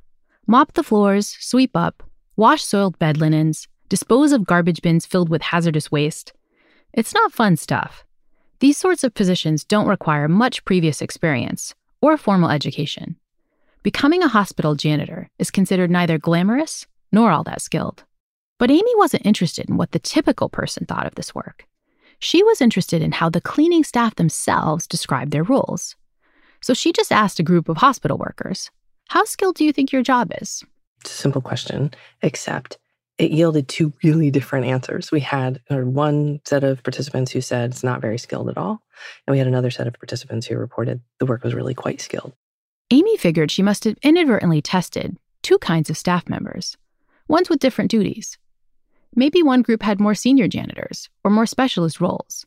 mop 0.47 0.73
the 0.73 0.81
floors, 0.81 1.37
sweep 1.39 1.77
up, 1.77 2.01
wash 2.35 2.63
soiled 2.63 2.97
bed 2.97 3.17
linens, 3.19 3.67
dispose 3.87 4.31
of 4.31 4.47
garbage 4.47 4.81
bins 4.81 5.05
filled 5.05 5.29
with 5.29 5.43
hazardous 5.43 5.91
waste. 5.91 6.33
It's 6.91 7.13
not 7.13 7.31
fun 7.31 7.55
stuff. 7.55 8.03
These 8.61 8.79
sorts 8.79 9.03
of 9.03 9.13
positions 9.13 9.63
don't 9.63 9.85
require 9.87 10.27
much 10.27 10.65
previous 10.65 11.03
experience 11.03 11.75
or 12.01 12.17
formal 12.17 12.49
education. 12.49 13.15
Becoming 13.83 14.23
a 14.23 14.27
hospital 14.27 14.73
janitor 14.73 15.29
is 15.37 15.51
considered 15.51 15.91
neither 15.91 16.17
glamorous 16.17 16.87
nor 17.11 17.29
all 17.29 17.43
that 17.43 17.61
skilled. 17.61 18.05
But 18.57 18.71
Amy 18.71 18.95
wasn't 18.95 19.27
interested 19.27 19.69
in 19.69 19.77
what 19.77 19.91
the 19.91 19.99
typical 19.99 20.49
person 20.49 20.87
thought 20.87 21.05
of 21.05 21.13
this 21.13 21.35
work. 21.35 21.67
She 22.17 22.41
was 22.41 22.59
interested 22.59 23.03
in 23.03 23.11
how 23.11 23.29
the 23.29 23.39
cleaning 23.39 23.83
staff 23.83 24.15
themselves 24.15 24.87
described 24.87 25.29
their 25.29 25.43
roles. 25.43 25.95
So 26.65 26.73
she 26.73 26.91
just 26.91 27.11
asked 27.11 27.39
a 27.39 27.43
group 27.43 27.69
of 27.69 27.77
hospital 27.77 28.17
workers, 28.17 28.71
How 29.09 29.23
skilled 29.25 29.55
do 29.55 29.63
you 29.63 29.71
think 29.71 29.91
your 29.91 30.01
job 30.01 30.31
is? 30.41 30.63
It's 31.01 31.11
a 31.11 31.15
simple 31.15 31.39
question, 31.39 31.91
except 32.23 32.79
it 33.19 33.29
yielded 33.29 33.67
two 33.67 33.93
really 34.03 34.31
different 34.31 34.65
answers. 34.65 35.11
We 35.11 35.19
had 35.19 35.61
uh, 35.69 35.81
one 35.81 36.41
set 36.43 36.63
of 36.63 36.81
participants 36.81 37.31
who 37.31 37.39
said 37.39 37.69
it's 37.69 37.83
not 37.83 38.01
very 38.01 38.17
skilled 38.17 38.49
at 38.49 38.57
all, 38.57 38.81
and 39.27 39.33
we 39.33 39.37
had 39.37 39.45
another 39.45 39.69
set 39.69 39.85
of 39.85 39.93
participants 39.93 40.47
who 40.47 40.57
reported 40.57 41.01
the 41.19 41.27
work 41.27 41.43
was 41.43 41.53
really 41.53 41.75
quite 41.75 42.01
skilled. 42.01 42.33
Amy 42.89 43.15
figured 43.15 43.51
she 43.51 43.61
must 43.61 43.83
have 43.83 43.99
inadvertently 44.01 44.63
tested 44.63 45.19
two 45.43 45.59
kinds 45.59 45.91
of 45.91 45.97
staff 45.97 46.27
members, 46.27 46.77
ones 47.27 47.47
with 47.47 47.59
different 47.59 47.91
duties. 47.91 48.39
Maybe 49.13 49.43
one 49.43 49.61
group 49.61 49.83
had 49.83 49.99
more 49.99 50.15
senior 50.15 50.47
janitors 50.47 51.11
or 51.23 51.29
more 51.29 51.45
specialist 51.45 52.01
roles, 52.01 52.43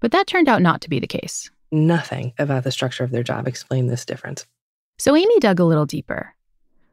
but 0.00 0.10
that 0.10 0.26
turned 0.26 0.50
out 0.50 0.60
not 0.60 0.82
to 0.82 0.90
be 0.90 1.00
the 1.00 1.06
case. 1.06 1.50
Nothing 1.74 2.32
about 2.38 2.62
the 2.62 2.70
structure 2.70 3.02
of 3.02 3.10
their 3.10 3.24
job 3.24 3.48
explained 3.48 3.90
this 3.90 4.04
difference. 4.04 4.46
So 4.96 5.16
Amy 5.16 5.40
dug 5.40 5.58
a 5.58 5.64
little 5.64 5.86
deeper. 5.86 6.32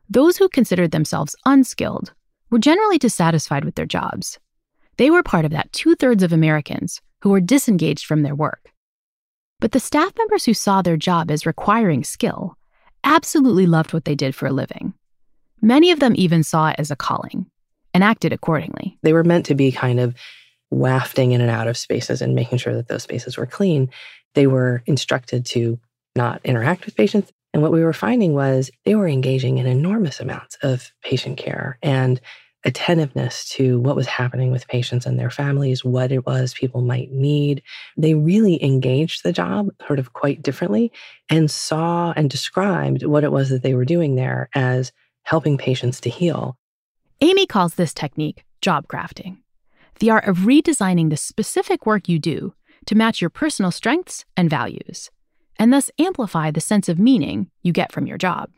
Those 0.09 0.37
who 0.37 0.49
considered 0.49 0.89
themselves 0.89 1.35
unskilled 1.45 2.13
were 2.49 2.57
generally 2.57 2.97
dissatisfied 2.97 3.63
with 3.63 3.75
their 3.75 3.85
jobs. 3.85 4.39
They 4.97 5.11
were 5.11 5.21
part 5.21 5.45
of 5.45 5.51
that 5.51 5.71
two 5.71 5.93
thirds 5.93 6.23
of 6.23 6.33
Americans 6.33 6.99
who 7.21 7.29
were 7.29 7.39
disengaged 7.39 8.07
from 8.07 8.23
their 8.23 8.33
work. 8.33 8.71
But 9.59 9.71
the 9.71 9.79
staff 9.79 10.13
members 10.17 10.45
who 10.45 10.55
saw 10.55 10.81
their 10.81 10.97
job 10.97 11.29
as 11.29 11.45
requiring 11.45 12.03
skill 12.03 12.57
absolutely 13.03 13.67
loved 13.67 13.93
what 13.93 14.05
they 14.05 14.15
did 14.15 14.33
for 14.33 14.47
a 14.47 14.51
living. 14.51 14.95
Many 15.61 15.91
of 15.91 15.99
them 15.99 16.13
even 16.15 16.41
saw 16.41 16.69
it 16.69 16.77
as 16.79 16.89
a 16.89 16.95
calling 16.95 17.45
and 17.93 18.03
acted 18.03 18.33
accordingly. 18.33 18.97
They 19.03 19.13
were 19.13 19.23
meant 19.23 19.45
to 19.45 19.53
be 19.53 19.71
kind 19.71 19.99
of 19.99 20.15
wafting 20.71 21.33
in 21.33 21.41
and 21.41 21.51
out 21.51 21.67
of 21.67 21.77
spaces 21.77 22.19
and 22.21 22.33
making 22.33 22.57
sure 22.57 22.73
that 22.73 22.87
those 22.87 23.03
spaces 23.03 23.37
were 23.37 23.45
clean. 23.45 23.91
They 24.33 24.47
were 24.47 24.83
instructed 24.85 25.45
to 25.47 25.79
not 26.15 26.41
interact 26.43 26.85
with 26.85 26.95
patients. 26.95 27.31
And 27.53 27.61
what 27.61 27.71
we 27.71 27.83
were 27.83 27.93
finding 27.93 28.33
was 28.33 28.71
they 28.85 28.95
were 28.95 29.07
engaging 29.07 29.57
in 29.57 29.65
enormous 29.65 30.19
amounts 30.19 30.57
of 30.61 30.91
patient 31.03 31.37
care 31.37 31.77
and 31.81 32.19
attentiveness 32.63 33.49
to 33.49 33.79
what 33.79 33.95
was 33.95 34.07
happening 34.07 34.51
with 34.51 34.67
patients 34.67 35.05
and 35.05 35.19
their 35.19 35.31
families, 35.31 35.83
what 35.83 36.11
it 36.11 36.25
was 36.25 36.53
people 36.53 36.81
might 36.81 37.11
need. 37.11 37.63
They 37.97 38.13
really 38.13 38.63
engaged 38.63 39.23
the 39.23 39.33
job 39.33 39.69
sort 39.87 39.99
of 39.99 40.13
quite 40.13 40.41
differently 40.41 40.91
and 41.29 41.49
saw 41.49 42.13
and 42.15 42.29
described 42.29 43.03
what 43.03 43.23
it 43.23 43.31
was 43.31 43.49
that 43.49 43.63
they 43.63 43.73
were 43.73 43.85
doing 43.85 44.15
there 44.15 44.49
as 44.53 44.91
helping 45.23 45.57
patients 45.57 45.99
to 46.01 46.09
heal. 46.09 46.57
Amy 47.19 47.45
calls 47.45 47.75
this 47.75 47.93
technique 47.93 48.43
job 48.61 48.87
crafting, 48.87 49.37
the 49.99 50.11
art 50.11 50.25
of 50.25 50.39
redesigning 50.39 51.09
the 51.09 51.17
specific 51.17 51.85
work 51.85 52.07
you 52.07 52.19
do 52.19 52.53
to 52.85 52.95
match 52.95 53.21
your 53.21 53.29
personal 53.29 53.71
strengths 53.71 54.25
and 54.35 54.49
values 54.49 55.09
and 55.57 55.71
thus 55.71 55.91
amplify 55.99 56.49
the 56.49 56.61
sense 56.61 56.89
of 56.89 56.97
meaning 56.97 57.49
you 57.61 57.71
get 57.71 57.91
from 57.91 58.07
your 58.07 58.17
job. 58.17 58.49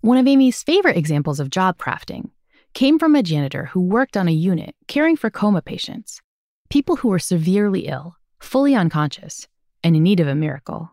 One 0.00 0.16
of 0.16 0.26
Amy's 0.26 0.62
favorite 0.62 0.96
examples 0.96 1.40
of 1.40 1.50
job 1.50 1.76
crafting 1.76 2.30
came 2.72 2.98
from 2.98 3.14
a 3.14 3.22
janitor 3.22 3.66
who 3.66 3.80
worked 3.80 4.16
on 4.16 4.28
a 4.28 4.32
unit 4.32 4.74
caring 4.86 5.16
for 5.16 5.28
coma 5.28 5.60
patients, 5.60 6.22
people 6.70 6.96
who 6.96 7.08
were 7.08 7.18
severely 7.18 7.88
ill, 7.88 8.16
fully 8.38 8.74
unconscious, 8.74 9.48
and 9.82 9.96
in 9.96 10.02
need 10.02 10.20
of 10.20 10.28
a 10.28 10.34
miracle. 10.34 10.90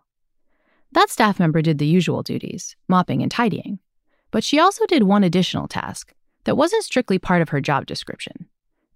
That 0.91 1.09
staff 1.09 1.39
member 1.39 1.61
did 1.61 1.77
the 1.77 1.86
usual 1.86 2.23
duties, 2.23 2.75
mopping 2.88 3.21
and 3.21 3.31
tidying, 3.31 3.79
but 4.31 4.43
she 4.43 4.59
also 4.59 4.86
did 4.86 5.03
one 5.03 5.23
additional 5.23 5.67
task 5.67 6.13
that 6.45 6.57
wasn't 6.57 6.83
strictly 6.83 7.19
part 7.19 7.41
of 7.41 7.49
her 7.49 7.61
job 7.61 7.86
description 7.86 8.47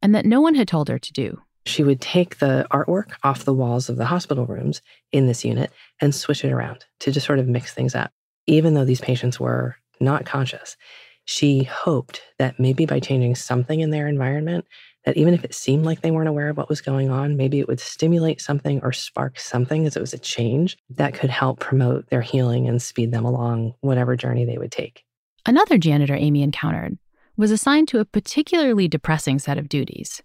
and 0.02 0.16
that 0.16 0.26
no 0.26 0.42
one 0.42 0.56
had 0.56 0.68
told 0.68 0.90
her 0.90 1.00
to 1.00 1.14
do. 1.14 1.42
She 1.66 1.84
would 1.84 2.02
take 2.02 2.40
the 2.40 2.66
artwork 2.72 3.12
off 3.24 3.46
the 3.46 3.54
walls 3.54 3.90
of 3.90 3.98
the 3.98 4.06
hospital 4.06 4.46
rooms 4.46 4.82
in 5.12 5.28
this 5.28 5.46
unit 5.46 5.72
and 6.02 6.16
switch 6.16 6.44
it 6.44 6.52
around 6.52 6.86
to 7.02 7.12
just 7.12 7.26
sort 7.26 7.40
of 7.40 7.48
mix 7.48 7.74
things 7.74 7.96
up. 7.96 8.12
Even 8.48 8.74
though 8.74 8.86
these 8.86 9.02
patients 9.02 9.40
were 9.40 9.76
not 10.00 10.26
conscious, 10.26 10.78
she 11.26 11.64
hoped 11.64 12.22
that 12.40 12.60
maybe 12.60 12.86
by 12.86 13.00
changing 13.00 13.36
something 13.36 13.82
in 13.82 13.92
their 13.92 14.08
environment, 14.08 14.66
that 15.06 15.16
even 15.16 15.34
if 15.34 15.44
it 15.44 15.54
seemed 15.54 15.86
like 15.86 16.02
they 16.02 16.12
weren't 16.12 16.28
aware 16.28 16.50
of 16.50 16.58
what 16.58 16.70
was 16.70 16.82
going 16.82 17.10
on, 17.10 17.38
maybe 17.38 17.60
it 17.60 17.68
would 17.68 17.80
stimulate 17.80 18.42
something 18.42 18.80
or 18.84 18.92
spark 18.92 19.40
something 19.40 19.86
as 19.86 19.96
it 19.96 20.02
was 20.02 20.14
a 20.14 20.18
change 20.18 20.78
that 20.90 21.14
could 21.14 21.30
help 21.30 21.60
promote 21.60 22.10
their 22.10 22.22
healing 22.22 22.68
and 22.68 22.82
speed 22.82 23.12
them 23.12 23.26
along 23.26 23.76
whatever 23.82 24.16
journey 24.16 24.44
they 24.44 24.58
would 24.58 24.72
take. 24.72 25.04
Another 25.46 25.78
janitor 25.78 26.16
Amy 26.16 26.42
encountered 26.42 26.98
was 27.38 27.52
assigned 27.52 27.88
to 27.88 28.00
a 28.00 28.06
particularly 28.06 28.88
depressing 28.88 29.40
set 29.40 29.58
of 29.58 29.70
duties. 29.70 30.22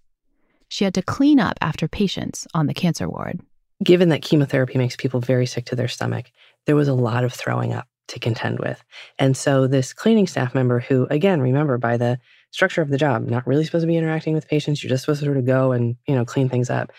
She 0.74 0.82
had 0.82 0.94
to 0.94 1.02
clean 1.02 1.38
up 1.38 1.56
after 1.60 1.86
patients 1.86 2.48
on 2.52 2.66
the 2.66 2.74
cancer 2.74 3.08
ward. 3.08 3.38
Given 3.84 4.08
that 4.08 4.22
chemotherapy 4.22 4.76
makes 4.76 4.96
people 4.96 5.20
very 5.20 5.46
sick 5.46 5.66
to 5.66 5.76
their 5.76 5.86
stomach, 5.86 6.32
there 6.66 6.74
was 6.74 6.88
a 6.88 6.94
lot 6.94 7.22
of 7.22 7.32
throwing 7.32 7.72
up 7.72 7.86
to 8.08 8.18
contend 8.18 8.58
with. 8.58 8.82
And 9.16 9.36
so, 9.36 9.68
this 9.68 9.92
cleaning 9.92 10.26
staff 10.26 10.52
member, 10.52 10.80
who, 10.80 11.06
again, 11.10 11.40
remember 11.40 11.78
by 11.78 11.96
the 11.96 12.18
structure 12.50 12.82
of 12.82 12.88
the 12.88 12.98
job, 12.98 13.24
not 13.24 13.46
really 13.46 13.64
supposed 13.64 13.84
to 13.84 13.86
be 13.86 13.96
interacting 13.96 14.34
with 14.34 14.48
patients, 14.48 14.82
you're 14.82 14.88
just 14.88 15.04
supposed 15.04 15.20
to 15.20 15.26
sort 15.26 15.36
of 15.36 15.46
go 15.46 15.70
and, 15.70 15.94
you 16.08 16.14
know, 16.16 16.24
clean 16.24 16.48
things 16.48 16.70
up, 16.70 16.90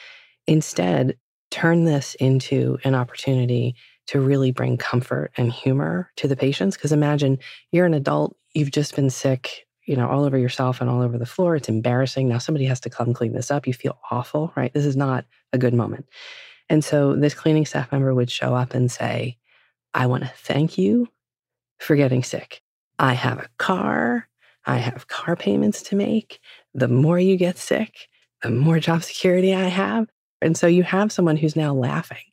instead, 0.47 1.17
turn 1.51 1.83
this 1.83 2.15
into 2.15 2.77
an 2.85 2.95
opportunity 2.95 3.75
to 4.07 4.21
really 4.21 4.51
bring 4.51 4.77
comfort 4.77 5.33
and 5.35 5.51
humor 5.51 6.13
to 6.15 6.29
the 6.29 6.37
patients. 6.37 6.77
Because 6.77 6.93
imagine 6.93 7.39
you're 7.73 7.85
an 7.85 7.93
adult, 7.93 8.37
you've 8.53 8.71
just 8.71 8.95
been 8.95 9.09
sick, 9.09 9.64
you 9.85 9.95
know, 9.95 10.09
all 10.09 10.23
over 10.23 10.37
yourself 10.37 10.81
and 10.81 10.89
all 10.89 11.01
over 11.01 11.17
the 11.17 11.25
floor. 11.25 11.55
It's 11.55 11.69
embarrassing. 11.69 12.27
Now 12.27 12.39
somebody 12.39 12.65
has 12.65 12.79
to 12.81 12.89
come 12.89 13.13
clean 13.13 13.33
this 13.33 13.51
up. 13.51 13.67
You 13.67 13.73
feel 13.73 13.99
awful, 14.11 14.51
right? 14.55 14.73
This 14.73 14.85
is 14.85 14.95
not 14.95 15.25
a 15.53 15.57
good 15.57 15.73
moment. 15.73 16.07
And 16.69 16.83
so 16.83 17.15
this 17.15 17.33
cleaning 17.33 17.65
staff 17.65 17.91
member 17.91 18.13
would 18.13 18.31
show 18.31 18.55
up 18.55 18.73
and 18.73 18.91
say, 18.91 19.37
I 19.93 20.07
want 20.07 20.23
to 20.23 20.31
thank 20.35 20.77
you 20.77 21.07
for 21.79 21.95
getting 21.95 22.23
sick. 22.23 22.61
I 22.97 23.13
have 23.13 23.39
a 23.39 23.49
car. 23.57 24.27
I 24.65 24.77
have 24.77 25.07
car 25.07 25.35
payments 25.35 25.83
to 25.83 25.95
make. 25.95 26.39
The 26.73 26.87
more 26.87 27.19
you 27.19 27.37
get 27.37 27.57
sick, 27.57 28.07
the 28.41 28.49
more 28.49 28.79
job 28.79 29.03
security 29.03 29.53
I 29.53 29.67
have. 29.67 30.07
And 30.41 30.57
so 30.57 30.67
you 30.67 30.83
have 30.83 31.11
someone 31.11 31.37
who's 31.37 31.55
now 31.55 31.73
laughing 31.73 32.23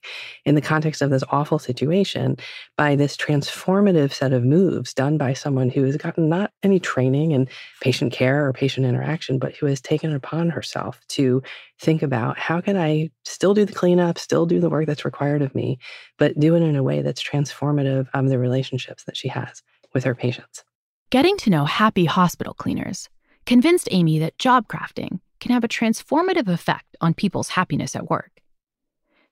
in 0.45 0.55
the 0.55 0.61
context 0.61 1.03
of 1.03 1.11
this 1.11 1.23
awful 1.31 1.59
situation 1.59 2.37
by 2.77 2.97
this 2.97 3.17
transformative 3.17 4.13
set 4.13 4.33
of 4.33 4.45
moves 4.45 4.93
done 4.93 5.19
by 5.19 5.35
someone 5.35 5.71
who 5.71 5.85
has 5.85 5.97
gotten 5.97 6.29
not 6.29 6.52
any 6.63 6.79
training 6.79 7.33
in 7.33 7.49
patient 7.81 8.13
care 8.13 8.47
or 8.47 8.53
patient 8.53 8.87
interaction, 8.87 9.39
but 9.39 9.57
who 9.57 9.67
has 9.67 9.81
taken 9.81 10.13
it 10.13 10.17
upon 10.17 10.51
herself 10.51 11.01
to 11.09 11.43
think 11.81 12.03
about 12.03 12.39
how 12.39 12.61
can 12.61 12.77
I 12.77 13.11
still 13.25 13.55
do 13.55 13.65
the 13.65 13.73
cleanup, 13.73 14.19
still 14.19 14.47
do 14.47 14.61
the 14.61 14.71
work 14.71 14.87
that's 14.87 15.05
required 15.05 15.43
of 15.43 15.55
me, 15.55 15.79
but 16.19 16.39
do 16.39 16.55
it 16.55 16.63
in 16.63 16.77
a 16.77 16.83
way 16.83 17.03
that's 17.03 17.23
transformative 17.23 18.09
of 18.15 18.29
the 18.29 18.39
relationships 18.39 19.05
that 19.05 19.17
she 19.17 19.29
has 19.29 19.63
with 19.93 20.05
her 20.05 20.15
patients. 20.15 20.65
Getting 21.11 21.37
to 21.39 21.51
know 21.51 21.65
happy 21.65 22.07
hospital 22.07 22.55
cleaners 22.55 23.09
convinced 23.45 23.89
Amy 23.91 24.19
that 24.19 24.39
job 24.39 24.69
crafting 24.69 25.21
can 25.41 25.53
have 25.53 25.65
a 25.65 25.69
transformative 25.69 26.49
effect 26.49 26.97
on 27.01 27.13
people's 27.13 27.51
happiness 27.51 27.97
at 27.97 28.09
work. 28.09 28.31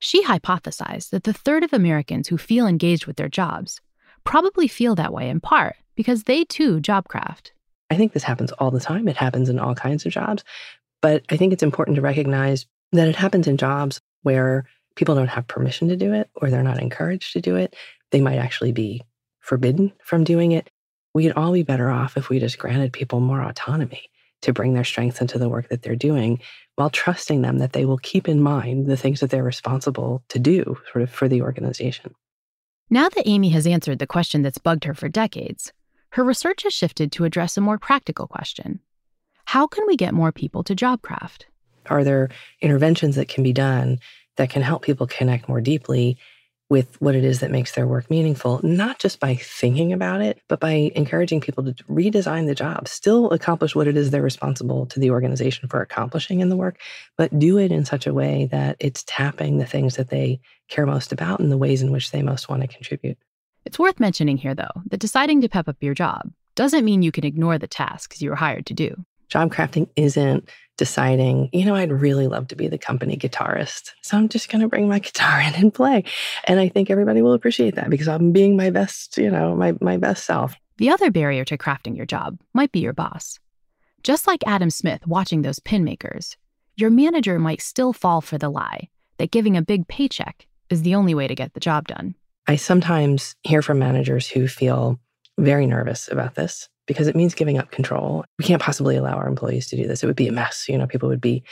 She 0.01 0.25
hypothesized 0.25 1.11
that 1.11 1.25
the 1.25 1.33
third 1.33 1.63
of 1.63 1.73
Americans 1.73 2.29
who 2.29 2.39
feel 2.39 2.67
engaged 2.67 3.07
with 3.07 3.17
their 3.17 3.29
jobs 3.29 3.81
probably 4.25 4.69
feel 4.69 4.95
that 4.95 5.13
way 5.13 5.29
in 5.29 5.41
part 5.41 5.77
because 5.95 6.25
they 6.25 6.45
too 6.45 6.81
job 6.81 7.09
craft. 7.09 7.53
I 7.91 7.97
think 7.97 8.13
this 8.13 8.23
happens 8.23 8.53
all 8.53 8.71
the 8.71 8.81
time. 8.81 9.09
It 9.09 9.17
happens 9.17 9.49
in 9.49 9.59
all 9.59 9.75
kinds 9.75 10.07
of 10.07 10.13
jobs. 10.13 10.45
But 11.03 11.25
I 11.31 11.37
think 11.37 11.53
it's 11.53 11.63
important 11.63 11.97
to 11.97 12.03
recognize 12.03 12.67
that 12.93 13.09
it 13.09 13.17
happens 13.17 13.47
in 13.47 13.57
jobs 13.57 14.01
where 14.23 14.67
people 14.97 15.15
don't 15.15 15.29
have 15.29 15.47
permission 15.47 15.89
to 15.89 15.97
do 15.97 16.13
it 16.13 16.31
or 16.35 16.51
they're 16.51 16.63
not 16.63 16.81
encouraged 16.81 17.33
to 17.33 17.41
do 17.41 17.57
it. 17.57 17.75
They 18.11 18.21
might 18.21 18.39
actually 18.39 18.73
be 18.73 19.03
forbidden 19.41 19.93
from 20.03 20.25
doing 20.25 20.53
it. 20.53 20.71
We'd 21.15 21.33
all 21.33 21.53
be 21.53 21.63
better 21.63 21.91
off 21.91 22.17
if 22.17 22.29
we 22.29 22.39
just 22.39 22.59
granted 22.59 22.93
people 22.93 23.21
more 23.21 23.43
autonomy 23.43 24.11
to 24.43 24.53
bring 24.53 24.75
their 24.75 24.85
strengths 24.85 25.21
into 25.21 25.39
the 25.39 25.49
work 25.49 25.69
that 25.69 25.83
they're 25.83 25.97
doing 25.97 26.41
while 26.77 26.91
trusting 26.91 27.43
them 27.43 27.59
that 27.59 27.73
they 27.73 27.85
will 27.85 27.99
keep 27.99 28.29
in 28.29 28.41
mind 28.41 28.87
the 28.87 28.97
things 28.97 29.21
that 29.21 29.31
they're 29.31 29.43
responsible 29.43 30.23
to 30.29 30.39
do 30.39 30.79
sort 30.93 31.03
of 31.03 31.11
for 31.11 31.29
the 31.29 31.43
organization. 31.43 32.15
Now 32.93 33.09
that 33.09 33.29
Amy 33.29 33.51
has 33.51 33.69
answered 33.69 34.01
the 34.01 34.07
question 34.07 34.43
that's 34.43 34.59
bugged 34.59 34.83
her 34.83 34.95
for 34.95 35.09
decades, 35.09 35.73
her 36.11 36.25
research 36.25 36.65
has 36.65 36.73
shifted 36.73 37.13
to 37.13 37.25
address 37.25 37.57
a 37.57 37.61
more 37.61 37.79
practical 37.79 38.27
question. 38.27 38.81
How 39.45 39.69
can 39.69 39.87
we 39.87 39.97
get 39.97 40.13
more 40.13 40.33
people 40.33 40.65
to 40.65 40.75
jobcraft? 40.75 41.45
Are 41.87 42.03
there 42.03 42.31
interventions 42.61 43.15
that 43.15 43.29
can 43.29 43.45
be 43.45 43.53
done 43.53 44.01
that 44.35 44.51
can 44.51 44.63
help 44.63 44.83
people 44.83 45.07
connect 45.07 45.49
more 45.49 45.61
deeply 45.61 46.19
with 46.71 46.99
what 47.01 47.17
it 47.17 47.25
is 47.25 47.41
that 47.41 47.51
makes 47.51 47.73
their 47.73 47.87
work 47.87 48.09
meaningful, 48.09 48.61
not 48.63 49.01
just 49.01 49.19
by 49.19 49.35
thinking 49.35 49.93
about 49.93 50.23
it, 50.23 50.41
but 50.49 50.61
by 50.61 50.93
encouraging 50.95 51.41
people 51.41 51.65
to 51.65 51.75
redesign 51.85 52.47
the 52.47 52.55
job, 52.55 52.87
still 52.87 53.29
accomplish 53.33 53.75
what 53.75 53.89
it 53.89 53.97
is 53.97 54.11
they're 54.11 54.23
responsible 54.23 54.87
to 54.87 55.01
the 55.01 55.11
organization 55.11 55.69
for 55.69 55.83
accomplishing 55.83 56.41
in 56.41 56.49
the 56.49 56.57
work, 56.57 56.79
but 57.19 57.37
do 57.39 57.59
it 57.59 57.73
in 57.73 57.85
such 57.85 58.07
a 58.07 58.15
way 58.15 58.49
that 58.53 58.77
it's 58.79 59.03
tapping 59.07 59.59
the 59.59 59.67
things 59.67 59.97
that 59.97 60.11
they 60.11 60.41
care 60.69 60.87
most 60.87 61.13
about 61.13 61.41
and 61.41 61.51
the 61.51 61.59
ways 61.59 61.83
in 61.83 61.91
which 61.91 62.13
they 62.13 62.23
most 62.23 62.49
want 62.49 62.63
to 62.63 62.69
contribute. 62.69 63.19
It's 63.65 63.79
worth 63.79 63.99
mentioning 63.99 64.37
here, 64.37 64.55
though, 64.55 64.83
that 64.87 65.01
deciding 65.01 65.41
to 65.41 65.49
pep 65.49 65.69
up 65.69 65.77
your 65.81 65.95
job 65.95 66.31
doesn't 66.55 66.85
mean 66.85 67.03
you 67.03 67.13
can 67.13 67.27
ignore 67.27 67.59
the 67.59 67.67
tasks 67.67 68.23
you 68.23 68.31
were 68.31 68.37
hired 68.37 68.67
to 68.67 68.75
do. 68.75 69.05
Job 69.31 69.51
crafting 69.53 69.89
isn't 69.97 70.49
deciding, 70.77 71.49
you 71.53 71.65
know, 71.65 71.75
I'd 71.75 71.93
really 71.93 72.27
love 72.27 72.49
to 72.49 72.57
be 72.57 72.67
the 72.67 72.79
company 72.79 73.17
guitarist. 73.17 73.91
So 74.03 74.17
I'm 74.17 74.29
just 74.29 74.51
going 74.51 74.63
to 74.63 74.69
bring 74.69 74.89
my 74.89 74.99
guitar 75.09 75.41
in 75.41 75.55
and 75.55 75.73
play. 75.73 76.05
And 76.45 76.59
I 76.59 76.69
think 76.69 76.91
everybody 76.91 77.23
will 77.23 77.33
appreciate 77.33 77.77
that 77.77 77.91
because 77.91 78.09
I'm 78.09 78.33
being 78.33 78.57
my 78.57 78.71
best, 78.71 79.17
you 79.17 79.31
know, 79.31 79.55
my, 79.55 79.75
my 79.81 79.97
best 79.97 80.25
self. 80.25 80.55
The 80.79 80.91
other 80.91 81.11
barrier 81.11 81.45
to 81.45 81.59
crafting 81.59 81.97
your 81.97 82.07
job 82.07 82.39
might 82.55 82.73
be 82.73 82.81
your 82.81 82.93
boss. 82.93 83.39
Just 84.03 84.27
like 84.27 84.43
Adam 84.47 84.71
Smith 84.71 85.07
watching 85.07 85.43
those 85.43 85.59
pin 85.59 85.85
makers, 85.85 86.37
your 86.77 86.91
manager 86.91 87.39
might 87.39 87.61
still 87.61 87.93
fall 87.93 88.23
for 88.23 88.39
the 88.39 88.49
lie 88.49 88.89
that 89.19 89.31
giving 89.31 89.57
a 89.57 89.63
big 89.63 89.87
paycheck 89.87 90.47
is 90.71 90.83
the 90.83 90.95
only 90.95 91.15
way 91.15 91.29
to 91.29 91.35
get 91.35 91.53
the 91.53 91.61
job 91.61 91.87
done. 91.87 92.15
I 92.47 92.57
sometimes 92.57 93.37
hear 93.43 93.61
from 93.61 93.79
managers 93.79 94.29
who 94.29 94.49
feel 94.49 94.99
very 95.37 95.67
nervous 95.67 96.09
about 96.09 96.37
this 96.37 96.71
because 96.91 97.07
it 97.07 97.15
means 97.15 97.35
giving 97.37 97.57
up 97.57 97.71
control. 97.71 98.25
We 98.37 98.45
can't 98.45 98.61
possibly 98.61 98.97
allow 98.97 99.15
our 99.15 99.29
employees 99.29 99.69
to 99.69 99.77
do 99.77 99.87
this. 99.87 100.03
It 100.03 100.09
would 100.09 100.17
be 100.17 100.27
a 100.27 100.33
mess. 100.33 100.69
You 100.69 100.77
know, 100.77 100.89
people 100.89 101.09
would 101.09 101.21
be, 101.21 101.45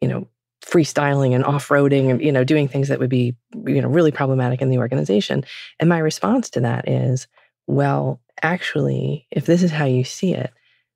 you 0.00 0.08
know, 0.08 0.26
freestyling 0.66 1.32
and 1.32 1.44
off-roading 1.44 2.10
and 2.10 2.20
you 2.20 2.32
know 2.32 2.42
doing 2.42 2.66
things 2.66 2.88
that 2.88 2.98
would 2.98 3.08
be 3.08 3.36
you 3.66 3.80
know 3.80 3.88
really 3.88 4.10
problematic 4.10 4.60
in 4.60 4.68
the 4.68 4.78
organization 4.78 5.42
and 5.78 5.88
my 5.88 5.96
response 5.96 6.50
to 6.50 6.60
that 6.60 6.86
is 6.86 7.26
well 7.66 8.20
actually 8.42 9.26
if 9.30 9.46
this 9.46 9.62
is 9.62 9.70
how 9.70 9.86
you 9.86 10.04
see 10.04 10.34
it 10.34 10.52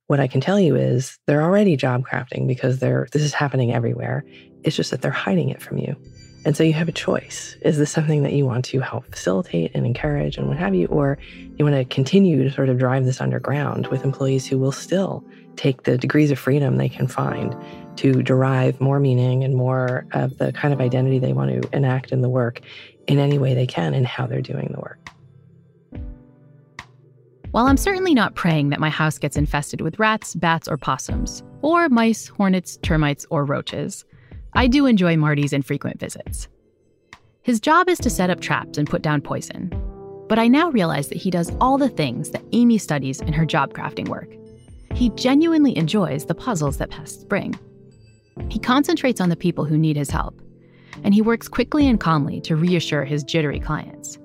what 0.08 0.20
i 0.20 0.26
can 0.26 0.38
tell 0.38 0.60
you 0.60 0.76
is 0.76 1.18
they're 1.26 1.42
already 1.42 1.76
job 1.76 2.04
crafting 2.06 2.46
because 2.46 2.78
they're 2.78 3.08
this 3.12 3.22
is 3.22 3.32
happening 3.32 3.72
everywhere 3.72 4.22
it's 4.64 4.76
just 4.76 4.90
that 4.90 5.00
they're 5.00 5.10
hiding 5.10 5.48
it 5.48 5.62
from 5.62 5.78
you 5.78 5.96
and 6.44 6.56
so 6.56 6.62
you 6.62 6.74
have 6.74 6.88
a 6.88 6.92
choice. 6.92 7.56
Is 7.62 7.78
this 7.78 7.90
something 7.90 8.22
that 8.22 8.32
you 8.32 8.44
want 8.44 8.66
to 8.66 8.80
help 8.80 9.06
facilitate 9.06 9.70
and 9.74 9.86
encourage 9.86 10.36
and 10.36 10.46
what 10.46 10.58
have 10.58 10.74
you? 10.74 10.86
Or 10.88 11.18
you 11.56 11.64
want 11.64 11.76
to 11.76 11.84
continue 11.84 12.42
to 12.42 12.50
sort 12.50 12.68
of 12.68 12.78
drive 12.78 13.04
this 13.04 13.20
underground 13.20 13.86
with 13.86 14.04
employees 14.04 14.46
who 14.46 14.58
will 14.58 14.72
still 14.72 15.24
take 15.56 15.84
the 15.84 15.96
degrees 15.96 16.30
of 16.30 16.38
freedom 16.38 16.76
they 16.76 16.88
can 16.88 17.06
find 17.06 17.56
to 17.96 18.22
derive 18.22 18.80
more 18.80 19.00
meaning 19.00 19.44
and 19.44 19.54
more 19.54 20.06
of 20.12 20.36
the 20.38 20.52
kind 20.52 20.74
of 20.74 20.80
identity 20.80 21.18
they 21.18 21.32
want 21.32 21.62
to 21.62 21.76
enact 21.76 22.12
in 22.12 22.20
the 22.20 22.28
work 22.28 22.60
in 23.06 23.18
any 23.18 23.38
way 23.38 23.54
they 23.54 23.66
can 23.66 23.94
and 23.94 24.06
how 24.06 24.26
they're 24.26 24.42
doing 24.42 24.70
the 24.72 24.80
work. 24.80 24.98
While 27.52 27.66
I'm 27.66 27.76
certainly 27.76 28.14
not 28.14 28.34
praying 28.34 28.70
that 28.70 28.80
my 28.80 28.90
house 28.90 29.16
gets 29.16 29.36
infested 29.36 29.80
with 29.80 30.00
rats, 30.00 30.34
bats, 30.34 30.66
or 30.66 30.76
possums, 30.76 31.42
or 31.62 31.88
mice, 31.88 32.26
hornets, 32.26 32.78
termites, 32.78 33.24
or 33.30 33.44
roaches, 33.44 34.04
I 34.56 34.68
do 34.68 34.86
enjoy 34.86 35.16
Marty's 35.16 35.52
infrequent 35.52 35.98
visits. 35.98 36.48
His 37.42 37.60
job 37.60 37.88
is 37.88 37.98
to 37.98 38.08
set 38.08 38.30
up 38.30 38.40
traps 38.40 38.78
and 38.78 38.88
put 38.88 39.02
down 39.02 39.20
poison. 39.20 39.72
But 40.28 40.38
I 40.38 40.46
now 40.46 40.70
realize 40.70 41.08
that 41.08 41.18
he 41.18 41.30
does 41.30 41.52
all 41.60 41.76
the 41.76 41.88
things 41.88 42.30
that 42.30 42.44
Amy 42.52 42.78
studies 42.78 43.20
in 43.20 43.32
her 43.32 43.44
job 43.44 43.74
crafting 43.74 44.08
work. 44.08 44.32
He 44.94 45.10
genuinely 45.10 45.76
enjoys 45.76 46.24
the 46.24 46.36
puzzles 46.36 46.78
that 46.78 46.90
pests 46.90 47.24
bring. 47.24 47.58
He 48.48 48.58
concentrates 48.60 49.20
on 49.20 49.28
the 49.28 49.36
people 49.36 49.64
who 49.64 49.76
need 49.76 49.96
his 49.96 50.10
help, 50.10 50.40
and 51.02 51.12
he 51.12 51.20
works 51.20 51.48
quickly 51.48 51.88
and 51.88 51.98
calmly 51.98 52.40
to 52.42 52.56
reassure 52.56 53.04
his 53.04 53.24
jittery 53.24 53.58
clients. 53.60 54.18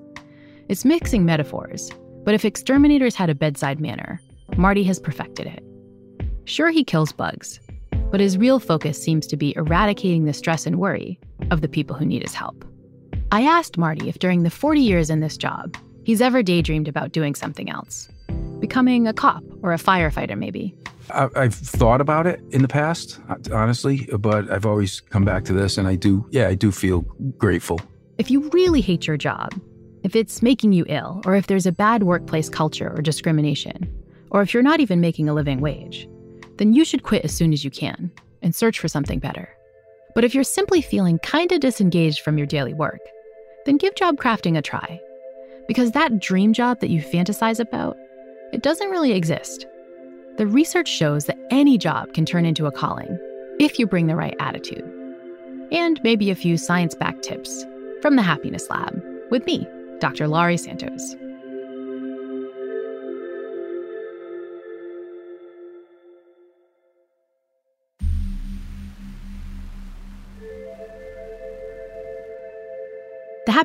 It's 0.68 0.84
mixing 0.84 1.24
metaphors, 1.24 1.90
But 2.24 2.34
if 2.34 2.44
exterminators 2.44 3.14
had 3.14 3.30
a 3.30 3.34
bedside 3.34 3.80
manner, 3.80 4.20
Marty 4.56 4.84
has 4.84 5.00
perfected 5.00 5.46
it. 5.46 5.64
Sure, 6.44 6.70
he 6.70 6.84
kills 6.84 7.12
bugs, 7.12 7.60
but 8.10 8.20
his 8.20 8.38
real 8.38 8.58
focus 8.58 9.02
seems 9.02 9.26
to 9.28 9.36
be 9.36 9.54
eradicating 9.56 10.24
the 10.24 10.32
stress 10.32 10.66
and 10.66 10.78
worry 10.78 11.18
of 11.50 11.60
the 11.60 11.68
people 11.68 11.96
who 11.96 12.04
need 12.04 12.22
his 12.22 12.34
help. 12.34 12.64
I 13.32 13.42
asked 13.42 13.78
Marty 13.78 14.08
if 14.08 14.18
during 14.18 14.42
the 14.42 14.50
40 14.50 14.80
years 14.80 15.10
in 15.10 15.20
this 15.20 15.36
job, 15.36 15.76
he's 16.04 16.20
ever 16.20 16.42
daydreamed 16.42 16.88
about 16.88 17.12
doing 17.12 17.34
something 17.34 17.70
else, 17.70 18.08
becoming 18.58 19.06
a 19.06 19.12
cop 19.12 19.44
or 19.62 19.72
a 19.72 19.78
firefighter, 19.78 20.36
maybe. 20.36 20.74
I've 21.12 21.54
thought 21.54 22.00
about 22.00 22.26
it 22.26 22.40
in 22.50 22.62
the 22.62 22.68
past, 22.68 23.20
honestly, 23.52 24.08
but 24.18 24.50
I've 24.50 24.66
always 24.66 25.00
come 25.00 25.24
back 25.24 25.44
to 25.46 25.52
this, 25.52 25.76
and 25.76 25.88
I 25.88 25.96
do, 25.96 26.26
yeah, 26.30 26.46
I 26.48 26.54
do 26.54 26.70
feel 26.70 27.00
grateful. 27.36 27.80
If 28.18 28.30
you 28.30 28.48
really 28.50 28.80
hate 28.80 29.06
your 29.06 29.16
job, 29.16 29.60
if 30.02 30.14
it's 30.14 30.40
making 30.42 30.72
you 30.72 30.84
ill, 30.88 31.20
or 31.24 31.34
if 31.34 31.46
there's 31.46 31.66
a 31.66 31.72
bad 31.72 32.04
workplace 32.04 32.48
culture 32.48 32.92
or 32.96 33.02
discrimination, 33.02 33.92
or 34.30 34.42
if 34.42 34.54
you're 34.54 34.62
not 34.62 34.80
even 34.80 35.00
making 35.00 35.28
a 35.28 35.34
living 35.34 35.60
wage, 35.60 36.08
then 36.60 36.74
you 36.74 36.84
should 36.84 37.02
quit 37.02 37.24
as 37.24 37.34
soon 37.34 37.54
as 37.54 37.64
you 37.64 37.70
can 37.70 38.12
and 38.42 38.54
search 38.54 38.78
for 38.78 38.86
something 38.86 39.18
better. 39.18 39.48
But 40.14 40.24
if 40.24 40.34
you're 40.34 40.44
simply 40.44 40.82
feeling 40.82 41.18
kinda 41.20 41.58
disengaged 41.58 42.20
from 42.20 42.36
your 42.36 42.46
daily 42.46 42.74
work, 42.74 43.00
then 43.64 43.78
give 43.78 43.94
job 43.94 44.18
crafting 44.18 44.58
a 44.58 44.62
try. 44.62 45.00
Because 45.66 45.92
that 45.92 46.20
dream 46.20 46.52
job 46.52 46.80
that 46.80 46.90
you 46.90 47.00
fantasize 47.00 47.60
about, 47.60 47.96
it 48.52 48.62
doesn't 48.62 48.90
really 48.90 49.12
exist. 49.12 49.66
The 50.36 50.46
research 50.46 50.88
shows 50.88 51.24
that 51.24 51.38
any 51.50 51.78
job 51.78 52.12
can 52.12 52.26
turn 52.26 52.44
into 52.44 52.66
a 52.66 52.72
calling 52.72 53.18
if 53.58 53.78
you 53.78 53.86
bring 53.86 54.06
the 54.06 54.16
right 54.16 54.36
attitude. 54.38 54.84
And 55.72 55.98
maybe 56.04 56.30
a 56.30 56.34
few 56.34 56.58
science 56.58 56.94
backed 56.94 57.22
tips 57.22 57.64
from 58.02 58.16
the 58.16 58.22
Happiness 58.22 58.68
Lab 58.68 59.02
with 59.30 59.46
me, 59.46 59.66
Dr. 59.98 60.28
Laurie 60.28 60.58
Santos. 60.58 61.16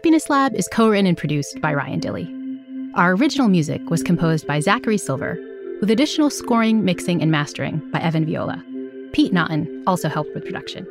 Happiness 0.06 0.30
Lab 0.30 0.54
is 0.54 0.68
co 0.68 0.88
written 0.88 1.08
and 1.08 1.18
produced 1.18 1.60
by 1.62 1.74
Ryan 1.74 2.00
Dilley. 2.00 2.92
Our 2.94 3.16
original 3.16 3.48
music 3.48 3.90
was 3.90 4.04
composed 4.04 4.46
by 4.46 4.60
Zachary 4.60 5.00
Silver, 5.00 5.36
with 5.82 5.90
additional 5.90 6.30
scoring, 6.30 6.86
mixing, 6.86 7.24
and 7.24 7.32
mastering 7.32 7.80
by 7.90 8.00
Evan 8.02 8.24
Viola. 8.24 8.64
Pete 9.14 9.34
Naughton 9.34 9.84
also 9.88 10.08
helped 10.08 10.32
with 10.36 10.46
production. 10.46 10.86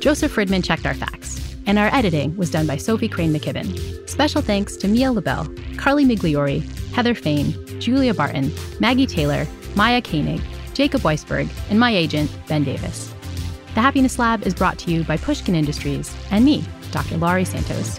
Joseph 0.00 0.36
Fridman 0.36 0.62
checked 0.62 0.84
our 0.84 0.92
facts, 0.92 1.56
and 1.64 1.78
our 1.78 1.86
editing 1.94 2.36
was 2.36 2.50
done 2.50 2.66
by 2.66 2.76
Sophie 2.76 3.08
Crane 3.08 3.32
McKibben. 3.32 4.06
Special 4.06 4.42
thanks 4.42 4.76
to 4.76 4.86
Mia 4.86 5.12
LaBelle, 5.12 5.48
Carly 5.78 6.04
Migliori, 6.04 6.60
Heather 6.92 7.14
Fain, 7.14 7.54
Julia 7.80 8.12
Barton, 8.12 8.52
Maggie 8.80 9.06
Taylor, 9.06 9.46
Maya 9.76 10.02
Koenig, 10.02 10.42
Jacob 10.74 11.00
Weisberg, 11.00 11.48
and 11.70 11.80
my 11.80 11.90
agent, 11.90 12.30
Ben 12.48 12.64
Davis. 12.64 13.14
The 13.72 13.80
Happiness 13.80 14.18
Lab 14.18 14.46
is 14.46 14.52
brought 14.52 14.78
to 14.80 14.90
you 14.92 15.04
by 15.04 15.16
Pushkin 15.16 15.54
Industries 15.54 16.14
and 16.30 16.44
me, 16.44 16.62
Dr. 16.90 17.16
Laurie 17.16 17.46
Santos. 17.46 17.98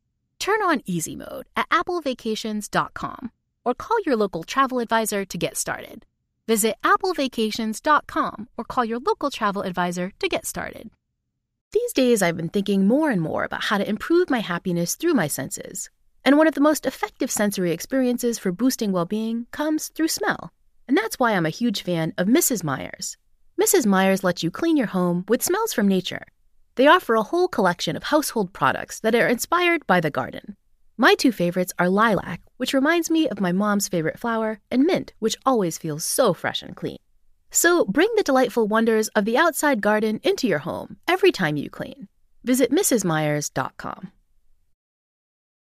Turn 0.41 0.63
on 0.63 0.81
easy 0.87 1.15
mode 1.15 1.43
at 1.55 1.69
applevacations.com 1.69 3.31
or 3.63 3.75
call 3.75 3.97
your 4.07 4.15
local 4.15 4.43
travel 4.43 4.79
advisor 4.79 5.23
to 5.23 5.37
get 5.37 5.55
started. 5.55 6.03
Visit 6.47 6.77
applevacations.com 6.83 8.49
or 8.57 8.63
call 8.63 8.83
your 8.83 8.97
local 8.97 9.29
travel 9.29 9.61
advisor 9.61 10.11
to 10.17 10.27
get 10.27 10.47
started. 10.47 10.89
These 11.73 11.93
days, 11.93 12.23
I've 12.23 12.37
been 12.37 12.49
thinking 12.49 12.87
more 12.87 13.11
and 13.11 13.21
more 13.21 13.43
about 13.43 13.65
how 13.65 13.77
to 13.77 13.87
improve 13.87 14.31
my 14.31 14.39
happiness 14.39 14.95
through 14.95 15.13
my 15.13 15.27
senses. 15.27 15.91
And 16.25 16.39
one 16.39 16.47
of 16.47 16.55
the 16.55 16.59
most 16.59 16.87
effective 16.87 17.29
sensory 17.29 17.71
experiences 17.71 18.39
for 18.39 18.51
boosting 18.51 18.91
well 18.91 19.05
being 19.05 19.45
comes 19.51 19.89
through 19.89 20.07
smell. 20.07 20.51
And 20.87 20.97
that's 20.97 21.19
why 21.19 21.33
I'm 21.33 21.45
a 21.45 21.51
huge 21.51 21.83
fan 21.83 22.15
of 22.17 22.25
Mrs. 22.25 22.63
Meyer's. 22.63 23.15
Mrs. 23.61 23.85
Meyer's 23.85 24.23
lets 24.23 24.41
you 24.41 24.49
clean 24.49 24.75
your 24.75 24.87
home 24.87 25.23
with 25.27 25.43
smells 25.43 25.71
from 25.71 25.87
nature. 25.87 26.25
They 26.75 26.87
offer 26.87 27.15
a 27.15 27.23
whole 27.23 27.47
collection 27.47 27.95
of 27.95 28.03
household 28.03 28.53
products 28.53 28.99
that 29.01 29.15
are 29.15 29.27
inspired 29.27 29.85
by 29.87 29.99
the 29.99 30.11
garden. 30.11 30.55
My 30.97 31.15
two 31.15 31.31
favorites 31.31 31.73
are 31.79 31.89
lilac, 31.89 32.41
which 32.57 32.73
reminds 32.73 33.09
me 33.09 33.27
of 33.27 33.41
my 33.41 33.51
mom's 33.51 33.87
favorite 33.87 34.19
flower, 34.19 34.59
and 34.69 34.83
mint, 34.83 35.13
which 35.19 35.37
always 35.45 35.77
feels 35.77 36.05
so 36.05 36.33
fresh 36.33 36.61
and 36.61 36.75
clean. 36.75 36.99
So 37.49 37.85
bring 37.85 38.09
the 38.15 38.23
delightful 38.23 38.67
wonders 38.67 39.07
of 39.09 39.25
the 39.25 39.37
outside 39.37 39.81
garden 39.81 40.19
into 40.23 40.47
your 40.47 40.59
home 40.59 40.97
every 41.07 41.31
time 41.31 41.57
you 41.57 41.69
clean. 41.69 42.07
Visit 42.43 42.71
MrsMeyers.com. 42.71 44.11